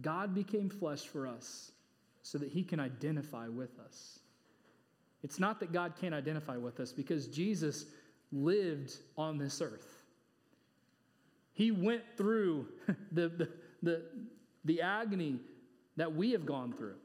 God 0.00 0.32
became 0.32 0.70
flesh 0.70 1.08
for 1.08 1.26
us 1.26 1.72
so 2.22 2.38
that 2.38 2.48
he 2.48 2.62
can 2.62 2.80
identify 2.80 3.48
with 3.48 3.78
us. 3.78 4.18
It's 5.22 5.38
not 5.38 5.60
that 5.60 5.72
God 5.72 5.94
can't 6.00 6.14
identify 6.14 6.56
with 6.56 6.80
us 6.80 6.92
because 6.92 7.26
Jesus 7.26 7.86
lived 8.32 8.92
on 9.16 9.38
this 9.38 9.60
earth. 9.60 10.04
He 11.52 11.70
went 11.70 12.02
through 12.16 12.68
the, 13.12 13.28
the, 13.28 13.48
the, 13.82 14.02
the 14.64 14.80
agony 14.82 15.40
that 15.96 16.14
we 16.14 16.32
have 16.32 16.46
gone 16.46 16.72
through. 16.72 16.96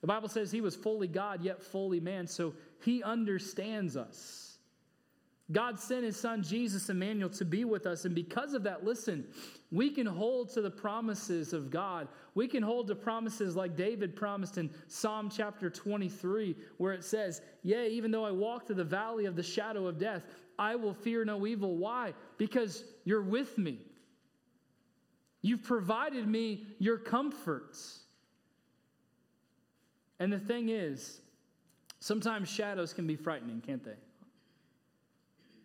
The 0.00 0.06
Bible 0.06 0.28
says 0.28 0.50
he 0.50 0.60
was 0.60 0.76
fully 0.76 1.08
God, 1.08 1.42
yet 1.42 1.62
fully 1.62 2.00
man, 2.00 2.26
so 2.26 2.54
he 2.82 3.02
understands 3.02 3.96
us. 3.96 4.55
God 5.52 5.78
sent 5.78 6.04
his 6.04 6.18
son 6.18 6.42
Jesus 6.42 6.88
Emmanuel 6.90 7.30
to 7.30 7.44
be 7.44 7.64
with 7.64 7.86
us. 7.86 8.04
And 8.04 8.14
because 8.14 8.52
of 8.52 8.64
that, 8.64 8.84
listen, 8.84 9.24
we 9.70 9.90
can 9.90 10.06
hold 10.06 10.50
to 10.54 10.60
the 10.60 10.70
promises 10.70 11.52
of 11.52 11.70
God. 11.70 12.08
We 12.34 12.48
can 12.48 12.64
hold 12.64 12.88
to 12.88 12.96
promises 12.96 13.54
like 13.54 13.76
David 13.76 14.16
promised 14.16 14.58
in 14.58 14.70
Psalm 14.88 15.30
chapter 15.30 15.70
23, 15.70 16.56
where 16.78 16.92
it 16.92 17.04
says, 17.04 17.42
Yea, 17.62 17.88
even 17.90 18.10
though 18.10 18.24
I 18.24 18.32
walk 18.32 18.66
through 18.66 18.76
the 18.76 18.84
valley 18.84 19.26
of 19.26 19.36
the 19.36 19.42
shadow 19.42 19.86
of 19.86 19.98
death, 19.98 20.24
I 20.58 20.74
will 20.74 20.94
fear 20.94 21.24
no 21.24 21.46
evil. 21.46 21.76
Why? 21.76 22.12
Because 22.38 22.82
you're 23.04 23.22
with 23.22 23.56
me. 23.56 23.78
You've 25.42 25.62
provided 25.62 26.26
me 26.26 26.66
your 26.80 26.98
comforts. 26.98 28.00
And 30.18 30.32
the 30.32 30.40
thing 30.40 30.70
is, 30.70 31.20
sometimes 32.00 32.48
shadows 32.48 32.92
can 32.92 33.06
be 33.06 33.14
frightening, 33.14 33.60
can't 33.60 33.84
they? 33.84 33.94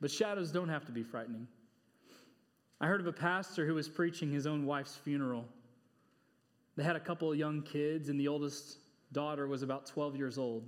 But 0.01 0.09
shadows 0.09 0.51
don't 0.51 0.69
have 0.69 0.85
to 0.85 0.91
be 0.91 1.03
frightening. 1.03 1.47
I 2.81 2.87
heard 2.87 2.99
of 2.99 3.07
a 3.07 3.13
pastor 3.13 3.67
who 3.67 3.75
was 3.75 3.87
preaching 3.87 4.31
his 4.31 4.47
own 4.47 4.65
wife's 4.65 4.95
funeral. 4.95 5.45
They 6.75 6.83
had 6.83 6.95
a 6.95 6.99
couple 6.99 7.31
of 7.31 7.37
young 7.37 7.61
kids, 7.61 8.09
and 8.09 8.19
the 8.19 8.27
oldest 8.27 8.79
daughter 9.11 9.47
was 9.47 9.61
about 9.61 9.85
12 9.85 10.15
years 10.15 10.39
old. 10.39 10.67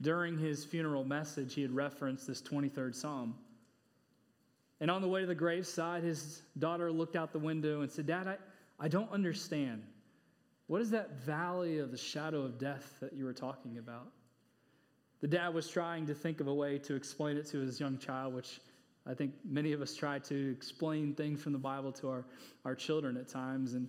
During 0.00 0.36
his 0.36 0.64
funeral 0.64 1.04
message, 1.04 1.54
he 1.54 1.62
had 1.62 1.70
referenced 1.70 2.26
this 2.26 2.42
23rd 2.42 2.96
Psalm. 2.96 3.36
And 4.80 4.90
on 4.90 5.00
the 5.00 5.06
way 5.06 5.20
to 5.20 5.26
the 5.28 5.34
graveside, 5.36 6.02
his 6.02 6.42
daughter 6.58 6.90
looked 6.90 7.14
out 7.14 7.32
the 7.32 7.38
window 7.38 7.82
and 7.82 7.90
said, 7.90 8.06
Dad, 8.06 8.26
I, 8.26 8.36
I 8.80 8.88
don't 8.88 9.12
understand. 9.12 9.84
What 10.66 10.80
is 10.80 10.90
that 10.90 11.20
valley 11.20 11.78
of 11.78 11.92
the 11.92 11.96
shadow 11.96 12.42
of 12.42 12.58
death 12.58 12.96
that 13.00 13.12
you 13.12 13.24
were 13.24 13.32
talking 13.32 13.78
about? 13.78 14.08
The 15.22 15.28
dad 15.28 15.54
was 15.54 15.68
trying 15.68 16.06
to 16.06 16.14
think 16.14 16.40
of 16.40 16.48
a 16.48 16.54
way 16.54 16.78
to 16.80 16.96
explain 16.96 17.36
it 17.36 17.46
to 17.50 17.58
his 17.58 17.78
young 17.78 17.96
child, 17.96 18.34
which 18.34 18.60
I 19.06 19.14
think 19.14 19.32
many 19.44 19.72
of 19.72 19.80
us 19.80 19.94
try 19.94 20.18
to 20.18 20.50
explain 20.50 21.14
things 21.14 21.40
from 21.40 21.52
the 21.52 21.60
Bible 21.60 21.92
to 21.92 22.08
our, 22.08 22.24
our 22.64 22.74
children 22.74 23.16
at 23.16 23.28
times. 23.28 23.74
And 23.74 23.88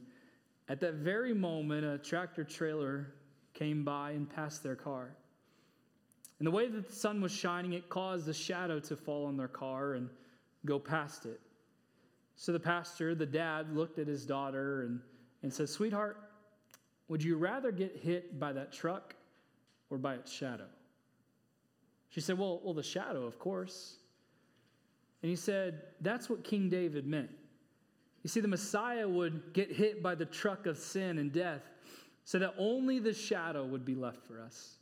at 0.69 0.79
that 0.81 0.93
very 0.93 1.33
moment, 1.33 1.85
a 1.85 1.97
tractor 1.97 2.43
trailer 2.43 3.13
came 3.55 3.83
by 3.83 4.11
and 4.11 4.29
passed 4.29 4.61
their 4.61 4.75
car. 4.75 5.09
And 6.37 6.45
the 6.45 6.51
way 6.51 6.67
that 6.67 6.87
the 6.87 6.95
sun 6.95 7.19
was 7.19 7.31
shining, 7.31 7.73
it 7.73 7.89
caused 7.89 8.29
a 8.29 8.33
shadow 8.33 8.79
to 8.81 8.95
fall 8.95 9.25
on 9.25 9.35
their 9.35 9.47
car 9.47 9.93
and 9.93 10.09
go 10.65 10.77
past 10.77 11.25
it. 11.25 11.39
So 12.35 12.51
the 12.51 12.59
pastor, 12.59 13.15
the 13.15 13.25
dad, 13.25 13.75
looked 13.75 13.97
at 13.97 14.05
his 14.05 14.23
daughter 14.23 14.83
and, 14.83 14.99
and 15.41 15.51
said, 15.51 15.67
Sweetheart, 15.67 16.17
would 17.07 17.23
you 17.23 17.37
rather 17.37 17.71
get 17.71 17.97
hit 17.97 18.39
by 18.39 18.53
that 18.53 18.71
truck 18.71 19.15
or 19.89 19.97
by 19.97 20.13
its 20.13 20.31
shadow? 20.31 20.65
She 22.13 22.21
said, 22.21 22.37
Well, 22.37 22.61
well, 22.63 22.75
the 22.75 22.83
shadow, 22.83 23.25
of 23.25 23.39
course. 23.39 23.95
And 25.23 25.29
he 25.31 25.35
said, 25.35 25.81
That's 25.99 26.29
what 26.29 26.43
King 26.43 26.69
David 26.69 27.07
meant. 27.07 27.31
You 28.21 28.29
see, 28.29 28.39
the 28.39 28.47
Messiah 28.47 29.07
would 29.09 29.51
get 29.53 29.71
hit 29.71 30.03
by 30.03 30.13
the 30.13 30.25
truck 30.25 30.67
of 30.67 30.77
sin 30.77 31.17
and 31.17 31.31
death 31.31 31.63
so 32.23 32.37
that 32.37 32.53
only 32.57 32.99
the 32.99 33.13
shadow 33.13 33.65
would 33.65 33.83
be 33.83 33.95
left 33.95 34.23
for 34.27 34.39
us. 34.39 34.75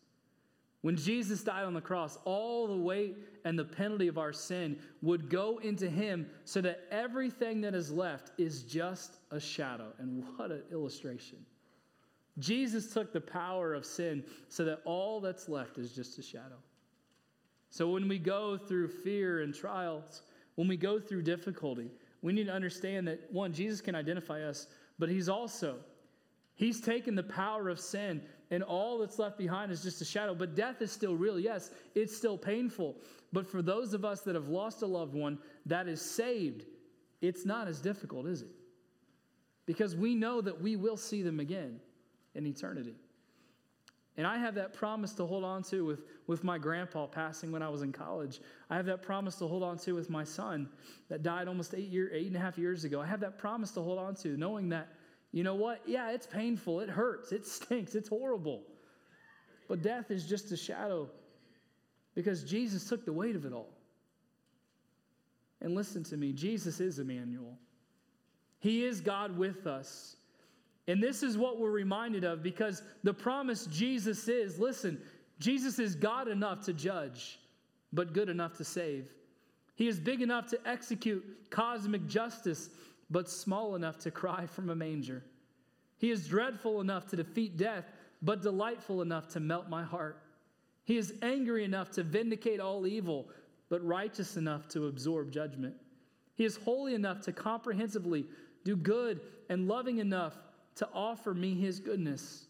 When 0.82 0.98
Jesus 0.98 1.42
died 1.42 1.64
on 1.64 1.74
the 1.74 1.82
cross, 1.82 2.18
all 2.26 2.68
the 2.68 2.76
weight 2.76 3.16
and 3.46 3.58
the 3.58 3.64
penalty 3.64 4.10
of 4.10 4.18
our 4.18 4.34
sin 4.34 4.78
would 5.02 5.30
go 5.30 5.60
into 5.60 5.90
him 5.90 6.28
so 6.44 6.60
that 6.62 6.86
everything 6.92 7.62
that 7.62 7.74
is 7.74 7.92
left 7.92 8.32
is 8.38 8.64
just 8.64 9.20
a 9.32 9.40
shadow. 9.40 9.94
And 10.00 10.26
what 10.36 10.52
an 10.52 10.64
illustration. 10.70 11.38
Jesus 12.40 12.92
took 12.94 13.14
the 13.14 13.22
power 13.22 13.74
of 13.74 13.86
sin 13.86 14.24
so 14.50 14.66
that 14.66 14.82
all 14.84 15.22
that's 15.22 15.48
left 15.48 15.78
is 15.78 15.94
just 15.94 16.20
a 16.20 16.22
shadow. 16.22 16.58
So 17.72 17.90
when 17.90 18.08
we 18.08 18.20
go 18.20 18.58
through 18.58 18.90
fear 18.90 19.42
and 19.42 19.56
trials, 19.56 20.22
when 20.56 20.68
we 20.68 20.78
go 20.78 21.00
through 21.00 21.24
difficulty, 21.24 21.90
we 22.22 22.34
need 22.34 22.46
to 22.46 22.54
understand 22.54 23.08
that 23.08 23.32
one, 23.32 23.54
Jesus 23.54 23.82
can 23.82 23.96
identify 23.96 24.44
us, 24.44 24.68
but 25.00 25.10
he's 25.10 25.28
also, 25.28 25.78
he's 26.54 26.80
taken 26.80 27.16
the 27.16 27.24
power 27.24 27.70
of 27.70 27.80
sin 27.80 28.22
and 28.52 28.62
all 28.62 29.00
that's 29.00 29.18
left 29.18 29.38
behind 29.38 29.72
is 29.72 29.82
just 29.82 30.02
a 30.02 30.06
shadow. 30.06 30.36
But 30.36 30.56
death 30.56 30.82
is 30.82 30.92
still 30.92 31.16
real. 31.16 31.40
Yes, 31.40 31.72
it's 31.96 32.16
still 32.16 32.38
painful. 32.38 32.98
But 33.32 33.48
for 33.48 33.62
those 33.62 33.94
of 33.94 34.04
us 34.04 34.22
that 34.22 34.36
have 34.36 34.50
lost 34.50 34.82
a 34.82 34.86
loved 34.86 35.16
one 35.16 35.40
that 35.66 35.88
is 35.88 36.02
saved, 36.02 36.66
it's 37.22 37.46
not 37.46 37.70
as 37.70 37.80
difficult, 37.80 38.28
is 38.28 38.42
it? 38.42 38.52
Because 39.66 39.96
we 39.96 40.16
know 40.16 40.42
that 40.42 40.62
we 40.62 40.76
will 40.76 40.98
see 40.98 41.22
them 41.22 41.40
again. 41.40 41.80
in 42.36 42.46
eternity. 42.46 42.96
And 44.22 44.28
I 44.28 44.38
have 44.38 44.54
that 44.54 44.72
promise 44.72 45.14
to 45.14 45.26
hold 45.26 45.44
on 45.44 45.64
to 45.64 45.84
with, 45.84 46.04
with 46.28 46.44
my 46.44 46.60
grandpa 46.60 47.08
passing 47.08 47.52
when 47.52 47.64
I 47.64 47.70
was 47.70 47.82
in 47.82 47.92
college. 47.92 48.40
I 48.70 48.76
have 48.76 48.86
that 48.86 49.02
promise 49.02 49.34
to 49.38 49.48
hold 49.48 49.64
on 49.64 49.80
to 49.80 49.94
with 49.94 50.12
my 50.12 50.24
son 50.24 50.70
that 51.10 51.24
died 51.24 51.48
almost 51.48 51.74
eight, 51.74 51.90
year, 51.90 52.12
eight 52.14 52.28
and 52.28 52.36
a 52.36 52.40
half 52.40 52.56
years 52.56 52.84
ago. 52.84 53.02
I 53.02 53.08
have 53.08 53.20
that 53.22 53.40
promise 53.40 53.72
to 53.72 53.82
hold 53.82 53.98
on 53.98 54.14
to, 54.18 54.38
knowing 54.38 54.70
that, 54.70 54.90
you 55.32 55.44
know 55.44 55.56
what? 55.56 55.82
Yeah, 55.88 56.12
it's 56.12 56.28
painful, 56.28 56.82
it 56.82 56.88
hurts, 56.88 57.32
it 57.32 57.48
stinks, 57.48 57.96
it's 57.96 58.10
horrible. 58.10 58.62
But 59.68 59.82
death 59.82 60.12
is 60.12 60.28
just 60.28 60.52
a 60.52 60.58
shadow 60.58 61.10
because 62.14 62.44
Jesus 62.44 62.88
took 62.88 63.06
the 63.06 63.14
weight 63.14 63.36
of 63.36 63.44
it 63.44 63.54
all. 63.54 63.74
And 65.62 65.74
listen 65.74 66.04
to 66.04 66.16
me 66.16 66.32
Jesus 66.32 66.80
is 66.80 67.00
Emmanuel, 67.00 67.58
He 68.60 68.86
is 68.86 69.02
God 69.02 69.36
with 69.36 69.66
us. 69.66 70.16
And 70.88 71.02
this 71.02 71.24
is 71.24 71.38
what 71.38 71.60
we're 71.60 71.72
reminded 71.72 72.24
of 72.24 72.42
because 72.42 72.82
the 73.04 73.14
promise 73.14 73.66
Jesus 73.68 74.28
is 74.28 74.60
listen, 74.60 75.02
Jesus 75.40 75.80
is 75.80 75.96
God 75.96 76.28
enough 76.28 76.66
to 76.66 76.74
judge, 76.74 77.40
but 77.94 78.14
good 78.14 78.30
enough 78.30 78.58
to 78.58 78.64
save. 78.64 79.10
He 79.76 79.88
is 79.88 80.00
big 80.00 80.22
enough 80.22 80.48
to 80.48 80.60
execute 80.68 81.50
cosmic 81.50 82.08
justice, 82.08 82.70
but 83.10 83.30
small 83.30 83.76
enough 83.76 83.98
to 84.00 84.12
cry 84.12 84.46
from 84.46 84.70
a 84.70 84.76
manger. 84.76 85.24
He 85.98 86.12
is 86.12 86.28
dreadful 86.28 86.82
enough 86.82 87.08
to 87.08 87.16
defeat 87.16 87.58
death, 87.58 87.86
but 88.22 88.42
delightful 88.42 89.02
enough 89.02 89.28
to 89.30 89.40
melt 89.40 89.70
my 89.70 89.84
heart. 89.84 90.22
He 90.84 90.98
is 90.98 91.14
angry 91.22 91.64
enough 91.64 91.92
to 91.92 92.04
vindicate 92.04 92.60
all 92.60 92.86
evil, 92.86 93.30
but 93.70 93.86
righteous 93.86 94.38
enough 94.38 94.68
to 94.70 94.88
absorb 94.88 95.32
judgment. 95.32 95.76
He 96.36 96.46
is 96.46 96.58
holy 96.58 96.96
enough 96.96 97.22
to 97.22 97.32
comprehensively 97.32 98.26
do 98.64 98.76
good 98.76 99.22
and 99.50 99.68
loving 99.68 100.00
enough 100.00 100.36
to 100.76 100.88
offer 100.94 101.34
me 101.34 101.54
his 101.56 101.80
goodness. 101.80 102.46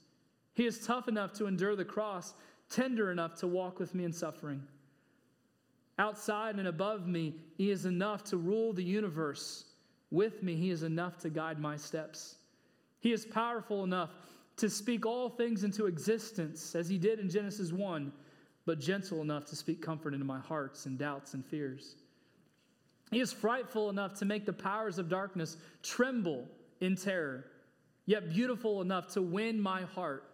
He 0.53 0.65
is 0.65 0.86
tough 0.86 1.07
enough 1.07 1.34
to 1.34 1.47
endure 1.47 1.76
the 1.76 1.86
cross, 1.86 2.34
tender 2.69 3.11
enough 3.11 3.36
to 3.39 3.47
walk 3.47 3.80
with 3.80 3.95
me 3.95 4.03
in 4.03 4.13
suffering. 4.13 4.63
Outside 5.99 6.55
and 6.55 6.67
above 6.67 7.07
me, 7.07 7.36
he 7.57 7.69
is 7.69 7.86
enough 7.86 8.24
to 8.26 8.38
rule 8.38 8.74
the 8.74 8.84
universe. 8.84 9.65
With 10.09 10.43
me, 10.43 10.55
he 10.55 10.72
is 10.72 10.84
enough 10.84 11.17
to 11.19 11.30
guide 11.30 11.59
my 11.59 11.78
steps. 11.78 12.36
He 12.99 13.11
is 13.11 13.26
powerful 13.26 13.84
enough 13.84 14.09
to 14.57 14.69
speak 14.69 15.05
all 15.05 15.30
things 15.30 15.63
into 15.63 15.86
existence, 15.86 16.76
as 16.76 16.89
he 16.89 16.97
did 16.97 17.19
in 17.19 17.30
Genesis 17.30 17.72
1, 17.72 18.11
but 18.65 18.80
gentle 18.80 19.22
enough 19.22 19.45
to 19.45 19.55
speak 19.55 19.82
comfort 19.82 20.13
into 20.13 20.26
my 20.26 20.39
hearts 20.39 20.86
and 20.86 20.97
doubts 20.97 21.34
and 21.34 21.45
fears. 21.45 21.95
He 23.11 23.19
is 23.19 23.34
frightful 23.34 23.89
enough 23.89 24.13
to 24.19 24.26
make 24.26 24.45
the 24.45 24.53
powers 24.53 24.97
of 24.97 25.09
darkness 25.09 25.57
tremble 25.84 26.47
in 26.80 26.95
terror 26.95 27.45
yet 28.12 28.30
beautiful 28.30 28.82
enough 28.82 29.07
to 29.07 29.22
win 29.22 29.57
my 29.57 29.84
heart. 29.84 30.26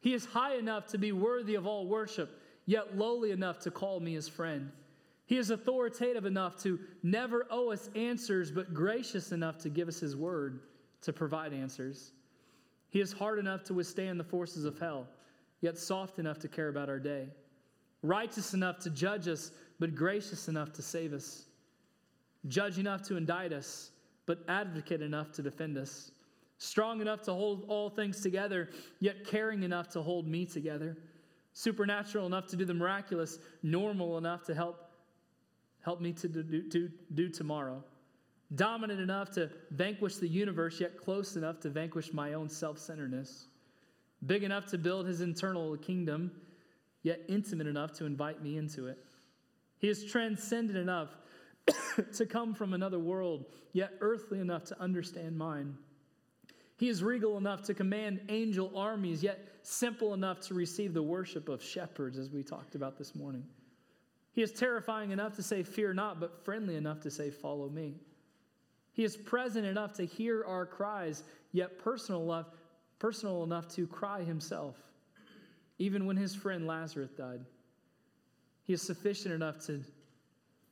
He 0.00 0.12
is 0.12 0.26
high 0.26 0.56
enough 0.56 0.88
to 0.88 0.98
be 0.98 1.10
worthy 1.10 1.54
of 1.54 1.66
all 1.66 1.86
worship, 1.86 2.38
yet 2.66 2.98
lowly 2.98 3.30
enough 3.30 3.58
to 3.60 3.70
call 3.70 3.98
me 3.98 4.12
his 4.12 4.28
friend. 4.28 4.70
He 5.24 5.38
is 5.38 5.48
authoritative 5.48 6.26
enough 6.26 6.62
to 6.64 6.78
never 7.02 7.46
owe 7.50 7.72
us 7.72 7.88
answers, 7.94 8.50
but 8.50 8.74
gracious 8.74 9.32
enough 9.32 9.56
to 9.60 9.70
give 9.70 9.88
us 9.88 9.98
his 9.98 10.16
word 10.16 10.60
to 11.00 11.10
provide 11.14 11.54
answers. 11.54 12.12
He 12.90 13.00
is 13.00 13.10
hard 13.10 13.38
enough 13.38 13.64
to 13.64 13.74
withstand 13.74 14.20
the 14.20 14.24
forces 14.24 14.66
of 14.66 14.78
hell, 14.78 15.06
yet 15.62 15.78
soft 15.78 16.18
enough 16.18 16.38
to 16.40 16.48
care 16.48 16.68
about 16.68 16.90
our 16.90 17.00
day. 17.00 17.28
Righteous 18.02 18.52
enough 18.52 18.80
to 18.80 18.90
judge 18.90 19.28
us, 19.28 19.50
but 19.80 19.94
gracious 19.94 20.48
enough 20.48 20.74
to 20.74 20.82
save 20.82 21.14
us. 21.14 21.46
Judge 22.48 22.78
enough 22.78 23.00
to 23.04 23.16
indict 23.16 23.54
us, 23.54 23.92
but 24.26 24.40
advocate 24.46 25.00
enough 25.00 25.32
to 25.32 25.42
defend 25.42 25.78
us 25.78 26.10
strong 26.58 27.00
enough 27.00 27.22
to 27.22 27.32
hold 27.32 27.64
all 27.68 27.88
things 27.88 28.20
together, 28.20 28.68
yet 29.00 29.24
caring 29.24 29.62
enough 29.62 29.88
to 29.90 30.02
hold 30.02 30.26
me 30.26 30.44
together, 30.44 30.96
supernatural 31.52 32.26
enough 32.26 32.46
to 32.48 32.56
do 32.56 32.64
the 32.64 32.74
miraculous, 32.74 33.38
normal 33.62 34.18
enough 34.18 34.44
to 34.44 34.54
help 34.54 34.84
help 35.80 36.00
me 36.02 36.12
to 36.12 36.28
do, 36.28 36.42
do, 36.42 36.90
do 37.14 37.30
tomorrow, 37.30 37.82
dominant 38.54 39.00
enough 39.00 39.30
to 39.30 39.48
vanquish 39.70 40.16
the 40.16 40.28
universe, 40.28 40.80
yet 40.80 40.98
close 40.98 41.36
enough 41.36 41.60
to 41.60 41.70
vanquish 41.70 42.12
my 42.12 42.34
own 42.34 42.46
self-centeredness, 42.46 43.46
big 44.26 44.42
enough 44.42 44.66
to 44.66 44.76
build 44.76 45.06
his 45.06 45.22
internal 45.22 45.76
kingdom, 45.78 46.30
yet 47.04 47.20
intimate 47.28 47.66
enough 47.66 47.92
to 47.92 48.04
invite 48.04 48.42
me 48.42 48.58
into 48.58 48.86
it. 48.86 48.98
He 49.78 49.88
is 49.88 50.04
transcendent 50.04 50.76
enough 50.76 51.08
to 52.16 52.26
come 52.26 52.52
from 52.52 52.74
another 52.74 52.98
world, 52.98 53.46
yet 53.72 53.92
earthly 54.00 54.40
enough 54.40 54.64
to 54.64 54.80
understand 54.82 55.38
mine. 55.38 55.78
He 56.78 56.88
is 56.88 57.02
regal 57.02 57.36
enough 57.36 57.62
to 57.64 57.74
command 57.74 58.20
angel 58.28 58.70
armies, 58.76 59.20
yet 59.20 59.44
simple 59.62 60.14
enough 60.14 60.40
to 60.42 60.54
receive 60.54 60.94
the 60.94 61.02
worship 61.02 61.48
of 61.48 61.60
shepherds, 61.60 62.16
as 62.16 62.30
we 62.30 62.44
talked 62.44 62.76
about 62.76 62.96
this 62.96 63.16
morning. 63.16 63.44
He 64.32 64.42
is 64.42 64.52
terrifying 64.52 65.10
enough 65.10 65.34
to 65.36 65.42
say, 65.42 65.64
Fear 65.64 65.94
not, 65.94 66.20
but 66.20 66.44
friendly 66.44 66.76
enough 66.76 67.00
to 67.00 67.10
say, 67.10 67.30
Follow 67.30 67.68
me. 67.68 67.96
He 68.92 69.02
is 69.02 69.16
present 69.16 69.66
enough 69.66 69.92
to 69.94 70.06
hear 70.06 70.44
our 70.44 70.64
cries, 70.64 71.24
yet 71.50 71.80
personal 71.80 72.22
enough, 72.22 72.46
personal 73.00 73.42
enough 73.42 73.66
to 73.74 73.88
cry 73.88 74.22
himself, 74.22 74.76
even 75.80 76.06
when 76.06 76.16
his 76.16 76.32
friend 76.32 76.64
Lazarus 76.68 77.10
died. 77.10 77.44
He 78.62 78.72
is 78.72 78.82
sufficient 78.82 79.34
enough 79.34 79.66
to 79.66 79.82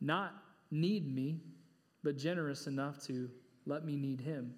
not 0.00 0.34
need 0.70 1.12
me, 1.12 1.40
but 2.04 2.16
generous 2.16 2.68
enough 2.68 3.04
to 3.06 3.28
let 3.66 3.84
me 3.84 3.96
need 3.96 4.20
him 4.20 4.54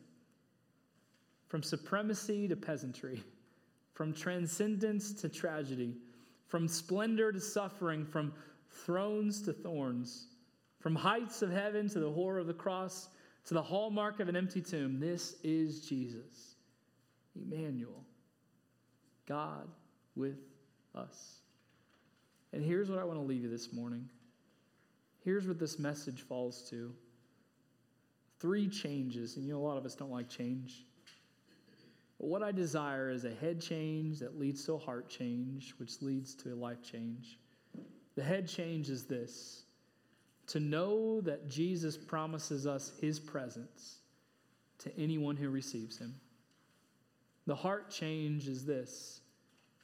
from 1.49 1.63
supremacy 1.63 2.47
to 2.47 2.57
peasantry, 2.57 3.23
from 3.95 4.13
transcendence 4.13 5.13
to 5.15 5.29
tragedy, 5.29 5.97
from 6.47 6.69
splendor 6.69 7.33
to 7.33 7.41
suffering, 7.41 8.05
from 8.07 8.33
thrones 8.71 9.43
to 9.43 9.53
thorns, 9.53 10.29
from 10.81 10.95
heights 10.95 11.43
of 11.43 11.51
heaven 11.51 11.89
to 11.89 11.99
the 11.99 12.11
horror 12.11 12.39
of 12.39 12.47
the 12.47 12.55
cross, 12.55 13.09
to 13.47 13.55
the 13.55 13.63
hallmark 13.63 14.21
of 14.21 14.29
an 14.29 14.37
empty 14.37 14.61
tomb. 14.61 15.01
This 15.01 15.37
is 15.43 15.81
Jesus, 15.81 16.57
Emmanuel, 17.35 18.05
God 19.27 19.69
with 20.15 20.39
us. 20.95 21.39
And 22.53 22.63
here's 22.63 22.91
what 22.91 22.99
I 22.99 23.05
want 23.05 23.19
to 23.19 23.25
leave 23.25 23.43
you 23.43 23.51
this 23.51 23.73
morning. 23.73 24.09
Here's 25.25 25.47
what 25.47 25.59
this 25.59 25.79
message 25.79 26.23
falls 26.23 26.69
to 26.71 26.95
three 28.39 28.69
changes. 28.69 29.37
And 29.37 29.47
you 29.47 29.53
know, 29.53 29.61
a 29.61 29.67
lot 29.67 29.77
of 29.77 29.85
us 29.85 29.95
don't 29.95 30.11
like 30.11 30.29
change. 30.29 30.85
But 32.19 32.29
what 32.29 32.43
I 32.43 32.53
desire 32.53 33.11
is 33.11 33.25
a 33.25 33.35
head 33.35 33.61
change 33.61 34.19
that 34.19 34.39
leads 34.39 34.65
to 34.65 34.75
a 34.75 34.79
heart 34.79 35.09
change, 35.09 35.75
which 35.79 36.03
leads 36.03 36.35
to 36.37 36.53
a 36.53 36.57
life 36.57 36.83
change. 36.83 37.39
The 38.17 38.23
head 38.25 38.49
change 38.49 38.91
is 38.91 39.05
this 39.05 39.65
to 40.49 40.61
know 40.61 41.21
that 41.21 41.49
Jesus 41.49 41.97
promises 41.97 42.67
us 42.67 42.93
his 43.01 43.21
presence 43.21 43.99
to 44.79 44.91
anyone 44.99 45.37
who 45.37 45.51
receives 45.51 45.99
him. 45.99 46.15
The 47.47 47.55
heart 47.55 47.91
change 47.91 48.49
is 48.49 48.65
this 48.65 49.21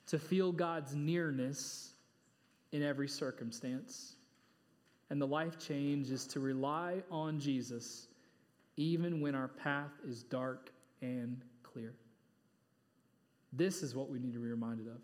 to 0.07 0.19
feel 0.19 0.53
God's 0.53 0.95
nearness 0.95 1.93
in 2.73 2.83
every 2.83 3.09
circumstance. 3.09 4.17
And 5.11 5.21
the 5.21 5.27
life 5.27 5.59
change 5.59 6.11
is 6.11 6.27
to 6.29 6.41
rely 6.41 7.03
on 7.11 7.39
Jesus 7.39 8.09
even 8.77 9.21
when 9.21 9.35
our 9.35 9.49
path 9.49 9.93
is 10.07 10.25
dark 10.25 10.73
and 11.01 11.43
clear. 11.63 11.95
This 13.57 13.83
is 13.83 13.95
what 13.95 14.11
we 14.11 14.19
need 14.19 14.33
to 14.33 14.39
be 14.39 14.49
reminded 14.49 14.87
of 14.87 15.01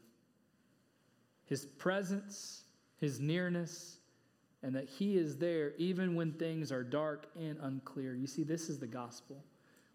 His 1.46 1.66
presence, 1.66 2.64
His 2.98 3.20
nearness, 3.20 3.98
and 4.62 4.74
that 4.74 4.88
He 4.88 5.16
is 5.16 5.36
there 5.36 5.72
even 5.78 6.14
when 6.14 6.32
things 6.32 6.72
are 6.72 6.82
dark 6.82 7.26
and 7.36 7.56
unclear. 7.62 8.14
You 8.14 8.26
see, 8.26 8.42
this 8.42 8.68
is 8.68 8.78
the 8.78 8.86
gospel. 8.86 9.42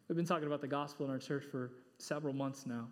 We've 0.08 0.16
been 0.16 0.26
talking 0.26 0.48
about 0.48 0.62
the 0.62 0.68
gospel 0.68 1.06
in 1.06 1.12
our 1.12 1.18
church 1.18 1.44
for 1.52 1.72
several 1.98 2.34
months 2.34 2.66
now. 2.66 2.88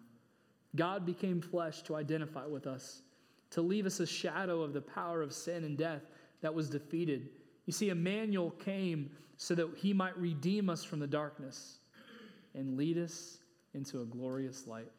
God 0.75 1.05
became 1.05 1.41
flesh 1.41 1.83
to 1.83 1.95
identify 1.95 2.45
with 2.45 2.65
us, 2.65 3.03
to 3.51 3.61
leave 3.61 3.85
us 3.85 3.99
a 3.99 4.07
shadow 4.07 4.61
of 4.61 4.73
the 4.73 4.81
power 4.81 5.21
of 5.21 5.31
sin 5.31 5.63
and 5.63 5.77
death 5.77 6.01
that 6.41 6.53
was 6.53 6.69
defeated. 6.69 7.29
You 7.65 7.73
see, 7.73 7.89
Emmanuel 7.89 8.51
came 8.51 9.11
so 9.37 9.55
that 9.55 9.69
he 9.77 9.93
might 9.93 10.17
redeem 10.17 10.69
us 10.69 10.83
from 10.83 10.99
the 10.99 11.07
darkness 11.07 11.79
and 12.55 12.77
lead 12.77 12.97
us 12.97 13.39
into 13.73 14.01
a 14.01 14.05
glorious 14.05 14.67
light. 14.67 14.91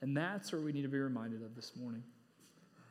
And 0.00 0.16
that's 0.16 0.52
what 0.52 0.62
we 0.62 0.72
need 0.72 0.82
to 0.82 0.88
be 0.88 0.98
reminded 0.98 1.42
of 1.42 1.54
this 1.54 1.72
morning. 1.76 2.02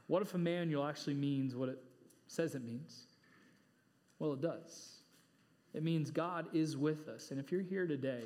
What 0.07 0.21
if 0.21 0.33
Emmanuel 0.33 0.85
actually 0.85 1.13
means 1.13 1.55
what 1.55 1.69
it 1.69 1.79
says 2.27 2.55
it 2.55 2.63
means? 2.63 3.05
Well, 4.19 4.33
it 4.33 4.41
does. 4.41 4.97
It 5.73 5.83
means 5.83 6.11
God 6.11 6.47
is 6.53 6.75
with 6.75 7.07
us. 7.07 7.31
And 7.31 7.39
if 7.39 7.51
you're 7.51 7.61
here 7.61 7.87
today 7.87 8.23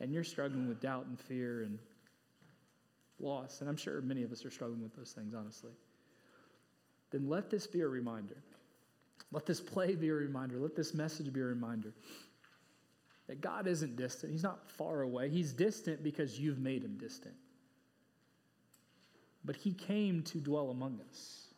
and 0.00 0.12
you're 0.12 0.24
struggling 0.24 0.68
with 0.68 0.80
doubt 0.80 1.06
and 1.06 1.18
fear 1.18 1.62
and 1.62 1.78
loss, 3.18 3.60
and 3.60 3.68
I'm 3.68 3.76
sure 3.76 4.00
many 4.00 4.22
of 4.22 4.32
us 4.32 4.44
are 4.44 4.50
struggling 4.50 4.82
with 4.82 4.94
those 4.94 5.12
things, 5.12 5.34
honestly, 5.34 5.72
then 7.10 7.28
let 7.28 7.50
this 7.50 7.66
be 7.66 7.80
a 7.80 7.88
reminder. 7.88 8.36
Let 9.32 9.46
this 9.46 9.60
play 9.60 9.94
be 9.94 10.08
a 10.08 10.14
reminder. 10.14 10.58
Let 10.58 10.76
this 10.76 10.94
message 10.94 11.32
be 11.32 11.40
a 11.40 11.44
reminder 11.44 11.92
that 13.26 13.40
God 13.40 13.66
isn't 13.66 13.96
distant. 13.96 14.32
He's 14.32 14.42
not 14.42 14.70
far 14.70 15.02
away. 15.02 15.30
He's 15.30 15.52
distant 15.52 16.02
because 16.02 16.38
you've 16.38 16.58
made 16.58 16.84
him 16.84 16.98
distant. 16.98 17.34
But 19.44 19.56
he 19.56 19.72
came 19.72 20.22
to 20.22 20.38
dwell 20.38 20.70
among 20.70 21.00
us. 21.08 21.48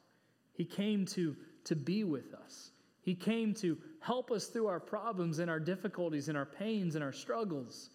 He 0.52 0.64
came 0.64 1.06
to, 1.06 1.36
to 1.64 1.76
be 1.76 2.04
with 2.04 2.34
us. 2.34 2.70
He 3.02 3.14
came 3.14 3.54
to 3.54 3.78
help 4.00 4.30
us 4.30 4.46
through 4.46 4.66
our 4.66 4.80
problems 4.80 5.38
and 5.38 5.48
our 5.48 5.60
difficulties 5.60 6.28
and 6.28 6.36
our 6.36 6.46
pains 6.46 6.94
and 6.94 7.04
our 7.04 7.12
struggles. 7.12 7.90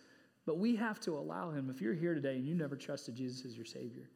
But 0.46 0.58
we 0.58 0.76
have 0.78 1.00
to 1.02 1.18
allow 1.18 1.52
him. 1.52 1.70
If 1.70 1.82
you're 1.82 1.94
here 1.94 2.14
today 2.14 2.36
and 2.36 2.48
you 2.48 2.56
never 2.56 2.76
trusted 2.76 3.16
Jesus 3.16 3.46
as 3.46 3.56
your 3.56 3.66
Savior, 3.66 4.10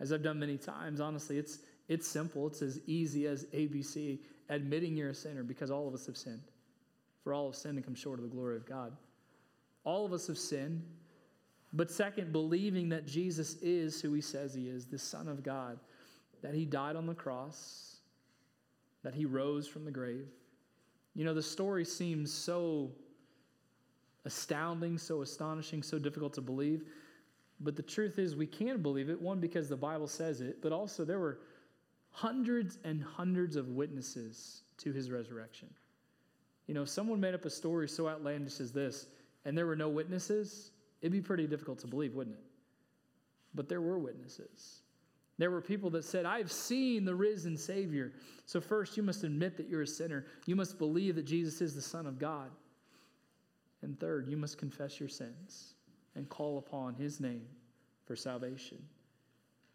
as 0.00 0.12
I've 0.12 0.22
done 0.22 0.38
many 0.38 0.58
times, 0.58 1.00
honestly, 1.00 1.38
it's, 1.38 1.60
it's 1.88 2.06
simple. 2.06 2.46
It's 2.46 2.62
as 2.62 2.80
easy 2.86 3.26
as 3.26 3.46
ABC, 3.46 4.20
admitting 4.48 4.96
you're 4.96 5.10
a 5.10 5.14
sinner 5.14 5.42
because 5.42 5.70
all 5.70 5.88
of 5.88 5.94
us 5.94 6.06
have 6.06 6.16
sinned. 6.16 6.42
For 7.24 7.32
all 7.32 7.46
have 7.46 7.56
sinned 7.56 7.76
and 7.76 7.84
come 7.84 7.94
short 7.94 8.18
of 8.18 8.24
the 8.24 8.34
glory 8.34 8.56
of 8.56 8.66
God. 8.66 8.96
All 9.84 10.04
of 10.04 10.12
us 10.12 10.26
have 10.26 10.38
sinned. 10.38 10.82
But 11.72 11.90
second, 11.90 12.32
believing 12.32 12.88
that 12.90 13.06
Jesus 13.06 13.56
is 13.56 14.00
who 14.00 14.12
he 14.14 14.20
says 14.20 14.54
he 14.54 14.68
is, 14.68 14.86
the 14.86 14.98
Son 14.98 15.28
of 15.28 15.42
God, 15.42 15.78
that 16.42 16.54
he 16.54 16.64
died 16.64 16.96
on 16.96 17.06
the 17.06 17.14
cross, 17.14 17.96
that 19.02 19.14
he 19.14 19.26
rose 19.26 19.66
from 19.66 19.84
the 19.84 19.90
grave. 19.90 20.28
You 21.14 21.24
know, 21.24 21.34
the 21.34 21.42
story 21.42 21.84
seems 21.84 22.32
so 22.32 22.90
astounding, 24.24 24.98
so 24.98 25.22
astonishing, 25.22 25.82
so 25.82 25.98
difficult 25.98 26.32
to 26.34 26.40
believe. 26.40 26.84
But 27.60 27.76
the 27.76 27.82
truth 27.82 28.18
is, 28.18 28.36
we 28.36 28.46
can 28.46 28.82
believe 28.82 29.10
it, 29.10 29.20
one, 29.20 29.40
because 29.40 29.68
the 29.68 29.76
Bible 29.76 30.06
says 30.06 30.40
it, 30.40 30.62
but 30.62 30.72
also 30.72 31.04
there 31.04 31.18
were 31.18 31.40
hundreds 32.10 32.78
and 32.84 33.02
hundreds 33.02 33.56
of 33.56 33.68
witnesses 33.68 34.62
to 34.78 34.92
his 34.92 35.10
resurrection. 35.10 35.68
You 36.66 36.74
know, 36.74 36.82
if 36.82 36.88
someone 36.88 37.20
made 37.20 37.34
up 37.34 37.44
a 37.44 37.50
story 37.50 37.88
so 37.88 38.08
outlandish 38.08 38.60
as 38.60 38.72
this, 38.72 39.06
and 39.44 39.56
there 39.56 39.66
were 39.66 39.76
no 39.76 39.88
witnesses, 39.88 40.70
it'd 41.00 41.12
be 41.12 41.20
pretty 41.20 41.46
difficult 41.46 41.78
to 41.80 41.86
believe, 41.86 42.14
wouldn't 42.14 42.36
it? 42.36 42.44
But 43.54 43.68
there 43.68 43.80
were 43.80 43.98
witnesses. 43.98 44.82
There 45.38 45.50
were 45.50 45.60
people 45.60 45.88
that 45.90 46.04
said, 46.04 46.26
I've 46.26 46.50
seen 46.50 47.04
the 47.04 47.14
risen 47.14 47.56
Savior. 47.56 48.12
So, 48.44 48.60
first, 48.60 48.96
you 48.96 49.04
must 49.04 49.22
admit 49.22 49.56
that 49.56 49.68
you're 49.68 49.82
a 49.82 49.86
sinner. 49.86 50.26
You 50.46 50.56
must 50.56 50.78
believe 50.78 51.14
that 51.14 51.24
Jesus 51.24 51.60
is 51.60 51.74
the 51.74 51.80
Son 51.80 52.06
of 52.06 52.18
God. 52.18 52.50
And 53.82 53.98
third, 53.98 54.28
you 54.28 54.36
must 54.36 54.58
confess 54.58 54.98
your 54.98 55.08
sins 55.08 55.74
and 56.16 56.28
call 56.28 56.58
upon 56.58 56.94
his 56.94 57.20
name 57.20 57.46
for 58.04 58.16
salvation. 58.16 58.78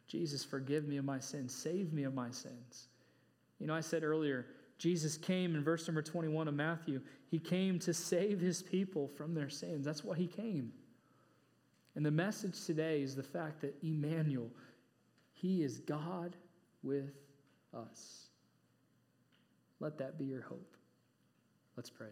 Jesus, 0.08 0.44
forgive 0.44 0.86
me 0.86 0.98
of 0.98 1.06
my 1.06 1.20
sins. 1.20 1.56
Save 1.56 1.94
me 1.94 2.04
of 2.04 2.14
my 2.14 2.30
sins. 2.30 2.90
You 3.60 3.68
know, 3.68 3.74
I 3.74 3.80
said 3.80 4.04
earlier, 4.04 4.48
Jesus 4.78 5.18
came 5.18 5.56
in 5.56 5.64
verse 5.64 5.88
number 5.88 6.02
21 6.02 6.50
of 6.50 6.54
Matthew. 6.54 7.00
He 7.32 7.40
came 7.40 7.80
to 7.80 7.94
save 7.94 8.42
his 8.42 8.62
people 8.62 9.08
from 9.08 9.34
their 9.34 9.50
sins. 9.50 9.86
That's 9.86 10.04
why 10.04 10.18
he 10.18 10.28
came. 10.28 10.74
And 11.96 12.06
the 12.06 12.12
message 12.12 12.66
today 12.66 13.02
is 13.02 13.16
the 13.16 13.24
fact 13.24 13.62
that 13.62 13.76
Emmanuel, 13.84 14.50
he 15.34 15.64
is 15.64 15.80
God 15.80 16.36
with 16.82 17.14
us. 17.74 18.28
Let 19.80 19.98
that 20.00 20.18
be 20.18 20.26
your 20.26 20.42
hope. 20.42 20.76
Let's 21.76 21.90
pray. 21.90 22.10